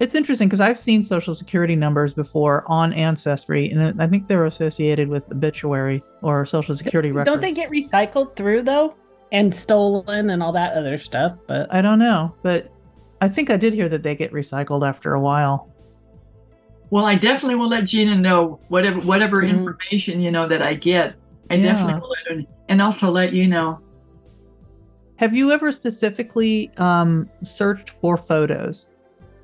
It's 0.00 0.14
interesting 0.14 0.48
because 0.48 0.60
I've 0.60 0.80
seen 0.80 1.02
social 1.02 1.34
security 1.34 1.76
numbers 1.76 2.14
before 2.14 2.64
on 2.66 2.92
Ancestry, 2.92 3.70
and 3.70 4.00
I 4.02 4.08
think 4.08 4.26
they're 4.26 4.44
associated 4.44 5.08
with 5.08 5.30
obituary 5.30 6.02
or 6.20 6.44
social 6.46 6.74
security 6.74 7.12
records. 7.12 7.32
Don't 7.32 7.40
they 7.40 7.54
get 7.54 7.70
recycled 7.70 8.34
through 8.34 8.62
though? 8.62 8.96
And 9.30 9.54
stolen 9.54 10.30
and 10.30 10.42
all 10.42 10.52
that 10.52 10.76
other 10.76 10.98
stuff. 10.98 11.36
But 11.46 11.72
I 11.72 11.80
don't 11.80 12.00
know, 12.00 12.34
but 12.42 12.72
I 13.20 13.28
think 13.28 13.50
I 13.50 13.56
did 13.56 13.72
hear 13.72 13.88
that 13.88 14.02
they 14.02 14.16
get 14.16 14.32
recycled 14.32 14.86
after 14.86 15.14
a 15.14 15.20
while. 15.20 15.72
Well, 16.94 17.06
I 17.06 17.16
definitely 17.16 17.56
will 17.56 17.68
let 17.68 17.86
Gina 17.86 18.14
know 18.14 18.60
whatever 18.68 19.00
whatever 19.00 19.42
Mhm. 19.42 19.48
information 19.48 20.20
you 20.20 20.30
know 20.30 20.46
that 20.46 20.62
I 20.62 20.74
get. 20.74 21.16
I 21.50 21.54
Yeah. 21.56 21.72
definitely 21.72 22.00
will 22.00 22.08
let 22.10 22.36
her, 22.38 22.44
and 22.68 22.80
also 22.80 23.10
let 23.10 23.32
you 23.32 23.48
know. 23.48 23.80
Have 25.16 25.34
you 25.34 25.50
ever 25.50 25.72
specifically 25.72 26.70
um, 26.76 27.28
searched 27.42 27.90
for 27.90 28.16
photos? 28.16 28.90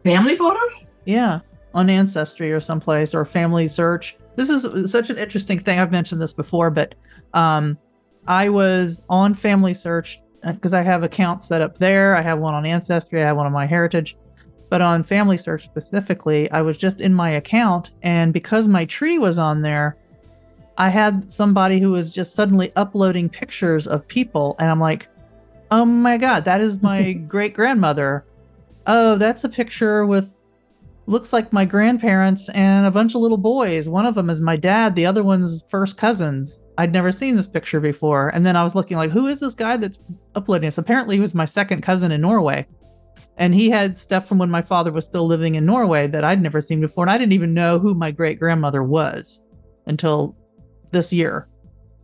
Family 0.05 0.37
photos? 0.37 0.87
Yeah, 1.07 1.41
on 1.75 1.91
Ancestry 1.91 2.53
or 2.53 2.61
someplace 2.61 3.17
or 3.17 3.25
Family 3.25 3.67
Search. 3.67 4.17
This 4.37 4.49
is 4.49 4.89
such 4.93 5.11
an 5.11 5.19
interesting 5.19 5.59
thing. 5.59 5.81
I've 5.81 5.91
mentioned 5.91 6.21
this 6.23 6.33
before, 6.33 6.71
but 6.71 6.95
um, 7.35 7.77
I 8.29 8.49
was 8.49 9.03
on 9.09 9.35
Family 9.35 9.75
Search 9.75 10.23
because 10.47 10.73
I 10.73 10.83
have 10.83 11.03
accounts 11.03 11.49
set 11.49 11.63
up 11.63 11.79
there. 11.79 12.15
I 12.15 12.23
have 12.23 12.39
one 12.39 12.55
on 12.55 12.65
Ancestry, 12.65 13.21
I 13.21 13.27
have 13.27 13.37
one 13.37 13.47
on 13.47 13.53
MyHeritage. 13.53 14.15
But 14.71 14.81
on 14.81 15.03
Family 15.03 15.37
Search 15.37 15.65
specifically, 15.65 16.51
I 16.51 16.63
was 16.63 16.79
just 16.79 17.01
in 17.01 17.13
my 17.13 17.31
account. 17.31 17.91
And 18.03 18.33
because 18.33 18.69
my 18.69 18.87
tree 18.87 19.19
was 19.19 19.39
on 19.39 19.63
there, 19.63 19.99
I 20.79 20.89
had 20.89 21.31
somebody 21.31 21.81
who 21.81 21.91
was 21.91 22.15
just 22.15 22.35
suddenly 22.35 22.73
uploading 22.77 23.29
pictures 23.29 23.87
of 23.87 24.09
people. 24.09 24.57
And 24.59 24.71
I'm 24.71 24.81
like, 24.81 25.09
oh 25.71 25.85
my 25.85 26.17
God, 26.17 26.45
that 26.47 26.61
is 26.61 26.83
my 26.83 27.13
great 27.29 27.53
grandmother. 27.53 28.25
Oh, 28.87 29.17
that's 29.17 29.45
a 29.45 29.49
picture 29.49 30.07
with 30.07 30.41
looks 31.07 31.33
like 31.33 31.53
my 31.53 31.65
grandparents 31.65 32.49
and 32.51 32.87
a 32.87 32.91
bunch 32.91 33.17
of 33.17 33.21
little 33.21 33.37
boys. 33.37 33.89
One 33.89 34.07
of 34.07 34.15
them 34.15 34.31
is 34.31 34.41
my 34.41 34.57
dad, 34.57 34.95
the 34.95 35.07
other 35.07 35.25
one's 35.25 35.63
first 35.69 35.99
cousins. 35.99 36.63
I'd 36.79 36.93
never 36.93 37.11
seen 37.11 37.37
this 37.37 37.49
picture 37.49 37.81
before. 37.81 38.29
And 38.29 38.47
then 38.47 38.55
I 38.55 38.63
was 38.63 38.77
looking 38.77 38.97
like, 38.97 39.11
who 39.11 39.27
is 39.27 39.41
this 39.41 39.57
guy 39.57 39.77
that's 39.77 39.99
uploading 40.37 40.69
this? 40.69 40.79
Apparently, 40.79 41.17
he 41.17 41.21
was 41.21 41.35
my 41.35 41.45
second 41.45 41.83
cousin 41.83 42.13
in 42.13 42.21
Norway. 42.21 42.65
And 43.41 43.55
he 43.55 43.71
had 43.71 43.97
stuff 43.97 44.29
from 44.29 44.37
when 44.37 44.51
my 44.51 44.61
father 44.61 44.93
was 44.93 45.07
still 45.07 45.27
living 45.27 45.55
in 45.55 45.65
Norway 45.65 46.07
that 46.07 46.23
I'd 46.23 46.43
never 46.43 46.61
seen 46.61 46.81
before. 46.81 47.05
And 47.05 47.11
I 47.11 47.17
didn't 47.17 47.33
even 47.33 47.55
know 47.55 47.79
who 47.79 47.95
my 47.95 48.11
great 48.11 48.39
grandmother 48.39 48.83
was 48.83 49.41
until 49.87 50.37
this 50.91 51.11
year 51.11 51.49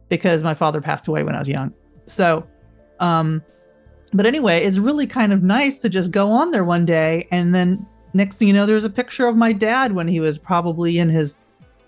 because 0.08 0.42
my 0.42 0.54
father 0.54 0.80
passed 0.80 1.08
away 1.08 1.22
when 1.22 1.34
I 1.34 1.38
was 1.38 1.48
young. 1.48 1.74
So, 2.06 2.46
um, 3.00 3.42
but 4.14 4.24
anyway, 4.24 4.64
it's 4.64 4.78
really 4.78 5.06
kind 5.06 5.32
of 5.32 5.42
nice 5.42 5.80
to 5.80 5.90
just 5.90 6.10
go 6.10 6.30
on 6.30 6.52
there 6.52 6.64
one 6.64 6.86
day 6.86 7.28
and 7.30 7.54
then 7.54 7.86
next 8.14 8.36
thing 8.36 8.48
you 8.48 8.54
know, 8.54 8.64
there's 8.64 8.84
a 8.84 8.90
picture 8.90 9.26
of 9.26 9.36
my 9.36 9.52
dad 9.52 9.92
when 9.92 10.08
he 10.08 10.20
was 10.20 10.38
probably 10.38 10.98
in 10.98 11.10
his 11.10 11.40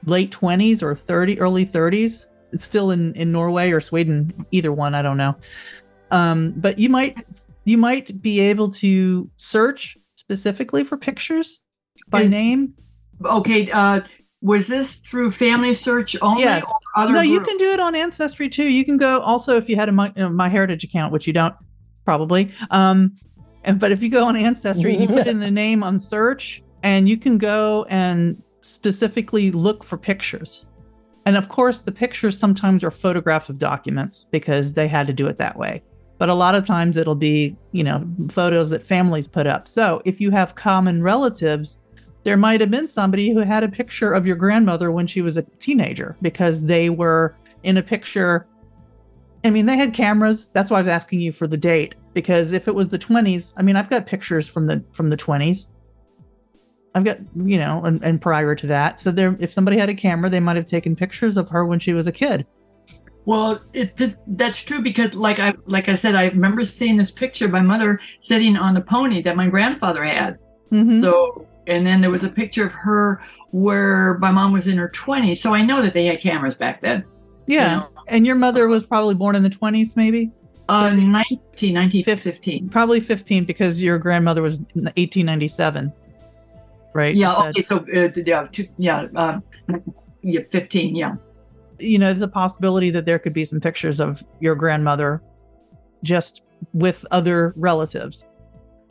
late 0.05 0.31
20s 0.31 0.83
or 0.83 0.95
30, 0.95 1.41
early 1.41 1.65
30s. 1.65 2.27
It's 2.53 2.65
still 2.65 2.91
in, 2.91 3.15
in 3.15 3.33
Norway 3.33 3.71
or 3.71 3.81
Sweden, 3.81 4.47
either 4.51 4.73
one, 4.73 4.95
I 4.95 5.01
don't 5.01 5.17
know. 5.17 5.37
Um, 6.11 6.53
but 6.57 6.79
you 6.79 6.91
might 6.91 7.17
you 7.69 7.77
might 7.77 8.23
be 8.23 8.41
able 8.41 8.71
to 8.71 9.31
search 9.37 9.95
specifically 10.17 10.85
for 10.85 10.97
pictures 10.97 11.63
by 12.09 12.23
Is- 12.23 12.31
name. 12.31 12.75
Okay, 13.23 13.71
uh, 13.71 14.01
was 14.41 14.69
this 14.69 14.97
through 14.97 15.33
family 15.33 15.75
search 15.75 16.17
only? 16.23 16.45
Yes. 16.45 16.65
Or 16.97 17.03
other 17.03 17.13
No, 17.13 17.21
you 17.21 17.41
can 17.41 17.57
do 17.59 17.73
it 17.73 17.81
on 17.81 17.95
Ancestry 17.95 18.49
too. 18.49 18.65
You 18.65 18.85
can 18.85 18.97
go 18.97 19.21
also 19.21 19.57
if 19.57 19.69
you 19.69 19.77
had 19.77 19.89
a 19.89 19.93
My, 19.93 20.09
uh, 20.11 20.29
MyHeritage 20.29 20.85
account, 20.85 21.13
which 21.13 21.27
you 21.27 21.33
don't 21.33 21.55
probably. 22.05 22.53
Um, 22.71 23.15
and, 23.65 23.79
but 23.79 23.93
if 23.93 24.03
you 24.03 24.09
go 24.09 24.25
on 24.27 24.37
Ancestry, 24.37 24.97
you 24.97 25.07
put 25.07 25.27
in 25.27 25.41
the 25.41 25.51
name 25.65 25.83
on 25.83 25.99
search, 25.99 26.63
and 26.83 27.07
you 27.09 27.19
can 27.19 27.37
go 27.37 27.85
and 27.91 28.41
specifically 28.63 29.51
look 29.51 29.85
for 29.85 29.99
pictures. 29.99 30.65
And 31.27 31.37
of 31.37 31.51
course, 31.51 31.81
the 31.81 31.93
pictures 31.93 32.39
sometimes 32.39 32.83
are 32.83 32.91
photographs 32.91 33.51
of 33.51 33.59
documents 33.59 34.25
because 34.25 34.73
they 34.73 34.89
had 34.89 35.07
to 35.09 35.13
do 35.13 35.27
it 35.27 35.37
that 35.37 35.59
way. 35.59 35.83
But 36.19 36.29
a 36.29 36.35
lot 36.35 36.55
of 36.55 36.67
times 36.67 36.97
it'll 36.97 37.15
be, 37.15 37.57
you 37.73 37.85
know, 37.85 38.05
photos 38.31 38.71
that 38.71 38.83
families 38.83 39.29
put 39.29 39.47
up. 39.47 39.69
So 39.69 40.03
if 40.05 40.21
you 40.21 40.31
have 40.33 40.57
common 40.57 41.03
relatives, 41.03 41.79
there 42.25 42.37
might 42.37 42.61
have 42.61 42.71
been 42.71 42.89
somebody 42.89 43.31
who 43.31 43.41
had 43.41 43.63
a 43.63 43.69
picture 43.69 44.13
of 44.13 44.27
your 44.27 44.37
grandmother 44.37 44.91
when 44.91 45.07
she 45.07 45.23
was 45.23 45.37
a 45.37 45.43
teenager 45.61 46.17
because 46.21 46.67
they 46.67 46.91
were 46.91 47.37
in 47.63 47.77
a 47.77 47.83
picture. 47.83 48.47
I 49.45 49.51
mean, 49.51 49.67
they 49.67 49.77
had 49.77 49.95
cameras. 49.95 50.49
That's 50.49 50.71
why 50.71 50.79
I 50.79 50.81
was 50.81 50.89
asking 50.89 51.21
you 51.21 51.33
for 51.33 51.47
the 51.47 51.57
date 51.57 51.95
because 52.13 52.53
if 52.53 52.67
it 52.67 52.75
was 52.75 52.89
the 52.89 52.99
20s, 52.99 53.53
I 53.57 53.63
mean, 53.63 53.77
I've 53.77 53.89
got 53.89 54.07
pictures 54.07 54.49
from 54.49 54.67
the 54.67 54.85
from 54.93 55.11
the 55.11 55.17
20s. 55.17 55.69
I've 56.95 57.05
got, 57.05 57.19
you 57.37 57.59
know, 57.59 57.85
and, 57.85 58.03
and 58.03 58.21
prior 58.21 58.57
to 58.57 58.67
that. 58.67 58.99
So 58.99 59.13
there 59.13 59.37
if 59.39 59.53
somebody 59.53 59.79
had 59.79 59.89
a 59.89 59.95
camera, 59.95 60.29
they 60.29 60.41
might 60.41 60.57
have 60.57 60.67
taken 60.67 60.97
pictures 60.97 61.37
of 61.37 61.49
her 61.51 61.65
when 61.65 61.79
she 61.79 61.93
was 61.93 62.09
a 62.09 62.13
kid. 62.13 62.45
Well, 63.29 63.61
it, 63.75 63.95
th- 63.99 64.15
that's 64.29 64.63
true 64.63 64.81
because, 64.81 65.15
like 65.15 65.39
I 65.39 65.53
like 65.67 65.91
I 65.91 65.97
said, 65.97 66.15
I 66.15 66.25
remember 66.29 66.65
seeing 66.65 66.97
this 66.97 67.11
picture 67.11 67.45
of 67.45 67.51
my 67.51 67.61
mother 67.61 68.01
sitting 68.23 68.57
on 68.57 68.73
the 68.73 68.81
pony 68.81 69.21
that 69.21 69.37
my 69.37 69.49
grandfather 69.49 70.03
had. 70.03 70.39
Mhm. 70.73 70.99
So, 71.03 71.47
and 71.67 71.87
then 71.87 72.01
there 72.01 72.11
was 72.11 72.25
a 72.25 72.31
picture 72.31 72.65
of 72.65 72.73
her 72.73 73.21
where 73.51 74.17
my 74.19 74.31
mom 74.31 74.53
was 74.53 74.67
in 74.67 74.79
her 74.79 74.89
20s. 74.89 75.37
So 75.39 75.55
I 75.55 75.61
know 75.63 75.83
that 75.83 75.93
they 75.93 76.07
had 76.07 76.21
cameras 76.21 76.55
back 76.55 76.81
then. 76.81 77.05
yeah. 77.47 77.71
You 77.75 77.77
know, 77.81 77.89
And 78.09 78.27
your 78.27 78.37
mother 78.37 78.67
was 78.67 78.85
probably 78.87 79.15
born 79.15 79.37
in 79.37 79.43
the 79.43 79.51
20s, 79.51 79.95
maybe? 79.95 80.31
uh, 80.71 80.91
19, 80.95 81.75
1915. 81.75 82.69
Probably 82.71 83.01
15 83.01 83.45
because 83.45 83.83
your 83.83 83.99
grandmother 83.99 84.41
was 84.43 84.59
1897. 84.75 85.93
Right? 86.95 87.15
Yeah. 87.15 87.35
Okay. 87.49 87.61
So, 87.61 87.85
uh, 87.95 88.09
yeah, 88.17 88.47
two, 88.51 88.67
yeah, 88.79 89.07
um, 89.17 89.43
yeah, 90.23 90.41
15. 90.51 90.95
Yeah. 90.97 91.17
You 91.79 91.99
know, 91.99 92.09
there's 92.09 92.23
a 92.23 92.29
possibility 92.29 92.91
that 92.91 93.07
there 93.07 93.19
could 93.19 93.33
be 93.33 93.45
some 93.45 93.61
pictures 93.61 94.01
of 94.01 94.25
your 94.41 94.55
grandmother 94.55 95.23
just 96.03 96.43
with 96.73 97.05
other 97.11 97.55
relatives. 97.57 98.25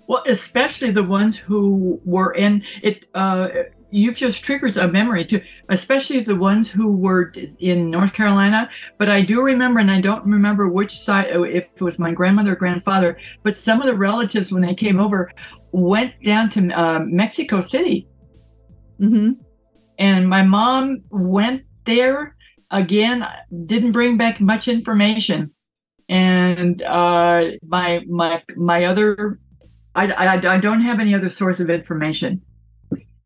Well, 0.07 0.23
especially 0.25 0.91
the 0.91 1.03
ones 1.03 1.37
who 1.37 1.99
were 2.05 2.33
in 2.33 2.63
it. 2.81 3.05
Uh, 3.13 3.49
you've 3.89 4.15
just 4.15 4.43
triggered 4.43 4.75
a 4.77 4.87
memory 4.87 5.25
too, 5.25 5.41
especially 5.69 6.19
the 6.21 6.35
ones 6.35 6.69
who 6.69 6.91
were 6.91 7.31
in 7.59 7.89
North 7.89 8.13
Carolina. 8.13 8.69
But 8.97 9.09
I 9.09 9.21
do 9.21 9.41
remember, 9.41 9.79
and 9.79 9.91
I 9.91 10.01
don't 10.01 10.25
remember 10.25 10.69
which 10.69 10.97
side, 10.97 11.35
uh, 11.35 11.43
if 11.43 11.65
it 11.75 11.81
was 11.81 11.99
my 11.99 12.11
grandmother 12.11 12.53
or 12.53 12.55
grandfather, 12.55 13.17
but 13.43 13.57
some 13.57 13.81
of 13.81 13.87
the 13.87 13.95
relatives, 13.95 14.51
when 14.51 14.61
they 14.61 14.75
came 14.75 14.99
over, 14.99 15.31
went 15.71 16.13
down 16.23 16.49
to 16.51 16.69
uh, 16.71 16.99
Mexico 16.99 17.61
City. 17.61 18.07
Mm-hmm. 18.99 19.33
And 19.99 20.29
my 20.29 20.43
mom 20.43 21.03
went 21.09 21.63
there 21.85 22.35
again, 22.71 23.27
didn't 23.65 23.91
bring 23.91 24.17
back 24.17 24.39
much 24.39 24.67
information. 24.67 25.51
And 26.09 26.81
uh, 26.81 27.51
my 27.67 28.01
my 28.07 28.41
my 28.55 28.85
other, 28.85 29.39
I, 29.95 30.11
I 30.11 30.55
I 30.55 30.57
don't 30.57 30.81
have 30.81 30.99
any 30.99 31.13
other 31.13 31.29
source 31.29 31.59
of 31.59 31.69
information 31.69 32.41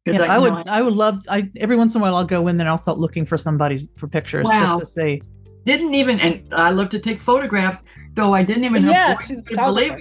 Yeah, 0.05 0.23
I, 0.23 0.35
you 0.35 0.41
would, 0.41 0.53
know, 0.53 0.63
I, 0.67 0.81
would 0.81 0.95
love. 0.95 1.21
I 1.29 1.49
every 1.57 1.75
once 1.75 1.93
in 1.93 2.01
a 2.01 2.03
while 2.03 2.15
I'll 2.15 2.25
go 2.25 2.47
in 2.47 2.57
there 2.57 2.65
and 2.65 2.71
I'll 2.71 2.77
start 2.79 2.97
looking 2.97 3.23
for 3.25 3.37
somebody's 3.37 3.87
for 3.97 4.07
pictures 4.07 4.47
Wow. 4.49 4.79
just 4.79 4.79
to 4.79 4.85
see. 5.01 5.21
didn't 5.65 5.93
even, 5.93 6.19
and 6.19 6.51
I 6.53 6.71
love 6.71 6.89
to 6.89 6.99
take 6.99 7.21
photographs, 7.21 7.83
so 8.17 8.33
I 8.33 8.41
didn't 8.41 8.63
even. 8.63 8.81
have 8.83 8.91
Yeah, 8.91 9.15
she's 9.19 9.43
believe. 9.43 9.93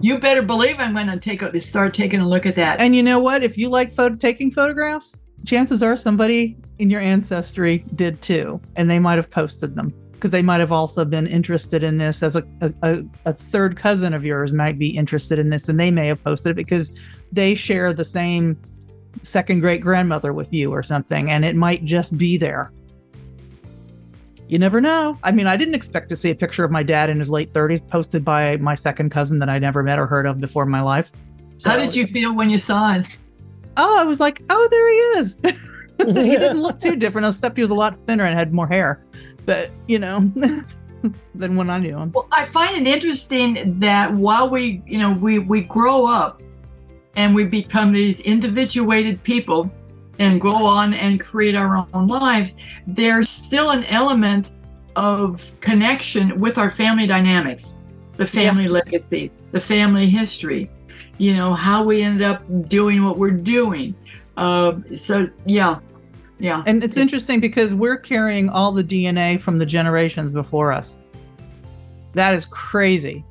You 0.00 0.18
better 0.18 0.40
believe 0.40 0.76
I'm 0.78 0.94
going 0.94 1.08
to 1.08 1.18
take 1.18 1.42
a, 1.42 1.60
start 1.60 1.92
taking 1.92 2.20
a 2.20 2.28
look 2.28 2.46
at 2.46 2.56
that. 2.56 2.80
And 2.80 2.96
you 2.96 3.02
know 3.02 3.18
what? 3.18 3.44
If 3.44 3.58
you 3.58 3.68
like 3.68 3.92
photo 3.92 4.16
taking 4.16 4.50
photographs, 4.50 5.20
chances 5.44 5.82
are 5.82 5.96
somebody 5.96 6.56
in 6.78 6.90
your 6.90 7.00
ancestry 7.00 7.84
did 7.94 8.20
too, 8.22 8.60
and 8.76 8.90
they 8.90 8.98
might 8.98 9.16
have 9.16 9.30
posted 9.30 9.76
them 9.76 9.92
because 10.12 10.30
they 10.30 10.42
might 10.42 10.60
have 10.60 10.72
also 10.72 11.04
been 11.04 11.26
interested 11.26 11.82
in 11.84 11.98
this. 11.98 12.22
As 12.22 12.36
a, 12.36 12.44
a 12.82 13.04
a 13.26 13.32
third 13.32 13.76
cousin 13.76 14.14
of 14.14 14.24
yours 14.24 14.52
might 14.52 14.78
be 14.78 14.96
interested 14.96 15.38
in 15.38 15.50
this, 15.50 15.68
and 15.68 15.78
they 15.78 15.90
may 15.90 16.06
have 16.06 16.22
posted 16.24 16.52
it 16.52 16.54
because 16.54 16.98
they 17.32 17.54
share 17.54 17.92
the 17.92 18.04
same 18.04 18.60
second 19.22 19.60
great 19.60 19.80
grandmother 19.80 20.32
with 20.32 20.52
you 20.52 20.72
or 20.72 20.82
something, 20.82 21.30
and 21.30 21.44
it 21.44 21.56
might 21.56 21.84
just 21.84 22.16
be 22.18 22.36
there. 22.36 22.72
You 24.48 24.58
never 24.58 24.80
know. 24.80 25.18
I 25.22 25.32
mean, 25.32 25.46
I 25.46 25.56
didn't 25.56 25.74
expect 25.74 26.10
to 26.10 26.16
see 26.16 26.30
a 26.30 26.34
picture 26.34 26.64
of 26.64 26.70
my 26.70 26.82
dad 26.82 27.08
in 27.08 27.18
his 27.18 27.30
late 27.30 27.52
30s 27.52 27.86
posted 27.88 28.24
by 28.24 28.58
my 28.58 28.74
second 28.74 29.10
cousin 29.10 29.38
that 29.38 29.48
I 29.48 29.58
never 29.58 29.82
met 29.82 29.98
or 29.98 30.06
heard 30.06 30.26
of 30.26 30.38
before 30.38 30.64
in 30.64 30.70
my 30.70 30.82
life. 30.82 31.10
How 31.64 31.78
did 31.78 31.96
you 31.96 32.06
feel 32.06 32.34
when 32.34 32.50
you 32.50 32.58
saw 32.58 32.94
it? 32.94 33.18
Oh, 33.76 33.98
I 33.98 34.04
was 34.04 34.20
like, 34.20 34.42
oh, 34.50 34.68
there 34.70 34.92
he 34.92 34.98
is. 35.18 35.40
he 35.98 36.04
didn't 36.12 36.62
look 36.62 36.78
too 36.78 36.96
different, 36.96 37.26
except 37.26 37.56
he 37.56 37.62
was 37.62 37.70
a 37.70 37.74
lot 37.74 37.96
thinner 38.06 38.24
and 38.24 38.38
had 38.38 38.52
more 38.52 38.66
hair. 38.66 39.04
But 39.44 39.70
you 39.86 39.98
know, 39.98 40.20
than 41.34 41.56
when 41.56 41.70
I 41.70 41.78
knew 41.78 41.98
him. 41.98 42.12
Well, 42.12 42.28
I 42.32 42.46
find 42.46 42.76
it 42.76 42.86
interesting 42.86 43.78
that 43.80 44.12
while 44.12 44.48
we, 44.48 44.82
you 44.86 44.98
know, 44.98 45.12
we 45.12 45.38
we 45.38 45.62
grow 45.62 46.06
up 46.06 46.42
and 47.16 47.34
we 47.34 47.44
become 47.44 47.92
these 47.92 48.18
individuated 48.20 49.22
people 49.22 49.72
and 50.18 50.40
go 50.40 50.54
on 50.54 50.94
and 50.94 51.20
create 51.20 51.54
our 51.54 51.86
own 51.92 52.06
lives, 52.06 52.56
there's 52.86 53.28
still 53.28 53.70
an 53.70 53.84
element 53.84 54.52
of 54.96 55.52
connection 55.60 56.38
with 56.38 56.56
our 56.56 56.70
family 56.70 57.06
dynamics, 57.06 57.74
the 58.16 58.26
family 58.26 58.68
legacy, 58.68 59.32
the 59.50 59.60
family 59.60 60.06
history, 60.08 60.70
you 61.18 61.34
know, 61.34 61.54
how 61.54 61.82
we 61.82 62.02
ended 62.02 62.22
up 62.22 62.42
doing 62.68 63.04
what 63.04 63.18
we're 63.18 63.30
doing. 63.30 63.94
Uh, 64.36 64.74
so 64.96 65.28
yeah, 65.46 65.78
yeah. 66.38 66.62
And 66.66 66.82
it's 66.82 66.96
interesting 66.96 67.40
because 67.40 67.74
we're 67.74 67.96
carrying 67.96 68.48
all 68.48 68.72
the 68.72 68.84
DNA 68.84 69.40
from 69.40 69.58
the 69.58 69.66
generations 69.66 70.32
before 70.32 70.72
us. 70.72 70.98
That 72.12 72.34
is 72.34 72.44
crazy. 72.44 73.24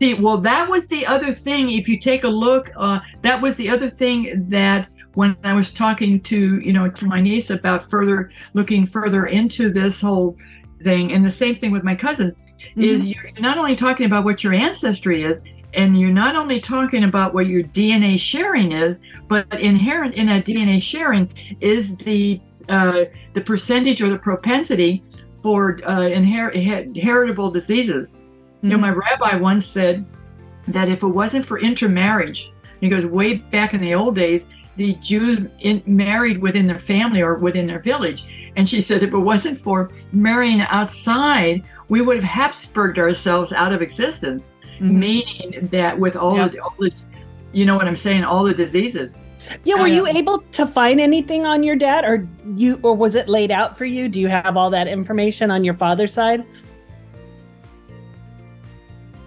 See, 0.00 0.14
well, 0.14 0.38
that 0.38 0.68
was 0.68 0.86
the 0.86 1.06
other 1.06 1.34
thing. 1.34 1.70
If 1.70 1.88
you 1.88 1.98
take 1.98 2.24
a 2.24 2.28
look, 2.28 2.72
uh, 2.76 3.00
that 3.22 3.40
was 3.40 3.56
the 3.56 3.68
other 3.68 3.88
thing 3.88 4.48
that 4.48 4.88
when 5.14 5.36
I 5.44 5.52
was 5.52 5.72
talking 5.72 6.20
to, 6.20 6.58
you 6.58 6.72
know, 6.72 6.88
to 6.88 7.06
my 7.06 7.20
niece 7.20 7.50
about 7.50 7.88
further 7.88 8.30
looking 8.54 8.86
further 8.86 9.26
into 9.26 9.70
this 9.70 10.00
whole 10.00 10.36
thing, 10.82 11.12
and 11.12 11.24
the 11.24 11.30
same 11.30 11.56
thing 11.56 11.70
with 11.70 11.84
my 11.84 11.94
cousin, 11.94 12.34
is 12.76 13.04
you're 13.04 13.30
not 13.38 13.58
only 13.58 13.76
talking 13.76 14.06
about 14.06 14.24
what 14.24 14.42
your 14.42 14.54
ancestry 14.54 15.22
is, 15.22 15.40
and 15.74 15.98
you're 15.98 16.10
not 16.10 16.36
only 16.36 16.60
talking 16.60 17.04
about 17.04 17.34
what 17.34 17.46
your 17.46 17.62
DNA 17.62 18.18
sharing 18.18 18.72
is, 18.72 18.98
but 19.28 19.52
inherent 19.60 20.14
in 20.14 20.26
that 20.26 20.44
DNA 20.44 20.82
sharing 20.82 21.32
is 21.60 21.96
the 21.96 22.40
uh, 22.68 23.04
the 23.34 23.40
percentage 23.40 24.00
or 24.00 24.08
the 24.08 24.18
propensity 24.18 25.02
for 25.42 25.80
uh, 25.84 25.98
inher- 25.98 26.52
inheritable 26.52 27.50
diseases. 27.50 28.10
Mm-hmm. 28.10 28.66
You 28.66 28.70
know, 28.70 28.78
my 28.78 28.90
rabbi 28.90 29.36
once 29.36 29.66
said 29.66 30.06
that 30.68 30.88
if 30.88 31.02
it 31.02 31.08
wasn't 31.08 31.44
for 31.44 31.58
intermarriage, 31.58 32.52
he 32.80 32.88
goes 32.88 33.04
way 33.04 33.34
back 33.34 33.74
in 33.74 33.80
the 33.80 33.94
old 33.94 34.16
days, 34.16 34.42
the 34.76 34.94
Jews 34.94 35.46
in, 35.60 35.82
married 35.86 36.40
within 36.40 36.66
their 36.66 36.78
family 36.78 37.20
or 37.20 37.34
within 37.34 37.66
their 37.66 37.78
village. 37.78 38.50
And 38.56 38.68
she 38.68 38.80
said 38.80 39.02
if 39.02 39.12
it 39.12 39.18
wasn't 39.18 39.60
for 39.60 39.90
marrying 40.12 40.62
outside, 40.62 41.62
we 41.88 42.00
would 42.00 42.16
have 42.16 42.24
Habsburged 42.24 42.98
ourselves 42.98 43.52
out 43.52 43.72
of 43.72 43.82
existence, 43.82 44.42
mm-hmm. 44.74 44.98
meaning 44.98 45.68
that 45.72 45.98
with 45.98 46.16
all, 46.16 46.36
yep. 46.36 46.52
the, 46.52 46.60
all 46.60 46.74
the, 46.78 46.94
you 47.52 47.64
know 47.64 47.76
what 47.76 47.86
I'm 47.86 47.96
saying, 47.96 48.24
all 48.24 48.44
the 48.44 48.54
diseases. 48.54 49.10
Yeah, 49.64 49.76
were 49.76 49.86
you 49.86 50.06
able 50.06 50.38
to 50.38 50.66
find 50.66 51.00
anything 51.00 51.44
on 51.44 51.62
your 51.62 51.76
dad, 51.76 52.04
or 52.04 52.26
you, 52.54 52.80
or 52.82 52.94
was 52.94 53.14
it 53.14 53.28
laid 53.28 53.50
out 53.50 53.76
for 53.76 53.84
you? 53.84 54.08
Do 54.08 54.20
you 54.20 54.28
have 54.28 54.56
all 54.56 54.70
that 54.70 54.88
information 54.88 55.50
on 55.50 55.64
your 55.64 55.74
father's 55.74 56.14
side? 56.14 56.46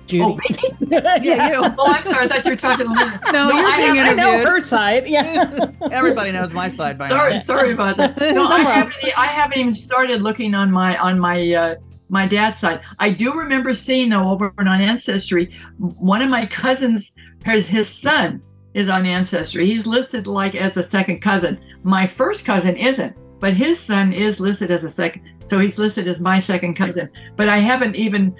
Judy. 0.07 0.23
Oh, 0.23 0.39
yeah, 0.87 1.17
yeah, 1.21 1.49
you. 1.49 1.75
Oh, 1.77 1.93
I'm 1.93 2.03
sorry. 2.03 2.25
I 2.25 2.27
thought 2.29 2.45
you 2.45 2.51
were 2.51 2.57
talking 2.57 2.87
to 2.87 2.93
Linda. 2.93 3.19
No, 3.31 3.49
no 3.49 3.59
you're 3.59 3.67
I 3.67 3.77
being 3.77 3.95
have, 3.95 4.07
interviewed. 4.07 4.19
I 4.19 4.43
know 4.43 4.49
her 4.49 4.59
side. 4.59 5.07
Yeah. 5.07 5.71
Everybody 5.91 6.31
knows 6.31 6.53
my 6.53 6.67
side 6.67 6.97
by 6.97 7.09
sorry, 7.09 7.33
now. 7.33 7.43
Sorry 7.43 7.73
about 7.73 7.97
that. 7.97 8.17
No, 8.17 8.47
I 8.47 8.61
haven't. 8.61 8.95
I 9.17 9.27
haven't 9.27 9.57
even 9.57 9.73
started 9.73 10.21
looking 10.23 10.55
on 10.55 10.71
my 10.71 10.97
on 10.97 11.19
my 11.19 11.53
uh, 11.53 11.75
my 12.09 12.25
dad's 12.25 12.59
side. 12.59 12.81
I 12.99 13.09
do 13.09 13.33
remember 13.33 13.73
seeing 13.73 14.09
though 14.09 14.27
over 14.29 14.53
on 14.57 14.67
Ancestry, 14.67 15.53
one 15.77 16.21
of 16.21 16.29
my 16.29 16.45
cousins, 16.45 17.11
his 17.43 17.67
his 17.67 17.89
son 17.89 18.41
is 18.73 18.89
on 18.89 19.05
Ancestry. 19.05 19.65
He's 19.65 19.87
listed 19.87 20.27
like 20.27 20.55
as 20.55 20.77
a 20.77 20.89
second 20.89 21.21
cousin. 21.21 21.59
My 21.83 22.05
first 22.05 22.45
cousin 22.45 22.75
isn't, 22.77 23.15
but 23.39 23.53
his 23.53 23.79
son 23.79 24.13
is 24.13 24.39
listed 24.39 24.71
as 24.71 24.83
a 24.83 24.89
second. 24.89 25.23
So 25.45 25.59
he's 25.59 25.77
listed 25.77 26.07
as 26.07 26.19
my 26.19 26.39
second 26.39 26.75
cousin. 26.75 27.09
But 27.35 27.49
I 27.49 27.57
haven't 27.57 27.95
even 27.95 28.35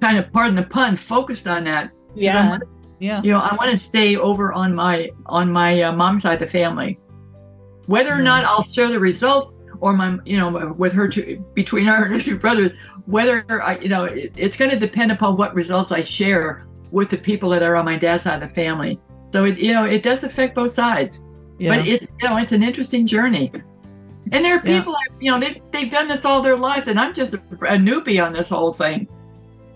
kind 0.00 0.18
of 0.18 0.32
pardon 0.32 0.56
the 0.56 0.62
pun 0.62 0.96
focused 0.96 1.46
on 1.46 1.64
that 1.64 1.90
yeah 2.14 2.58
yeah 2.98 3.20
you 3.22 3.30
know 3.30 3.38
i 3.38 3.54
want 3.54 3.70
to 3.70 3.78
stay 3.78 4.16
over 4.16 4.52
on 4.52 4.74
my 4.74 5.10
on 5.26 5.50
my 5.50 5.82
uh, 5.82 5.92
mom's 5.92 6.22
side 6.22 6.34
of 6.34 6.40
the 6.40 6.46
family 6.46 6.98
whether 7.86 8.12
or 8.12 8.22
not 8.22 8.44
i'll 8.44 8.64
share 8.64 8.88
the 8.88 8.98
results 8.98 9.59
or 9.80 9.92
my 9.92 10.18
you 10.24 10.36
know 10.36 10.72
with 10.76 10.92
her 10.92 11.08
two 11.08 11.44
between 11.54 11.86
her 11.86 12.18
two 12.20 12.38
brothers 12.38 12.72
whether 13.06 13.44
i 13.62 13.78
you 13.78 13.88
know 13.88 14.04
it, 14.04 14.32
it's 14.36 14.56
going 14.56 14.70
to 14.70 14.78
depend 14.78 15.10
upon 15.10 15.36
what 15.36 15.54
results 15.54 15.90
i 15.92 16.00
share 16.00 16.66
with 16.90 17.10
the 17.10 17.16
people 17.16 17.48
that 17.48 17.62
are 17.62 17.76
on 17.76 17.84
my 17.84 17.96
dad's 17.96 18.22
side 18.22 18.42
of 18.42 18.48
the 18.48 18.54
family 18.54 18.98
so 19.32 19.44
it 19.44 19.58
you 19.58 19.72
know 19.72 19.84
it 19.84 20.02
does 20.02 20.22
affect 20.24 20.54
both 20.54 20.72
sides 20.72 21.20
yeah. 21.58 21.76
but 21.76 21.86
it's 21.86 22.06
you 22.20 22.28
know 22.28 22.36
it's 22.36 22.52
an 22.52 22.62
interesting 22.62 23.06
journey 23.06 23.50
and 24.32 24.44
there 24.44 24.56
are 24.56 24.60
people 24.60 24.92
yeah. 24.92 25.16
you 25.18 25.30
know 25.30 25.40
they've, 25.40 25.62
they've 25.72 25.90
done 25.90 26.08
this 26.08 26.24
all 26.24 26.42
their 26.42 26.56
lives 26.56 26.88
and 26.88 27.00
i'm 27.00 27.14
just 27.14 27.34
a, 27.34 27.38
a 27.38 27.76
newbie 27.76 28.24
on 28.24 28.32
this 28.32 28.48
whole 28.48 28.72
thing 28.72 29.08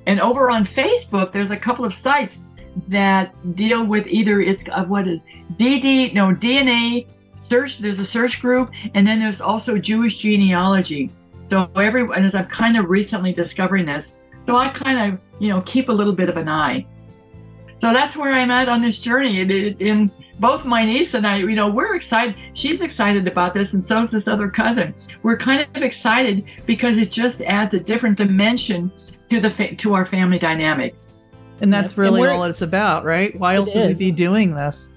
and 0.07 0.21
over 0.21 0.51
on 0.51 0.65
Facebook, 0.65 1.33
there's 1.33 1.51
a 1.51 1.57
couple 1.57 1.85
of 1.85 1.95
sites 1.95 2.45
that 2.89 3.35
deal 3.55 3.85
with 3.87 4.07
either 4.09 4.41
it's 4.41 4.69
uh, 4.69 4.85
what 4.85 5.07
is 5.07 5.21
DD 5.53 6.13
no 6.13 6.35
DNA 6.35 7.07
search. 7.49 7.79
There's 7.79 7.99
a 7.99 8.05
search 8.05 8.41
group, 8.41 8.71
and 8.95 9.07
then 9.07 9.21
there's 9.21 9.41
also 9.41 9.79
Jewish 9.79 10.19
genealogy. 10.19 11.11
So 11.51 11.71
everyone, 11.77 12.25
as 12.25 12.35
I'm 12.35 12.47
kind 12.47 12.77
of 12.77 12.89
recently 12.89 13.33
discovering 13.33 13.87
this, 13.87 14.15
so 14.47 14.57
I 14.57 14.69
kind 14.69 15.13
of 15.13 15.21
you 15.41 15.51
know 15.51 15.61
keep 15.63 15.89
a 15.89 15.93
little 15.93 16.15
bit 16.15 16.29
of 16.29 16.37
an 16.37 16.49
eye. 16.49 16.87
So 17.79 17.93
that's 17.93 18.17
where 18.17 18.33
I'm 18.33 18.51
at 18.51 18.69
on 18.69 18.81
this 18.81 19.01
journey. 19.01 19.41
In 19.41 20.11
both 20.39 20.65
my 20.65 20.85
niece 20.85 21.15
and 21.15 21.27
I, 21.27 21.39
you 21.39 21.55
know, 21.55 21.69
we're 21.69 21.95
excited. 21.95 22.35
She's 22.55 22.81
excited 22.81 23.29
about 23.29 23.55
this, 23.55 23.73
and 23.73 23.87
so 23.87 24.05
is 24.05 24.11
this 24.11 24.27
other 24.27 24.49
cousin. 24.49 24.95
We're 25.23 25.37
kind 25.37 25.67
of 25.75 25.83
excited 25.83 26.45
because 26.67 26.97
it 26.97 27.11
just 27.11 27.41
adds 27.43 27.75
a 27.75 27.81
different 27.81 28.17
dimension 28.17 28.91
to 29.29 29.41
the 29.41 29.51
fa- 29.51 29.75
to 29.75 29.95
our 29.95 30.07
family 30.07 30.39
dynamics. 30.39 31.09
And 31.61 31.73
that's 31.73 31.97
really 31.97 32.23
and 32.23 32.31
all 32.31 32.45
it's 32.45 32.63
about, 32.63 33.05
right? 33.05 33.39
Why 33.39 33.57
else 33.57 33.75
would 33.75 33.89
we 33.89 33.95
be 33.95 34.13
doing 34.13 34.55
this? 34.55 34.91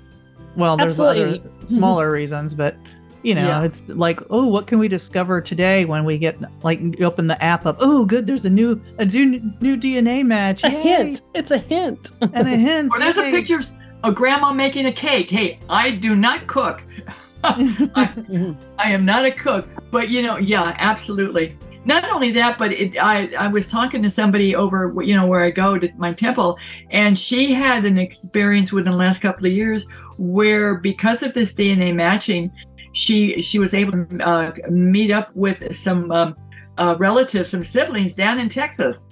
Well, 0.58 0.76
there's 0.76 1.00
Absolutely. 1.00 1.40
other 1.40 1.68
smaller 1.68 2.12
reasons, 2.12 2.56
but 2.56 2.76
you 3.22 3.36
know, 3.36 3.48
yeah. 3.48 3.64
it's 3.64 3.88
like, 3.90 4.22
oh, 4.30 4.48
what 4.48 4.68
can 4.68 4.80
we 4.80 4.88
discover 4.88 5.40
today 5.40 5.86
when 5.86 6.04
we 6.04 6.18
get 6.18 6.38
like 6.64 6.80
open 7.00 7.28
the 7.28 7.42
app 7.44 7.66
up? 7.66 7.78
Oh, 7.80 8.06
good, 8.06 8.26
there's 8.26 8.46
a 8.46 8.50
new 8.50 8.82
a 8.98 9.06
new 9.06 9.40
new 9.62 9.78
DNA 9.78 10.26
match. 10.26 10.64
A 10.64 10.70
hint. 10.70 11.22
It's 11.36 11.52
a 11.52 11.60
hint. 11.60 12.12
and 12.22 12.48
a 12.48 12.58
hint. 12.58 12.92
Or 12.92 13.00
there's 13.00 13.18
Yay. 13.18 13.30
a 13.30 13.32
picture 13.32 13.60
of 14.04 14.16
grandma 14.16 14.52
making 14.52 14.88
a 14.88 14.92
cake. 14.92 15.30
Hey, 15.30 15.60
I 15.70 15.92
do 15.92 16.16
not 16.16 16.48
cook. 16.48 16.82
I, 17.44 17.54
mm-hmm. 17.54 18.54
I 18.80 18.92
am 18.92 19.06
not 19.06 19.26
a 19.26 19.32
cook, 19.32 19.68
but 19.92 20.10
you 20.10 20.24
know, 20.24 20.38
yeah, 20.38 20.76
absolutely 20.80 21.56
not 21.88 22.04
only 22.12 22.32
that, 22.32 22.60
but 22.60 22.74
it, 22.74 22.98
I, 22.98 23.34
I 23.40 23.48
was 23.48 23.70
talking 23.70 24.04
to 24.04 24.12
somebody 24.12 24.54
over, 24.56 24.94
you 25.02 25.16
know, 25.16 25.26
where 25.26 25.44
I 25.44 25.52
go 25.52 25.80
to 25.80 25.90
my 25.96 26.12
temple, 26.12 26.58
and 26.92 27.18
she 27.18 27.54
had 27.54 27.86
an 27.86 27.98
experience 27.98 28.74
within 28.74 28.92
the 28.92 28.98
last 28.98 29.22
couple 29.22 29.48
of 29.48 29.54
years 29.54 29.88
where, 30.18 30.76
because 30.76 31.24
of 31.24 31.34
this 31.34 31.54
DNA 31.54 31.96
matching, 31.96 32.52
she 32.92 33.42
she 33.42 33.58
was 33.58 33.74
able 33.74 33.94
to 33.94 34.20
uh, 34.20 34.52
meet 34.70 35.12
up 35.12 35.34
with 35.34 35.74
some 35.76 36.12
um, 36.12 36.36
uh, 36.78 36.96
relatives, 37.00 37.52
some 37.52 37.64
siblings 37.64 38.14
down 38.14 38.38
in 38.38 38.50
Texas, 38.50 39.06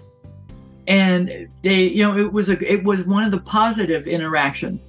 and 0.87 1.47
they, 1.63 1.83
you 1.83 2.03
know, 2.03 2.17
it 2.17 2.31
was 2.31 2.49
a 2.49 2.71
it 2.71 2.83
was 2.83 3.05
one 3.05 3.23
of 3.23 3.31
the 3.31 3.39
positive 3.39 4.05
interactions. 4.05 4.81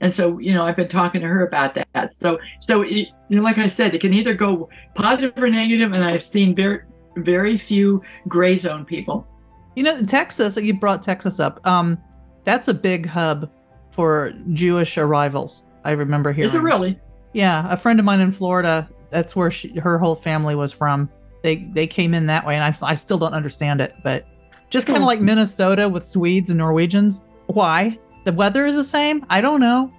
And 0.00 0.12
so, 0.12 0.38
you 0.38 0.52
know, 0.52 0.66
I've 0.66 0.76
been 0.76 0.88
talking 0.88 1.22
to 1.22 1.26
her 1.26 1.46
about 1.46 1.74
that. 1.74 2.14
So, 2.20 2.38
so 2.60 2.82
it, 2.82 3.08
you 3.30 3.38
know, 3.38 3.42
like 3.42 3.56
I 3.56 3.68
said, 3.68 3.94
it 3.94 4.02
can 4.02 4.12
either 4.12 4.34
go 4.34 4.68
positive 4.94 5.32
or 5.42 5.48
negative, 5.48 5.92
and 5.92 6.04
I've 6.04 6.22
seen 6.22 6.54
very 6.54 6.80
very 7.16 7.58
few 7.58 8.02
gray 8.28 8.56
zone 8.58 8.84
people. 8.84 9.26
You 9.74 9.82
know, 9.82 10.02
Texas, 10.02 10.56
you 10.56 10.74
brought 10.74 11.02
Texas 11.02 11.40
up. 11.40 11.64
Um, 11.66 11.98
that's 12.44 12.68
a 12.68 12.74
big 12.74 13.06
hub 13.06 13.50
for 13.90 14.32
Jewish 14.52 14.96
arrivals. 14.98 15.64
I 15.84 15.92
remember 15.92 16.32
hearing. 16.32 16.48
Is 16.48 16.54
it 16.54 16.62
really? 16.62 16.98
Yeah, 17.32 17.66
a 17.70 17.76
friend 17.76 17.98
of 17.98 18.04
mine 18.04 18.20
in 18.20 18.32
Florida. 18.32 18.88
That's 19.10 19.36
where 19.36 19.50
she, 19.50 19.78
her 19.78 19.98
whole 19.98 20.16
family 20.16 20.54
was 20.54 20.72
from. 20.72 21.10
They 21.42 21.56
they 21.56 21.86
came 21.86 22.14
in 22.14 22.26
that 22.26 22.46
way, 22.46 22.56
and 22.56 22.64
I, 22.64 22.88
I 22.90 22.94
still 22.94 23.18
don't 23.18 23.34
understand 23.34 23.80
it. 23.80 23.94
But 24.02 24.26
just 24.70 24.86
kind 24.86 24.98
of 24.98 25.04
like 25.04 25.20
Minnesota 25.20 25.88
with 25.88 26.04
Swedes 26.04 26.50
and 26.50 26.58
Norwegians. 26.58 27.24
Why? 27.46 27.98
The 28.24 28.32
weather 28.32 28.66
is 28.66 28.76
the 28.76 28.84
same. 28.84 29.24
I 29.30 29.40
don't 29.40 29.60
know, 29.60 29.92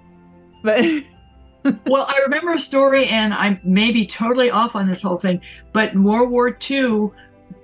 but 0.62 0.84
well, 1.86 2.06
I 2.08 2.18
remember 2.24 2.52
a 2.52 2.58
story, 2.58 3.06
and 3.06 3.32
I 3.34 3.60
may 3.64 3.92
be 3.92 4.06
totally 4.06 4.50
off 4.50 4.74
on 4.76 4.86
this 4.86 5.02
whole 5.02 5.18
thing, 5.18 5.40
but 5.72 5.94
World 5.94 6.30
War 6.30 6.56
II, 6.70 7.10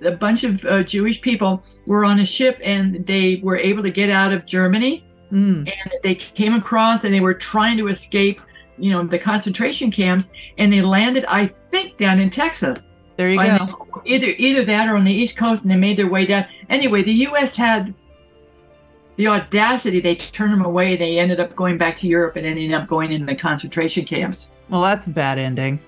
a 0.03 0.11
bunch 0.11 0.43
of 0.43 0.63
uh, 0.65 0.83
Jewish 0.83 1.21
people 1.21 1.63
were 1.85 2.05
on 2.05 2.19
a 2.19 2.25
ship 2.25 2.59
and 2.63 3.05
they 3.05 3.37
were 3.37 3.57
able 3.57 3.81
to 3.83 3.89
get 3.89 4.09
out 4.09 4.33
of 4.33 4.45
Germany. 4.45 5.05
Mm. 5.31 5.59
And 5.67 5.91
they 6.03 6.15
came 6.15 6.53
across 6.53 7.03
and 7.03 7.13
they 7.13 7.21
were 7.21 7.33
trying 7.33 7.77
to 7.77 7.87
escape, 7.87 8.41
you 8.77 8.91
know, 8.91 9.03
the 9.03 9.19
concentration 9.19 9.91
camps, 9.91 10.29
and 10.57 10.71
they 10.71 10.81
landed, 10.81 11.25
I 11.27 11.47
think, 11.71 11.97
down 11.97 12.19
in 12.19 12.29
Texas. 12.29 12.79
There 13.17 13.29
you 13.29 13.37
go. 13.37 13.87
Either 14.05 14.27
either 14.37 14.65
that 14.65 14.89
or 14.89 14.97
on 14.97 15.05
the 15.05 15.13
East 15.13 15.37
Coast, 15.37 15.63
and 15.63 15.71
they 15.71 15.77
made 15.77 15.97
their 15.97 16.09
way 16.09 16.25
down. 16.25 16.45
Anyway, 16.69 17.01
the 17.01 17.13
U.S. 17.13 17.55
had 17.55 17.93
the 19.17 19.27
audacity 19.27 19.99
they 19.99 20.15
turned 20.15 20.53
them 20.53 20.65
away. 20.65 20.95
They 20.95 21.19
ended 21.19 21.39
up 21.39 21.55
going 21.55 21.77
back 21.77 21.95
to 21.97 22.07
europe 22.07 22.35
and 22.35 22.45
ending 22.45 22.73
up 22.73 22.87
going 22.87 23.11
into 23.11 23.25
the 23.25 23.35
concentration 23.35 24.05
camps. 24.05 24.49
Well 24.69 24.81
that's 24.81 25.07
a 25.07 25.11
bad 25.11 25.37
ending. 25.37 25.79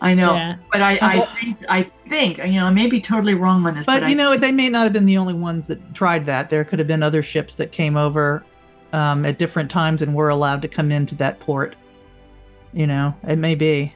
I 0.00 0.14
know 0.14 0.34
yeah. 0.34 0.56
but 0.70 0.82
i 0.82 0.98
i 1.00 1.20
think 1.20 1.56
i 1.70 1.82
think 2.08 2.38
you 2.38 2.60
know 2.60 2.66
i 2.66 2.70
may 2.70 2.86
be 2.86 3.00
totally 3.00 3.32
wrong 3.32 3.66
on 3.66 3.76
this 3.76 3.86
but, 3.86 4.00
but 4.00 4.10
you 4.10 4.14
I, 4.14 4.18
know 4.18 4.36
they 4.36 4.52
may 4.52 4.68
not 4.68 4.84
have 4.84 4.92
been 4.92 5.06
the 5.06 5.16
only 5.16 5.32
ones 5.32 5.68
that 5.68 5.94
tried 5.94 6.26
that. 6.26 6.50
There 6.50 6.64
could 6.64 6.78
have 6.78 6.86
been 6.86 7.02
other 7.02 7.22
ships 7.22 7.54
that 7.54 7.72
came 7.72 7.96
over 7.96 8.44
um, 8.92 9.24
at 9.24 9.38
different 9.38 9.70
times 9.70 10.02
and 10.02 10.14
were 10.14 10.28
allowed 10.28 10.60
to 10.62 10.68
come 10.68 10.92
into 10.92 11.14
that 11.16 11.40
port. 11.40 11.76
You 12.74 12.86
know 12.86 13.14
it 13.26 13.36
may 13.36 13.54
be. 13.54 13.94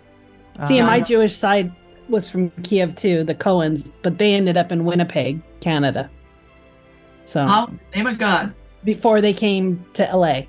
See 0.64 0.81
um, 0.81 0.87
my 0.87 1.01
jewish 1.01 1.35
side 1.35 1.71
was 2.09 2.31
from 2.31 2.51
kiev 2.62 2.95
too 2.95 3.23
the 3.23 3.35
cohens 3.35 3.93
but 4.03 4.18
they 4.18 4.35
ended 4.35 4.57
up 4.57 4.73
in 4.73 4.87
winnipeg 4.87 5.43
canada. 5.61 6.09
So. 7.27 7.45
Oh, 7.47 7.71
name 7.95 8.07
of 8.07 8.18
god 8.18 8.55
before 8.85 9.20
they 9.20 9.33
came 9.33 9.85
to 9.95 10.05
LA. 10.05 10.43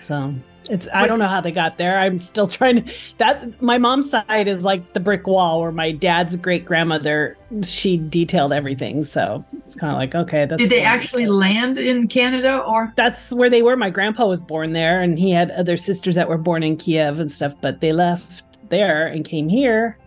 So 0.00 0.34
it's 0.70 0.88
I 0.94 1.06
don't 1.06 1.18
know 1.18 1.26
how 1.26 1.40
they 1.40 1.52
got 1.52 1.78
there. 1.78 1.98
I'm 1.98 2.18
still 2.18 2.48
trying 2.58 2.84
to 2.84 3.18
that 3.18 3.60
my 3.60 3.78
mom's 3.78 4.10
side 4.10 4.48
is 4.48 4.64
like 4.64 4.92
the 4.92 5.00
brick 5.00 5.26
wall 5.26 5.60
where 5.60 5.72
my 5.72 5.90
dad's 5.90 6.36
great 6.36 6.64
grandmother 6.64 7.36
she 7.62 7.96
detailed 7.96 8.52
everything. 8.52 9.04
So 9.04 9.44
it's 9.54 9.74
kind 9.74 9.92
of 9.92 9.98
like 9.98 10.14
okay, 10.14 10.46
that's 10.46 10.60
Did 10.60 10.70
they 10.70 10.82
actually 10.82 11.26
land 11.26 11.78
in 11.78 12.08
Canada 12.08 12.58
or 12.60 12.92
That's 12.96 13.32
where 13.32 13.50
they 13.50 13.62
were. 13.62 13.76
My 13.76 13.90
grandpa 13.90 14.26
was 14.26 14.42
born 14.42 14.72
there 14.72 15.00
and 15.00 15.18
he 15.18 15.30
had 15.30 15.50
other 15.52 15.76
sisters 15.76 16.14
that 16.14 16.28
were 16.28 16.38
born 16.38 16.62
in 16.62 16.76
Kiev 16.76 17.20
and 17.20 17.30
stuff, 17.30 17.54
but 17.60 17.80
they 17.80 17.92
left 17.92 18.44
there 18.70 19.06
and 19.06 19.24
came 19.24 19.48
here 19.48 19.98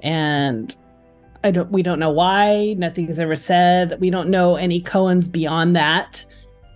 and 0.00 0.74
I 1.44 1.50
don't 1.50 1.70
we 1.70 1.82
don't 1.82 1.98
know 2.00 2.10
why. 2.10 2.74
nothing 2.76 2.80
Nothing's 2.80 3.20
ever 3.20 3.36
said. 3.36 3.98
We 4.00 4.10
don't 4.10 4.28
know 4.28 4.56
any 4.56 4.80
Cohens 4.80 5.30
beyond 5.32 5.76
that. 5.76 6.24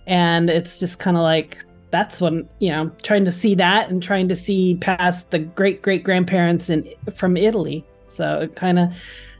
And 0.07 0.49
it's 0.49 0.79
just 0.79 0.99
kind 0.99 1.17
of 1.17 1.23
like 1.23 1.63
that's 1.91 2.19
when 2.21 2.47
you 2.59 2.69
know 2.69 2.89
trying 3.03 3.23
to 3.25 3.31
see 3.31 3.55
that 3.55 3.89
and 3.89 4.01
trying 4.01 4.27
to 4.29 4.35
see 4.35 4.77
past 4.81 5.31
the 5.31 5.39
great 5.39 5.81
great 5.83 6.03
grandparents 6.03 6.67
in 6.69 6.87
from 7.13 7.37
italy 7.37 7.85
so 8.07 8.39
it 8.41 8.55
kind 8.55 8.79
of 8.79 8.91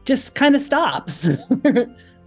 just 0.06 0.36
kind 0.36 0.56
of 0.56 0.62
stops 0.62 1.28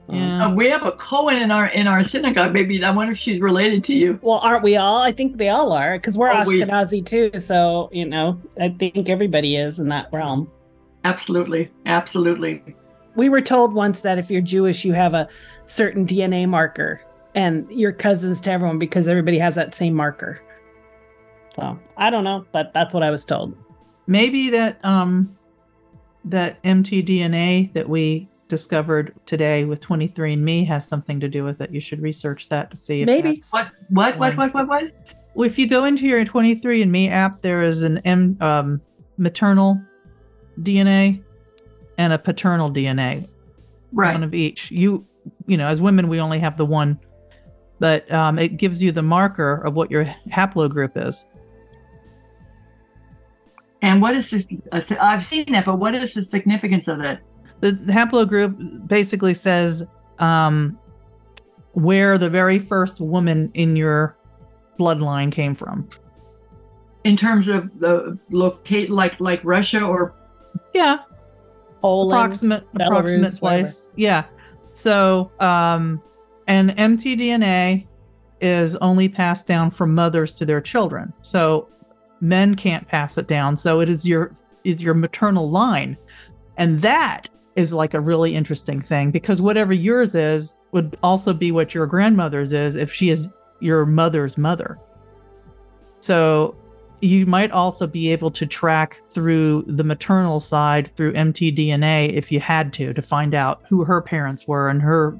Yeah. 0.08 0.46
Uh, 0.46 0.54
we 0.54 0.68
have 0.68 0.84
a 0.84 0.92
Cohen 0.92 1.38
in 1.38 1.50
our 1.50 1.66
in 1.66 1.88
our 1.88 2.04
synagogue. 2.04 2.52
Maybe 2.52 2.82
I 2.84 2.92
wonder 2.92 3.10
if 3.10 3.18
she's 3.18 3.40
related 3.40 3.82
to 3.84 3.92
you. 3.94 4.20
well 4.22 4.38
aren't 4.38 4.62
we 4.62 4.76
all 4.76 4.98
i 4.98 5.10
think 5.10 5.36
they 5.36 5.48
all 5.48 5.72
are 5.72 5.98
because 5.98 6.16
we're 6.16 6.30
Oh, 6.30 6.44
we- 6.46 6.60
ashkenazi 6.62 7.04
too 7.04 7.30
so 7.38 7.88
you 7.92 8.04
know 8.04 8.40
i 8.60 8.68
think 8.68 9.08
everybody 9.08 9.56
is 9.56 9.80
in 9.80 9.88
that 9.88 10.08
realm 10.12 10.50
Absolutely, 11.04 11.70
absolutely. 11.86 12.62
We 13.16 13.28
were 13.28 13.40
told 13.40 13.74
once 13.74 14.02
that 14.02 14.18
if 14.18 14.30
you're 14.30 14.42
Jewish, 14.42 14.84
you 14.84 14.92
have 14.92 15.14
a 15.14 15.28
certain 15.66 16.06
DNA 16.06 16.48
marker 16.48 17.00
and 17.34 17.70
you're 17.70 17.92
cousins 17.92 18.40
to 18.42 18.50
everyone 18.50 18.78
because 18.78 19.08
everybody 19.08 19.38
has 19.38 19.54
that 19.56 19.74
same 19.74 19.94
marker. 19.94 20.40
So 21.54 21.78
I 21.96 22.10
don't 22.10 22.24
know, 22.24 22.44
but 22.52 22.72
that's 22.72 22.92
what 22.94 23.02
I 23.02 23.10
was 23.10 23.24
told. 23.24 23.56
maybe 24.06 24.50
that 24.50 24.82
um 24.84 25.36
that 26.24 26.62
mtdna 26.62 27.72
that 27.72 27.88
we 27.88 28.28
discovered 28.48 29.12
today 29.26 29.64
with 29.64 29.80
23andme 29.80 30.66
has 30.66 30.86
something 30.86 31.18
to 31.18 31.28
do 31.28 31.42
with 31.44 31.60
it 31.60 31.72
you 31.72 31.80
should 31.80 32.00
research 32.00 32.48
that 32.48 32.70
to 32.70 32.76
see 32.76 33.02
if 33.02 33.06
Maybe. 33.06 33.42
What? 33.50 33.68
What? 33.88 34.18
What? 34.18 34.36
What? 34.36 34.54
What? 34.54 34.68
What? 34.68 34.92
Well, 35.34 35.46
if 35.46 35.58
you 35.58 35.68
go 35.68 35.84
into 35.84 36.06
your 36.06 36.24
23andme 36.24 37.10
app 37.10 37.42
there 37.42 37.62
is 37.62 37.82
an 37.82 37.98
m 38.04 38.36
um, 38.40 38.80
maternal 39.18 39.80
dna 40.62 41.20
and 41.98 42.12
a 42.12 42.18
paternal 42.18 42.70
dna 42.70 43.26
right? 43.92 44.12
one 44.14 44.22
of 44.22 44.34
each 44.34 44.70
you 44.70 45.06
you 45.46 45.56
know 45.56 45.66
as 45.68 45.80
women 45.80 46.08
we 46.08 46.20
only 46.20 46.38
have 46.38 46.56
the 46.56 46.66
one 46.66 46.98
but 47.78 48.10
um, 48.10 48.38
it 48.38 48.56
gives 48.56 48.82
you 48.82 48.90
the 48.90 49.02
marker 49.02 49.56
of 49.66 49.74
what 49.74 49.90
your 49.90 50.04
haplogroup 50.30 50.92
is 50.96 51.26
And 53.82 54.00
what 54.00 54.14
is 54.14 54.30
this? 54.30 54.44
uh, 54.72 54.80
I've 55.00 55.22
seen 55.24 55.44
that, 55.52 55.66
but 55.66 55.76
what 55.78 55.94
is 55.94 56.14
the 56.14 56.24
significance 56.24 56.88
of 56.88 56.98
that? 57.00 57.20
the 57.60 57.72
haplogroup 57.92 58.86
basically 58.88 59.34
says 59.34 59.84
um, 60.18 60.78
where 61.72 62.18
the 62.18 62.28
very 62.30 62.58
first 62.58 63.00
woman 63.00 63.50
in 63.54 63.76
your 63.76 64.16
bloodline 64.78 65.30
came 65.30 65.54
from. 65.54 65.88
In 67.04 67.16
terms 67.16 67.48
of 67.48 67.70
the 67.78 68.18
locate, 68.30 68.90
like 68.90 69.20
like 69.20 69.40
Russia 69.44 69.84
or 69.84 70.14
Yeah, 70.74 70.98
Poland. 71.86 72.18
approximate 72.18 72.74
Belarus, 72.74 72.86
approximate 72.86 73.38
place. 73.38 73.88
Yeah. 73.96 74.24
So, 74.74 75.30
um, 75.40 76.02
and 76.46 76.70
mtDNA 76.70 77.86
is 78.40 78.76
only 78.76 79.08
passed 79.08 79.46
down 79.46 79.70
from 79.70 79.94
mothers 79.94 80.32
to 80.34 80.44
their 80.44 80.60
children. 80.60 81.12
So 81.22 81.68
men 82.20 82.54
can't 82.54 82.86
pass 82.86 83.18
it 83.18 83.26
down. 83.28 83.56
So 83.56 83.80
it 83.80 83.88
is 83.88 84.06
your 84.06 84.32
is 84.64 84.82
your 84.82 84.94
maternal 84.94 85.50
line, 85.50 85.96
and 86.56 86.80
that 86.82 87.28
is 87.54 87.72
like 87.72 87.94
a 87.94 88.00
really 88.00 88.34
interesting 88.34 88.82
thing 88.82 89.10
because 89.10 89.40
whatever 89.40 89.72
yours 89.72 90.14
is 90.14 90.54
would 90.72 90.98
also 91.02 91.32
be 91.32 91.52
what 91.52 91.74
your 91.74 91.86
grandmother's 91.86 92.52
is 92.52 92.76
if 92.76 92.92
she 92.92 93.08
is 93.08 93.28
your 93.60 93.86
mother's 93.86 94.36
mother. 94.36 94.78
So 96.00 96.54
you 97.00 97.26
might 97.26 97.50
also 97.50 97.86
be 97.86 98.10
able 98.10 98.30
to 98.30 98.46
track 98.46 99.02
through 99.08 99.64
the 99.66 99.84
maternal 99.84 100.40
side 100.40 100.94
through 100.96 101.12
mtDNA 101.12 102.12
if 102.12 102.32
you 102.32 102.40
had 102.40 102.72
to 102.72 102.94
to 102.94 103.02
find 103.02 103.34
out 103.34 103.62
who 103.68 103.84
her 103.84 104.00
parents 104.00 104.46
were 104.46 104.68
and 104.68 104.80
her 104.80 105.18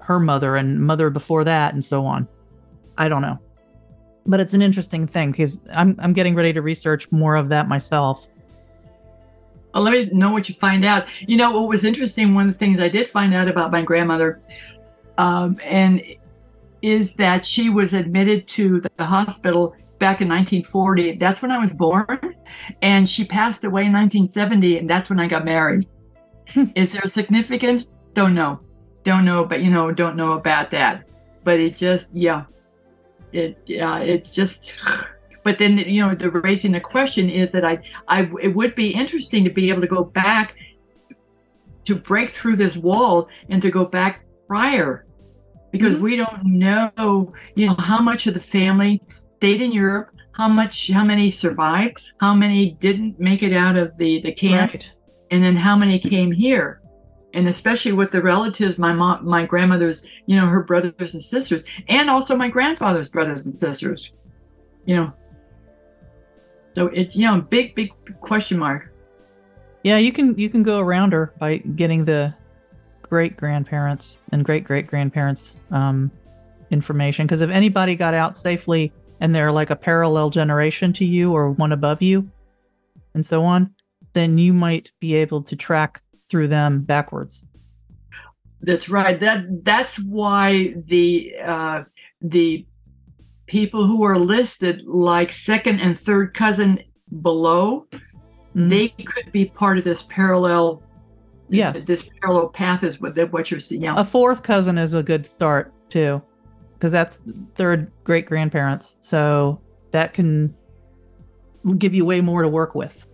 her 0.00 0.18
mother 0.18 0.56
and 0.56 0.80
mother 0.80 1.10
before 1.10 1.44
that 1.44 1.74
and 1.74 1.84
so 1.84 2.06
on. 2.06 2.26
I 2.96 3.10
don't 3.10 3.20
know. 3.20 3.38
But 4.24 4.40
it's 4.40 4.54
an 4.54 4.62
interesting 4.62 5.06
thing 5.06 5.32
because 5.32 5.60
I'm 5.72 5.96
I'm 5.98 6.14
getting 6.14 6.34
ready 6.34 6.52
to 6.54 6.62
research 6.62 7.10
more 7.12 7.36
of 7.36 7.50
that 7.50 7.68
myself. 7.68 8.26
Oh, 9.74 9.82
let 9.82 9.92
me 9.92 10.18
know 10.18 10.30
what 10.30 10.48
you 10.48 10.54
find 10.54 10.84
out. 10.84 11.08
You 11.28 11.36
know 11.36 11.50
what 11.50 11.68
was 11.68 11.84
interesting? 11.84 12.34
One 12.34 12.48
of 12.48 12.52
the 12.52 12.58
things 12.58 12.80
I 12.80 12.88
did 12.88 13.06
find 13.06 13.34
out 13.34 13.48
about 13.48 13.70
my 13.70 13.82
grandmother, 13.82 14.40
um, 15.18 15.60
and 15.62 16.02
is 16.80 17.12
that 17.18 17.44
she 17.44 17.68
was 17.68 17.92
admitted 17.92 18.46
to 18.46 18.80
the 18.80 19.04
hospital 19.04 19.74
back 19.98 20.20
in 20.20 20.28
1940. 20.28 21.16
That's 21.16 21.42
when 21.42 21.50
I 21.50 21.58
was 21.58 21.72
born, 21.72 22.34
and 22.82 23.08
she 23.08 23.24
passed 23.24 23.64
away 23.64 23.84
in 23.86 23.92
1970, 23.92 24.78
and 24.78 24.90
that's 24.90 25.10
when 25.10 25.20
I 25.20 25.28
got 25.28 25.44
married. 25.44 25.86
is 26.74 26.92
there 26.92 27.02
a 27.04 27.08
significance? 27.08 27.86
Don't 28.14 28.34
know, 28.34 28.60
don't 29.04 29.24
know, 29.24 29.44
but 29.44 29.62
you 29.62 29.70
know, 29.70 29.92
don't 29.92 30.16
know 30.16 30.32
about 30.32 30.70
that. 30.72 31.08
But 31.44 31.60
it 31.60 31.76
just, 31.76 32.06
yeah, 32.12 32.44
it, 33.32 33.58
yeah, 33.66 33.98
it's 34.00 34.34
just. 34.34 34.74
But 35.44 35.58
then, 35.58 35.78
you 35.78 36.02
know, 36.04 36.14
the 36.14 36.30
raising 36.30 36.72
the 36.72 36.80
question 36.80 37.30
is 37.30 37.50
that 37.52 37.64
I 37.64 37.78
I 38.06 38.28
it 38.42 38.54
would 38.54 38.74
be 38.74 38.90
interesting 38.90 39.44
to 39.44 39.50
be 39.50 39.70
able 39.70 39.80
to 39.80 39.86
go 39.86 40.04
back 40.04 40.56
to 41.84 41.94
break 41.94 42.28
through 42.28 42.56
this 42.56 42.76
wall 42.76 43.28
and 43.48 43.62
to 43.62 43.70
go 43.70 43.86
back 43.86 44.26
prior 44.46 45.06
because 45.70 45.94
Mhm. 45.94 46.00
we 46.00 46.16
don't 46.16 46.44
know 46.44 47.32
you 47.54 47.66
know 47.66 47.76
how 47.78 48.00
much 48.00 48.26
of 48.26 48.34
the 48.34 48.40
family 48.40 49.00
stayed 49.38 49.62
in 49.62 49.72
Europe. 49.72 50.10
How 50.32 50.48
much 50.48 50.90
how 50.90 51.04
many 51.04 51.30
survived? 51.30 52.02
How 52.20 52.34
many 52.34 52.72
didn't 52.72 53.18
make 53.18 53.42
it 53.42 53.54
out 53.56 53.76
of 53.76 53.96
the 53.96 54.20
the 54.20 54.32
camps 54.32 54.92
and 55.30 55.42
then 55.42 55.56
how 55.56 55.76
many 55.76 55.98
came 55.98 56.32
here? 56.32 56.80
And 57.34 57.46
especially 57.46 57.92
with 57.92 58.10
the 58.10 58.22
relatives 58.22 58.78
my 58.78 58.92
mom 58.92 59.24
my 59.24 59.44
grandmother's 59.46 60.04
you 60.26 60.36
know 60.36 60.46
her 60.46 60.62
brothers 60.62 61.14
and 61.14 61.22
sisters 61.22 61.64
and 61.88 62.10
also 62.10 62.36
my 62.36 62.48
grandfather's 62.48 63.08
brothers 63.08 63.46
and 63.46 63.54
sisters. 63.54 64.12
You 64.86 64.96
know? 64.96 65.12
So 66.74 66.86
it's 66.88 67.16
you 67.16 67.26
know 67.26 67.40
big 67.40 67.74
big 67.74 67.92
question 68.20 68.58
mark. 68.58 68.92
Yeah, 69.84 69.98
you 69.98 70.12
can 70.12 70.36
you 70.36 70.50
can 70.50 70.62
go 70.62 70.80
around 70.80 71.12
her 71.12 71.32
by 71.38 71.58
getting 71.58 72.04
the 72.04 72.34
great 73.02 73.36
grandparents 73.36 74.18
and 74.32 74.44
great 74.44 74.64
great 74.64 74.86
grandparents 74.86 75.54
um, 75.70 76.10
information. 76.70 77.26
Because 77.26 77.40
if 77.40 77.50
anybody 77.50 77.96
got 77.96 78.14
out 78.14 78.36
safely 78.36 78.92
and 79.20 79.34
they're 79.34 79.52
like 79.52 79.70
a 79.70 79.76
parallel 79.76 80.30
generation 80.30 80.92
to 80.94 81.04
you 81.04 81.32
or 81.32 81.50
one 81.50 81.72
above 81.72 82.02
you, 82.02 82.30
and 83.14 83.24
so 83.24 83.42
on, 83.44 83.74
then 84.12 84.38
you 84.38 84.52
might 84.52 84.90
be 85.00 85.14
able 85.14 85.42
to 85.42 85.56
track 85.56 86.02
through 86.28 86.48
them 86.48 86.82
backwards. 86.82 87.44
That's 88.60 88.88
right. 88.88 89.18
That 89.20 89.64
that's 89.64 89.98
why 90.00 90.74
the 90.86 91.34
uh, 91.44 91.84
the 92.20 92.66
people 93.46 93.86
who 93.86 94.02
are 94.02 94.18
listed 94.18 94.82
like 94.84 95.32
second 95.32 95.80
and 95.80 95.98
third 95.98 96.34
cousin 96.34 96.80
below, 97.22 97.86
Mhm. 98.54 98.68
they 98.68 98.88
could 98.88 99.30
be 99.32 99.44
part 99.46 99.78
of 99.78 99.84
this 99.84 100.02
parallel. 100.02 100.82
Yes. 101.50 101.86
this 101.86 102.06
parallel 102.20 102.48
path 102.48 102.84
is 102.84 103.00
what 103.00 103.16
what 103.32 103.50
you're 103.50 103.60
seeing. 103.60 103.80
Yeah, 103.82 103.94
a 103.96 104.04
fourth 104.04 104.42
cousin 104.42 104.76
is 104.76 104.92
a 104.92 105.02
good 105.02 105.26
start 105.26 105.72
too, 105.88 106.20
because 106.78 106.92
that's 106.92 107.20
third 107.54 107.90
great 108.04 108.26
grandparents. 108.26 108.96
So 109.00 109.60
that 109.90 110.14
can 110.14 110.54
give 111.76 111.94
you 111.94 112.04
way 112.04 112.20
more 112.20 112.42
to 112.42 112.48
work 112.48 112.74
with. 112.74 113.04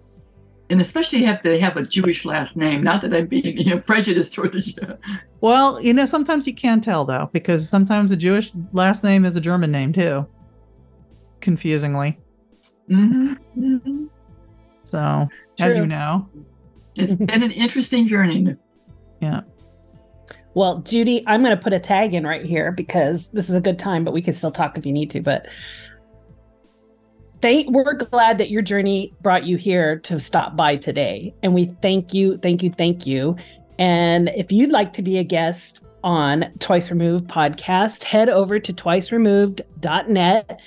and 0.70 0.80
especially 0.80 1.24
if 1.26 1.42
they 1.42 1.58
have 1.58 1.76
a 1.76 1.82
Jewish 1.82 2.24
last 2.24 2.56
name. 2.56 2.82
Not 2.82 3.00
that 3.02 3.14
I'm 3.14 3.26
being 3.26 3.58
you 3.58 3.74
know, 3.74 3.80
prejudiced 3.80 4.32
toward 4.34 4.52
the 4.52 4.60
Jew. 4.60 4.96
Well, 5.40 5.80
you 5.80 5.92
know, 5.92 6.06
sometimes 6.06 6.46
you 6.46 6.54
can 6.54 6.80
tell 6.80 7.04
though, 7.04 7.28
because 7.32 7.68
sometimes 7.68 8.12
a 8.12 8.16
Jewish 8.16 8.50
last 8.72 9.04
name 9.04 9.24
is 9.24 9.36
a 9.36 9.40
German 9.40 9.70
name 9.70 9.92
too. 9.92 10.26
Confusingly. 11.40 12.18
Mhm, 12.90 13.36
mhm. 13.56 14.08
So, 14.84 15.28
as 15.60 15.76
you 15.76 15.86
know, 15.86 16.28
It's 16.96 17.14
been 17.14 17.42
an 17.42 17.50
interesting 17.50 18.06
journey. 18.06 18.56
Well, 20.54 20.78
Judy, 20.78 21.24
I'm 21.26 21.42
going 21.42 21.56
to 21.56 21.62
put 21.62 21.72
a 21.72 21.80
tag 21.80 22.14
in 22.14 22.26
right 22.26 22.44
here 22.44 22.70
because 22.70 23.30
this 23.30 23.48
is 23.48 23.56
a 23.56 23.60
good 23.60 23.78
time, 23.78 24.04
but 24.04 24.14
we 24.14 24.22
can 24.22 24.34
still 24.34 24.52
talk 24.52 24.78
if 24.78 24.86
you 24.86 24.92
need 24.92 25.10
to. 25.10 25.20
But 25.20 25.48
thank, 27.42 27.70
we're 27.70 27.94
glad 27.94 28.38
that 28.38 28.50
your 28.50 28.62
journey 28.62 29.12
brought 29.20 29.44
you 29.44 29.56
here 29.56 29.98
to 30.00 30.20
stop 30.20 30.56
by 30.56 30.76
today. 30.76 31.34
And 31.42 31.54
we 31.54 31.66
thank 31.82 32.14
you, 32.14 32.38
thank 32.38 32.62
you, 32.62 32.70
thank 32.70 33.06
you. 33.06 33.36
And 33.78 34.28
if 34.30 34.52
you'd 34.52 34.70
like 34.70 34.92
to 34.94 35.02
be 35.02 35.18
a 35.18 35.24
guest 35.24 35.84
on 36.04 36.44
Twice 36.60 36.90
Removed 36.90 37.26
podcast, 37.26 38.04
head 38.04 38.28
over 38.28 38.60
to 38.60 38.72
twiceremoved.net 38.72 40.60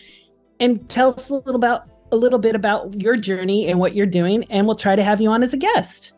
and 0.59 0.89
tell 0.89 1.13
us 1.13 1.29
a 1.29 1.33
little 1.35 1.55
about 1.55 1.87
a 2.11 2.15
little 2.15 2.39
bit 2.39 2.55
about 2.55 3.01
your 3.01 3.17
journey 3.17 3.67
and 3.67 3.79
what 3.79 3.93
you're 3.93 4.05
doing, 4.05 4.45
and 4.45 4.65
we'll 4.65 4.75
try 4.75 4.95
to 4.95 5.03
have 5.03 5.19
you 5.19 5.29
on 5.29 5.43
as 5.43 5.53
a 5.53 5.57
guest. 5.57 6.13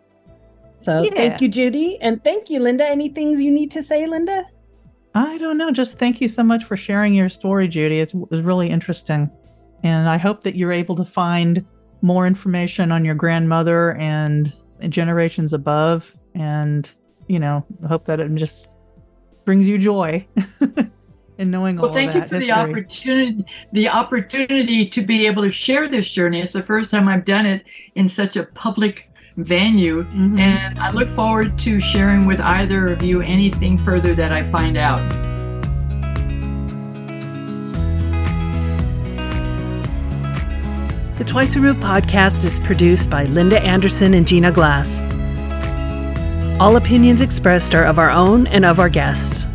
So 0.79 1.03
Yeah. 1.03 1.11
thank 1.15 1.41
you, 1.41 1.47
Judy, 1.47 1.97
and 2.01 2.23
thank 2.23 2.49
you, 2.49 2.59
Linda. 2.59 2.87
Any 2.87 3.09
things 3.09 3.41
you 3.41 3.51
need 3.51 3.71
to 3.71 3.83
say, 3.83 4.05
Linda? 4.07 4.45
I 5.15 5.37
don't 5.37 5.57
know. 5.57 5.71
Just 5.71 5.99
thank 5.99 6.21
you 6.21 6.27
so 6.27 6.43
much 6.43 6.63
for 6.63 6.77
sharing 6.77 7.13
your 7.13 7.29
story, 7.29 7.67
Judy. 7.67 7.99
It's, 7.99 8.13
it 8.13 8.31
was 8.31 8.41
really 8.41 8.69
interesting. 8.69 9.29
And 9.83 10.07
I 10.07 10.17
hope 10.17 10.43
that 10.43 10.55
you're 10.55 10.71
able 10.71 10.95
to 10.95 11.05
find 11.05 11.65
more 12.01 12.25
information 12.25 12.91
on 12.91 13.03
your 13.03 13.15
grandmother 13.15 13.95
and 13.95 14.53
generations 14.87 15.51
above. 15.51 16.15
And, 16.35 16.89
you 17.27 17.39
know, 17.39 17.65
hope 17.87 18.05
that 18.05 18.19
it 18.19 18.33
just 18.35 18.71
brings 19.45 19.67
you 19.67 19.77
joy. 19.77 20.25
and 21.39 21.51
knowing 21.51 21.77
well, 21.77 21.87
all 21.87 21.93
thank 21.93 22.09
of 22.09 22.15
you 22.15 22.21
that 22.21 22.29
for 22.29 22.39
the 22.39 22.51
opportunity. 22.51 23.45
The 23.73 23.89
opportunity 23.89 24.87
to 24.87 25.01
be 25.01 25.25
able 25.25 25.43
to 25.43 25.51
share 25.51 25.87
this 25.87 26.09
journey. 26.09 26.41
It's 26.41 26.51
the 26.51 26.63
first 26.63 26.91
time 26.91 27.07
I've 27.07 27.25
done 27.25 27.45
it 27.45 27.67
in 27.95 28.09
such 28.09 28.35
a 28.35 28.43
public 28.43 29.08
venue, 29.43 30.05
Mhm. 30.13 30.39
and 30.39 30.79
I 30.79 30.91
look 30.91 31.09
forward 31.09 31.57
to 31.59 31.79
sharing 31.79 32.25
with 32.25 32.39
either 32.41 32.87
of 32.87 33.03
you 33.03 33.21
anything 33.21 33.77
further 33.77 34.13
that 34.15 34.31
I 34.31 34.43
find 34.43 34.77
out. 34.77 35.01
The 41.15 41.25
Twice 41.25 41.55
Removed 41.55 41.81
podcast 41.81 42.45
is 42.45 42.59
produced 42.61 43.09
by 43.09 43.25
Linda 43.25 43.61
Anderson 43.61 44.13
and 44.13 44.25
Gina 44.25 44.51
Glass. 44.53 45.01
All 46.61 46.77
opinions 46.77 47.19
expressed 47.21 47.75
are 47.75 47.83
of 47.83 47.99
our 47.99 48.09
own 48.09 48.47
and 48.47 48.63
of 48.63 48.79
our 48.79 48.89
guests. 48.89 49.45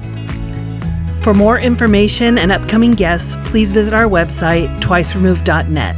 For 1.23 1.33
more 1.33 1.59
information 1.59 2.37
and 2.37 2.53
upcoming 2.53 2.93
guests, 2.93 3.37
please 3.45 3.71
visit 3.71 3.95
our 3.95 4.05
website, 4.05 4.69
twiceremoved.net. 4.81 5.97